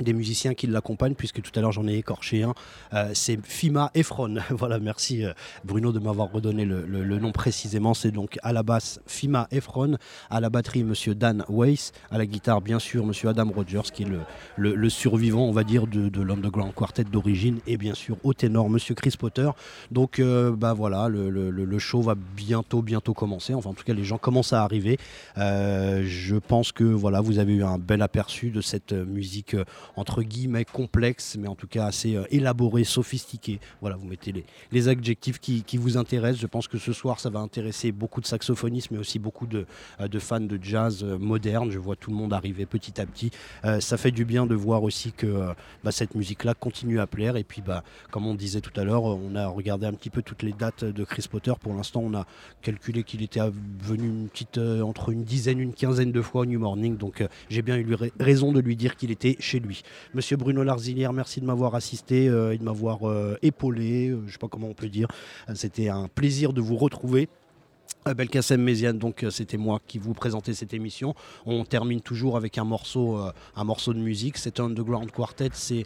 des 0.00 0.12
musiciens 0.12 0.54
qui 0.54 0.66
l'accompagnent, 0.66 1.14
puisque 1.14 1.42
tout 1.42 1.50
à 1.56 1.60
l'heure 1.60 1.72
j'en 1.72 1.86
ai 1.86 1.94
écorché 1.94 2.42
un. 2.42 2.54
Euh, 2.92 3.10
c'est 3.14 3.38
Fima 3.44 3.90
Efron. 3.94 4.36
voilà, 4.50 4.78
merci 4.78 5.24
euh, 5.24 5.32
Bruno 5.64 5.92
de 5.92 5.98
m'avoir 5.98 6.30
redonné 6.30 6.64
le, 6.64 7.18
nom 7.18 7.32
précisément. 7.32 7.94
C'est 7.94 8.10
donc 8.10 8.38
à 8.42 8.52
la 8.52 8.62
basse 8.62 9.00
Fima 9.06 9.48
Efron, 9.50 9.96
à 10.30 10.40
la 10.40 10.50
batterie 10.50 10.84
Monsieur 10.84 11.14
Dan 11.14 11.44
Weiss, 11.48 11.92
à 12.10 12.18
la 12.18 12.26
guitare 12.26 12.60
bien 12.60 12.78
sûr 12.78 13.06
Monsieur 13.06 13.28
Adam 13.28 13.50
Rogers, 13.54 13.90
qui 13.92 14.02
est 14.02 14.08
le, 14.56 14.88
survivant, 14.88 15.44
on 15.44 15.52
va 15.52 15.64
dire, 15.64 15.86
de, 15.86 16.08
de 16.08 16.22
l'Underground 16.22 16.74
Quartet 16.74 17.04
d'origine, 17.04 17.58
et 17.66 17.76
bien 17.76 17.94
sûr 17.94 18.16
au 18.22 18.34
ténor 18.34 18.68
Monsieur 18.70 18.94
Chris 18.94 19.14
Potter. 19.18 19.48
Donc 19.90 20.18
euh, 20.18 20.54
bah 20.54 20.74
voilà, 20.74 21.08
le, 21.08 21.78
show 21.78 22.00
va 22.00 22.14
bientôt, 22.14 22.82
bientôt 22.82 23.14
commencer. 23.14 23.54
Enfin 23.54 23.70
en 23.70 23.74
tout 23.74 23.84
cas 23.84 23.94
les 23.94 24.04
gens 24.04 24.18
commencent 24.18 24.52
à 24.52 24.62
arriver. 24.62 24.98
Je 25.36 26.36
pense 26.36 26.72
que 26.72 26.84
voilà, 26.84 27.20
vous 27.20 27.38
avez 27.38 27.54
eu 27.54 27.64
un 27.64 27.78
bel 27.78 28.02
aperçu 28.02 28.50
de 28.50 28.60
cette 28.60 28.92
musique. 28.92 29.56
Euh, 29.96 30.00
entre 30.00 30.22
guillemets 30.22 30.64
complexe, 30.64 31.36
mais 31.38 31.48
en 31.48 31.54
tout 31.54 31.66
cas 31.66 31.86
assez 31.86 32.18
élaboré, 32.30 32.84
sophistiqué. 32.84 33.60
Voilà, 33.80 33.96
vous 33.96 34.06
mettez 34.06 34.32
les, 34.72 34.88
adjectifs 34.88 35.40
qui, 35.40 35.76
vous 35.76 35.96
intéressent. 35.96 36.40
Je 36.40 36.46
pense 36.46 36.68
que 36.68 36.78
ce 36.78 36.92
soir, 36.92 37.18
ça 37.18 37.30
va 37.30 37.40
intéresser 37.40 37.92
beaucoup 37.92 38.20
de 38.20 38.26
saxophonistes, 38.26 38.90
mais 38.90 38.98
aussi 38.98 39.18
beaucoup 39.18 39.46
de, 39.46 39.66
de 40.00 40.18
fans 40.18 40.40
de 40.40 40.58
jazz 40.62 41.02
moderne. 41.02 41.70
Je 41.70 41.78
vois 41.78 41.96
tout 41.96 42.10
le 42.10 42.16
monde 42.16 42.32
arriver 42.32 42.66
petit 42.66 43.00
à 43.00 43.06
petit. 43.06 43.30
ça 43.80 43.96
fait 43.96 44.10
du 44.10 44.24
bien 44.24 44.46
de 44.46 44.54
voir 44.54 44.82
aussi 44.82 45.12
que 45.12 45.54
bah, 45.82 45.92
cette 45.92 46.14
musique-là 46.14 46.54
continue 46.54 47.00
à 47.00 47.06
plaire. 47.06 47.36
Et 47.36 47.44
puis, 47.44 47.62
bah, 47.62 47.82
comme 48.10 48.26
on 48.26 48.34
disait 48.34 48.60
tout 48.60 48.78
à 48.78 48.84
l'heure, 48.84 49.04
on 49.04 49.34
a 49.34 49.46
regardé 49.46 49.86
un 49.86 49.92
petit 49.92 50.10
peu 50.10 50.22
toutes 50.22 50.42
les 50.42 50.52
dates 50.52 50.84
de 50.84 51.04
Chris 51.04 51.26
Potter. 51.30 51.52
Pour 51.60 51.74
l'instant, 51.74 52.02
on 52.04 52.14
a 52.14 52.26
calculé 52.62 53.02
qu'il 53.02 53.22
était 53.22 53.40
venu 53.80 54.06
une 54.06 54.28
petite, 54.28 54.58
entre 54.58 55.10
une 55.10 55.24
dizaine, 55.24 55.58
une 55.58 55.74
quinzaine 55.74 56.12
de 56.12 56.22
fois 56.22 56.42
au 56.42 56.46
New 56.46 56.60
Morning. 56.60 56.96
Donc, 56.96 57.24
j'ai 57.48 57.62
bien 57.62 57.76
eu 57.76 57.96
raison 58.18 58.52
de 58.52 58.60
lui 58.60 58.76
dire 58.76 58.96
qu'il 58.96 59.10
était 59.10 59.36
chez 59.40 59.60
lui. 59.60 59.75
Monsieur 60.14 60.36
Bruno 60.36 60.62
Larzilière, 60.62 61.12
merci 61.12 61.40
de 61.40 61.46
m'avoir 61.46 61.74
assisté 61.74 62.28
euh, 62.28 62.52
et 62.52 62.58
de 62.58 62.64
m'avoir 62.64 63.08
euh, 63.08 63.38
épaulé, 63.42 64.08
euh, 64.08 64.20
je 64.22 64.26
ne 64.26 64.32
sais 64.32 64.38
pas 64.38 64.48
comment 64.48 64.68
on 64.68 64.74
peut 64.74 64.88
dire. 64.88 65.08
C'était 65.54 65.88
un 65.88 66.08
plaisir 66.08 66.52
de 66.52 66.60
vous 66.60 66.76
retrouver. 66.76 67.28
Euh, 68.06 68.14
Belkacem 68.14 68.62
Méziane, 68.62 68.98
donc 68.98 69.24
euh, 69.24 69.30
c'était 69.30 69.56
moi 69.56 69.80
qui 69.86 69.98
vous 69.98 70.14
présentais 70.14 70.54
cette 70.54 70.74
émission. 70.74 71.14
On 71.44 71.64
termine 71.64 72.00
toujours 72.00 72.36
avec 72.36 72.58
un 72.58 72.64
morceau, 72.64 73.18
euh, 73.18 73.32
de 73.56 73.98
musique. 73.98 74.38
C'est 74.38 74.60
un 74.60 74.66
Underground 74.66 75.10
Quartet. 75.10 75.50
C'est 75.52 75.84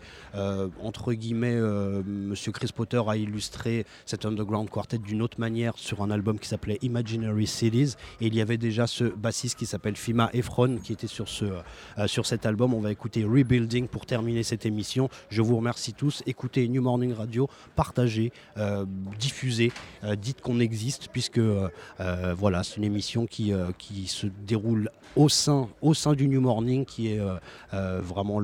entre 0.82 1.12
guillemets, 1.12 1.56
Monsieur 1.56 2.52
Chris 2.52 2.70
Potter 2.74 3.00
a 3.06 3.16
illustré 3.16 3.84
cet 4.06 4.24
Underground 4.24 4.70
Quartet 4.70 4.98
d'une 4.98 5.22
autre 5.22 5.38
manière 5.38 5.76
sur 5.76 6.02
un 6.02 6.10
album 6.10 6.38
qui 6.38 6.48
s'appelait 6.48 6.78
Imaginary 6.82 7.46
Cities. 7.46 7.94
Et 8.20 8.26
il 8.26 8.34
y 8.34 8.40
avait 8.40 8.56
déjà 8.56 8.86
ce 8.86 9.04
bassiste 9.04 9.58
qui 9.58 9.66
s'appelle 9.66 9.96
Fima 9.96 10.30
Efron 10.32 10.78
qui 10.82 10.92
était 10.92 11.06
sur, 11.06 11.28
ce, 11.28 11.44
sur 12.06 12.26
cet 12.26 12.46
album. 12.46 12.72
On 12.74 12.80
va 12.80 12.90
écouter 12.90 13.24
Rebuilding 13.24 13.86
pour 13.88 14.06
terminer 14.06 14.42
cette 14.42 14.66
émission. 14.66 15.08
Je 15.28 15.42
vous 15.42 15.56
remercie 15.56 15.92
tous. 15.92 16.22
Écoutez 16.26 16.66
New 16.68 16.82
Morning 16.82 17.12
Radio, 17.12 17.48
partagez, 17.76 18.32
diffusez, 19.18 19.72
dites 20.16 20.40
qu'on 20.40 20.60
existe 20.60 21.08
puisque 21.12 21.40
euh, 22.10 22.34
voilà, 22.34 22.62
c'est 22.62 22.76
une 22.76 22.84
émission 22.84 23.26
qui, 23.26 23.52
euh, 23.52 23.70
se 24.06 24.26
déroule 24.26 24.90
au 25.16 25.28
sein, 25.28 25.68
du 26.14 26.28
New 26.28 26.40
Morning, 26.40 26.84
qui 26.84 27.12
est 27.12 27.20
euh, 27.20 28.00
vraiment 28.00 28.40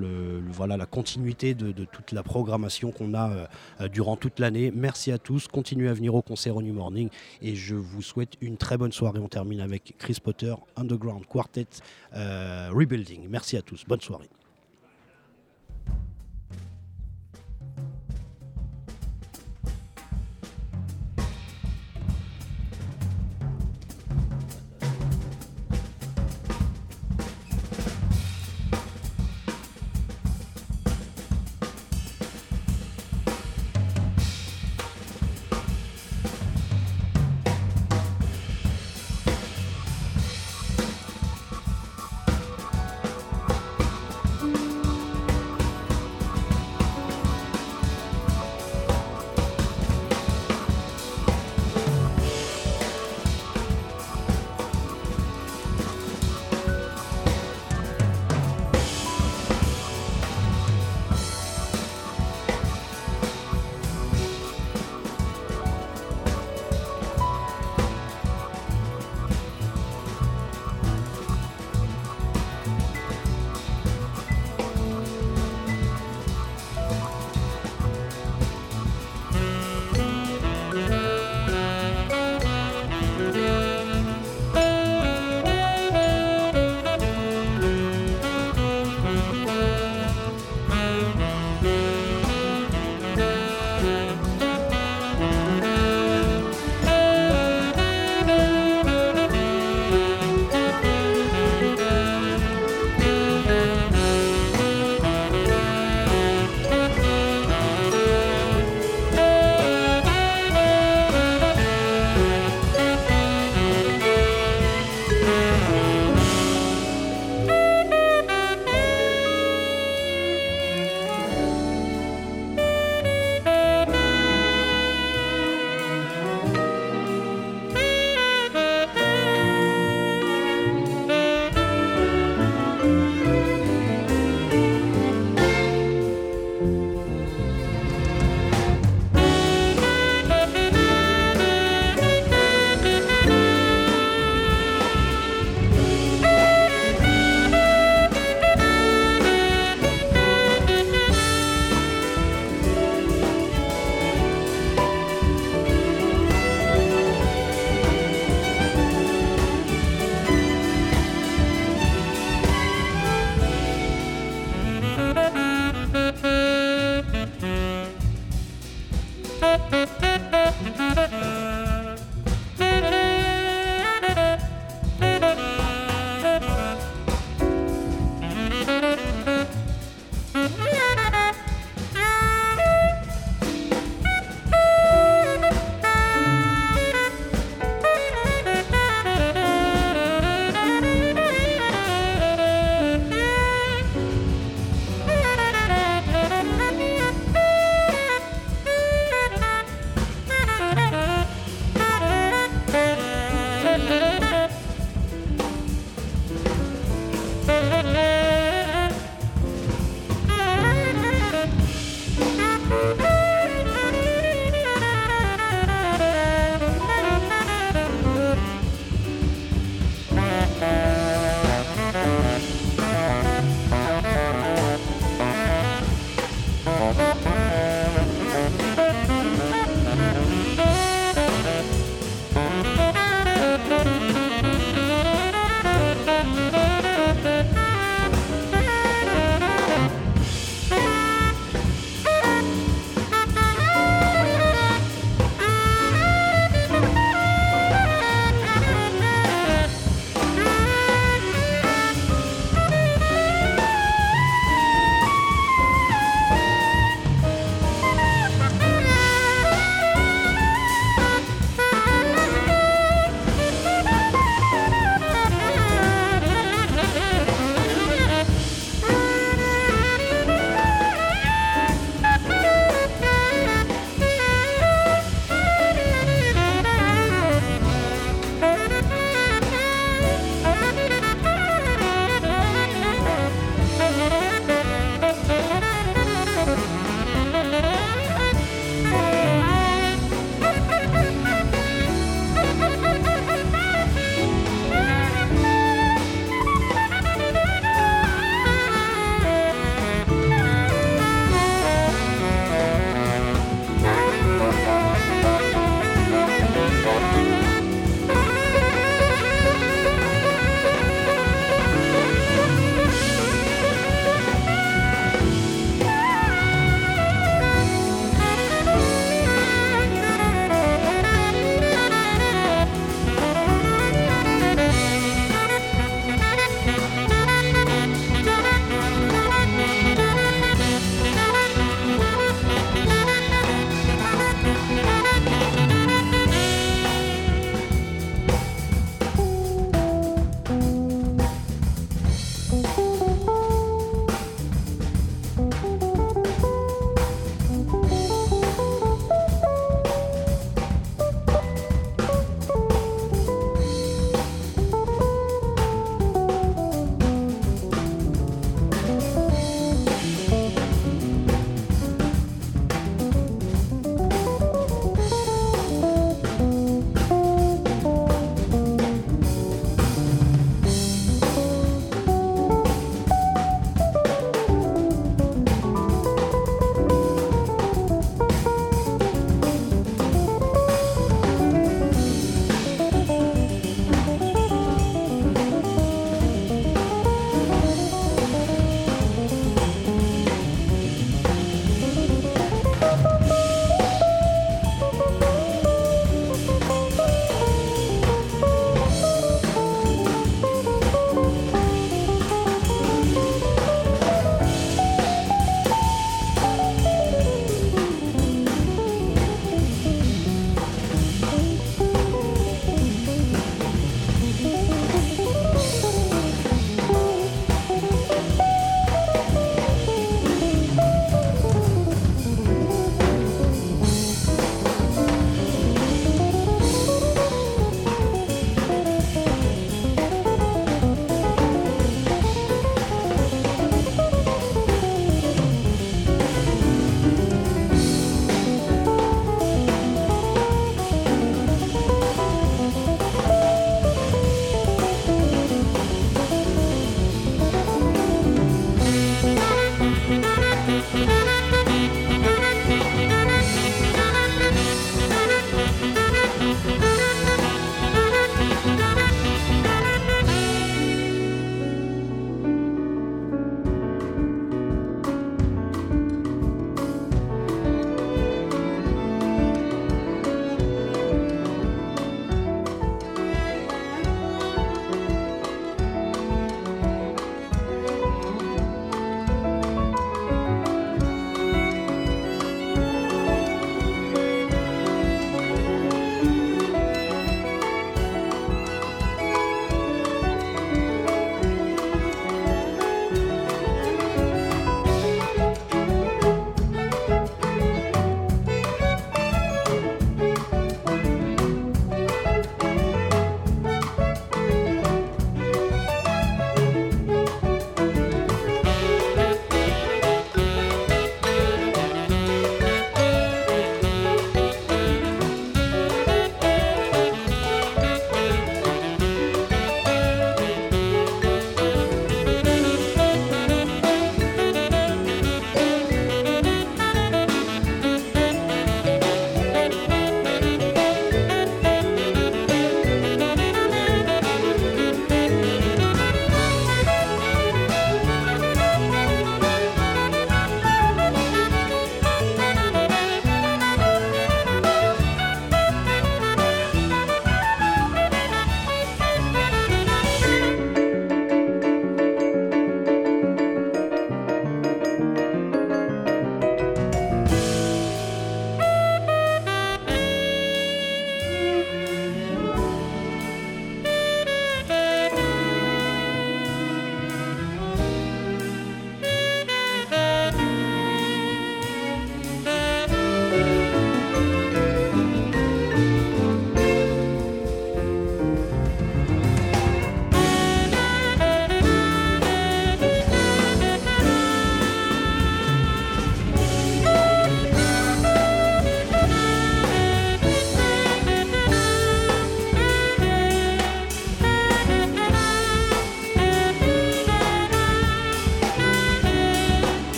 voilà, 0.49 0.77
la 0.77 0.87
continuité 0.87 1.55
de, 1.55 1.85
toute 1.85 2.13
la 2.13 2.23
programmation 2.23 2.91
qu'on 2.91 3.15
a 3.15 3.49
durant 3.89 4.17
toute 4.17 4.41
l'année. 4.41 4.73
Merci 4.75 5.13
à 5.13 5.19
tous, 5.19 5.47
continuez 5.49 5.89
à 5.89 5.95
venir 5.95 6.15
au 6.15 6.23
concert 6.23 6.57
au 6.57 6.63
New 6.63 6.75
Morning 6.75 7.09
et 7.43 7.55
je 7.55 7.75
vous 7.75 8.03
souhaite 8.03 8.35
une 8.41 8.57
très 8.57 8.77
bonne 8.77 8.93
soirée. 8.93 9.21
On 9.21 9.29
termine 9.29 9.61
avec 9.61 9.95
Chris 9.99 10.19
Potter, 10.23 10.55
Underground 10.77 11.25
Quartet, 11.27 11.67
Rebuilding. 12.13 13.27
Merci 13.29 13.57
à 13.57 13.63
tous, 13.63 13.85
bonne 13.87 14.01
soirée. 14.01 14.29